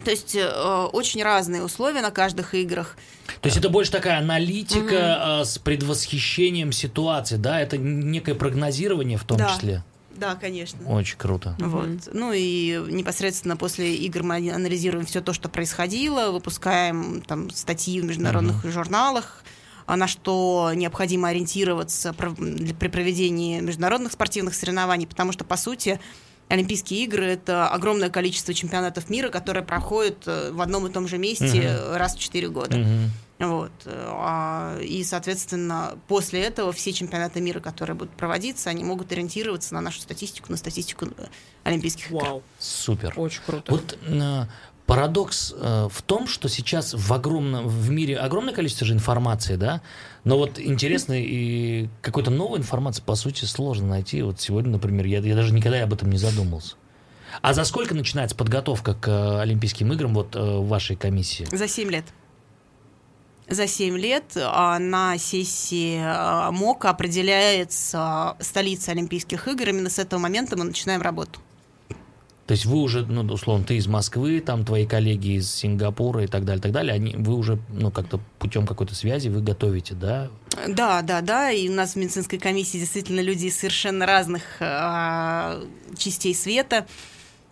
То 0.03 0.11
есть 0.11 0.35
э, 0.35 0.45
очень 0.91 1.23
разные 1.23 1.63
условия 1.63 2.01
на 2.01 2.11
каждых 2.11 2.53
играх. 2.55 2.97
То 3.41 3.47
есть 3.47 3.57
это 3.57 3.69
больше 3.69 3.89
такая 3.91 4.19
аналитика 4.19 5.39
а, 5.41 5.45
с 5.45 5.57
предвосхищением 5.59 6.73
ситуации, 6.73 7.37
да? 7.37 7.61
Это 7.61 7.77
некое 7.77 8.35
прогнозирование 8.35 9.17
в 9.17 9.23
том 9.23 9.37
Да. 9.37 9.49
числе. 9.55 9.83
Да, 10.23 10.35
конечно. 10.35 10.87
Очень 10.87 11.17
круто. 11.17 11.55
Вот. 11.59 12.09
Ну 12.13 12.31
и 12.33 12.81
непосредственно 12.89 13.57
после 13.57 13.95
игр 13.95 14.23
мы 14.23 14.51
анализируем 14.51 15.05
все 15.05 15.21
то, 15.21 15.33
что 15.33 15.49
происходило, 15.49 16.31
выпускаем 16.31 17.21
там 17.21 17.49
статьи 17.49 17.99
в 17.99 18.05
международных 18.05 18.65
журналах, 18.71 19.43
а 19.85 19.97
на 19.97 20.07
что 20.07 20.71
необходимо 20.73 21.29
ориентироваться 21.29 22.13
при 22.13 22.87
проведении 22.87 23.59
международных 23.59 24.13
спортивных 24.13 24.55
соревнований, 24.55 25.07
потому 25.07 25.31
что, 25.33 25.43
по 25.43 25.57
сути, 25.57 25.99
Олимпийские 26.49 27.05
игры— 27.05 27.25
это 27.25 27.67
огромное 27.67 28.09
количество 28.09 28.53
чемпионатов 28.53 29.09
мира, 29.09 29.29
которые 29.29 29.63
проходят 29.63 30.23
э, 30.27 30.51
в 30.51 30.61
одном 30.61 30.85
и 30.85 30.91
том 30.91 31.07
же 31.07 31.17
месте 31.17 31.61
э, 31.63 31.97
раз 31.97 32.15
в 32.15 32.19
4 32.19 32.49
года. 32.49 32.77
Мгм. 32.77 33.11
Вот. 33.47 33.71
э, 33.85 34.05
а, 34.09 34.79
И, 34.79 35.03
соответственно, 35.03 35.97
после 36.07 36.41
этого 36.41 36.71
все 36.71 36.93
чемпионаты 36.93 37.41
мира, 37.41 37.59
которые 37.59 37.95
будут 37.95 38.15
проводиться, 38.15 38.69
они 38.69 38.83
могут 38.83 39.11
ориентироваться 39.11 39.73
на 39.73 39.81
нашу 39.81 40.01
статистику, 40.01 40.51
на 40.51 40.57
статистику 40.57 41.05
э, 41.05 41.25
Олимпийских 41.63 42.11
игр. 42.11 42.23
Вау, 42.23 42.43
Супер. 42.59 43.13
очень 43.17 43.41
круто. 43.45 43.71
Вот 43.71 43.97
э, 44.05 44.45
парадокс 44.85 45.53
э, 45.55 45.87
в 45.91 46.01
том, 46.01 46.27
что 46.27 46.47
сейчас 46.47 46.93
в 46.93 47.13
огромном 47.13 47.67
в 47.67 47.89
мире 47.89 48.17
огромное 48.17 48.53
количество 48.53 48.87
же 48.87 48.93
информации, 48.93 49.55
да, 49.55 49.81
но 50.23 50.37
вот 50.37 50.59
интересно 50.59 51.13
и 51.17 51.89
какой-то 52.01 52.31
новой 52.31 52.59
информации 52.59 53.01
по 53.01 53.15
сути 53.15 53.45
сложно 53.45 53.87
найти. 53.87 54.21
Вот 54.21 54.39
сегодня, 54.39 54.71
например, 54.71 55.05
я, 55.05 55.19
я 55.19 55.35
даже 55.35 55.53
никогда 55.53 55.83
об 55.83 55.93
этом 55.93 56.09
не 56.09 56.17
задумался. 56.17 56.75
А 57.41 57.53
за 57.53 57.63
сколько 57.63 57.95
начинается 57.95 58.35
подготовка 58.35 58.93
к 58.93 59.07
э, 59.07 59.41
Олимпийским 59.41 59.91
играм 59.93 60.13
вот 60.13 60.35
э, 60.35 60.39
в 60.39 60.67
вашей 60.67 60.95
комиссии? 60.95 61.47
За 61.51 61.67
7 61.67 61.89
лет. 61.89 62.05
За 63.49 63.67
7 63.67 63.97
лет 63.97 64.23
а, 64.35 64.79
на 64.79 65.17
сессии 65.17 65.99
а, 66.01 66.51
МОК 66.51 66.85
определяется 66.85 68.35
столица 68.39 68.91
Олимпийских 68.91 69.47
игр. 69.47 69.69
Именно 69.69 69.89
с 69.89 69.99
этого 69.99 70.19
момента 70.19 70.57
мы 70.57 70.63
начинаем 70.63 71.01
работу. 71.01 71.39
То 72.45 72.51
есть 72.51 72.65
вы 72.65 72.77
уже, 72.77 73.05
ну, 73.05 73.21
условно, 73.33 73.65
ты 73.65 73.77
из 73.77 73.87
Москвы, 73.87 74.41
там 74.41 74.65
твои 74.65 74.85
коллеги 74.85 75.37
из 75.37 75.53
Сингапура 75.53 76.23
и 76.23 76.27
так 76.27 76.43
далее, 76.43 76.61
так 76.61 76.73
далее, 76.73 76.93
они, 76.93 77.15
вы 77.15 77.35
уже, 77.35 77.57
ну, 77.69 77.89
как-то 77.89 78.19
путем 78.37 78.67
какой-то 78.67 78.95
связи 78.95 79.29
вы 79.29 79.41
готовите, 79.41 79.93
да? 79.93 80.29
Да, 80.67 81.01
да, 81.01 81.21
да. 81.21 81.51
И 81.51 81.69
у 81.69 81.71
нас 81.71 81.93
в 81.93 81.95
медицинской 81.95 82.39
комиссии 82.39 82.77
действительно 82.77 83.21
люди 83.21 83.45
из 83.45 83.57
совершенно 83.57 84.05
разных 84.05 84.43
а, 84.59 85.63
частей 85.97 86.35
света. 86.35 86.85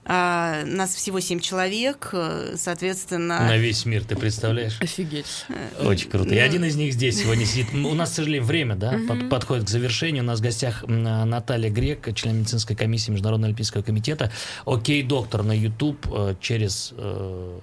А, 0.04 0.64
нас 0.66 0.96
всего 0.96 1.20
7 1.20 1.40
человек, 1.40 2.10
э, 2.14 2.56
соответственно... 2.58 3.40
На 3.42 3.58
весь 3.58 3.86
мир, 3.86 4.04
ты 4.04 4.16
представляешь? 4.16 4.80
Офигеть. 4.82 5.46
Очень 5.80 6.10
круто. 6.10 6.34
И 6.34 6.40
Ну. 6.40 6.44
один 6.44 6.66
из 6.66 6.76
них 6.76 6.94
здесь 6.94 7.20
сегодня 7.20 7.46
сидит. 7.46 7.68
М, 7.72 7.86
У 7.86 7.94
нас, 7.94 8.10
к 8.12 8.14
сожалению, 8.16 8.44
время, 8.46 8.76
да, 8.76 8.98
под- 9.08 9.30
подходит 9.30 9.66
к 9.66 9.70
завершению. 9.70 10.24
У 10.24 10.26
нас 10.26 10.40
в 10.40 10.42
гостях 10.44 10.84
м, 10.86 11.04
Наталья 11.30 11.70
Грек, 11.70 12.14
член 12.16 12.40
медицинской 12.40 12.76
комиссии 12.76 13.12
Международного 13.12 13.50
олимпийского 13.50 13.84
комитета. 13.84 14.32
Окей, 14.66 15.04
доктор 15.04 15.44
на 15.44 15.52
YouTube 15.56 16.08
э, 16.12 16.36
через 16.42 16.94
э, 16.98 17.60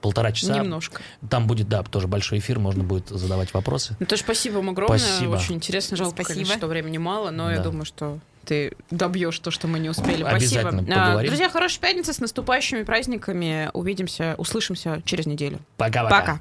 полтора 0.00 0.30
часа. 0.30 0.54
Немножко. 0.56 1.02
Там 1.28 1.48
будет, 1.48 1.68
да, 1.68 1.82
тоже 1.82 2.06
большой 2.06 2.38
эфир, 2.38 2.60
можно 2.60 2.84
будет 2.84 3.08
задавать 3.08 3.52
вопросы. 3.52 3.96
Ну, 3.98 4.06
тоже 4.06 4.22
спасибо 4.22 4.54
вам 4.58 4.70
огромное. 4.70 4.98
Спасибо. 4.98 5.34
Очень 5.34 5.56
интересно. 5.56 5.96
Жалко, 5.96 6.22
Спасибо. 6.22 6.34
конечно, 6.34 6.56
что 6.56 6.66
времени 6.68 6.98
мало, 6.98 7.30
но 7.32 7.50
я 7.50 7.56
Да. 7.58 7.64
думаю, 7.64 7.84
что 7.84 8.20
ты 8.46 8.72
добьешь 8.90 9.38
то, 9.40 9.50
что 9.50 9.66
мы 9.66 9.78
не 9.78 9.90
успели. 9.90 10.22
Спасибо. 10.22 10.68
А, 10.68 10.72
поговорим. 10.72 11.28
Друзья, 11.28 11.50
хорошей 11.50 11.80
пятницы 11.80 12.12
с 12.12 12.20
наступающими 12.20 12.84
праздниками. 12.84 13.70
Увидимся, 13.74 14.34
услышимся 14.38 15.02
через 15.04 15.26
неделю. 15.26 15.58
Пока-пока. 15.76 16.20
Пока. 16.20 16.40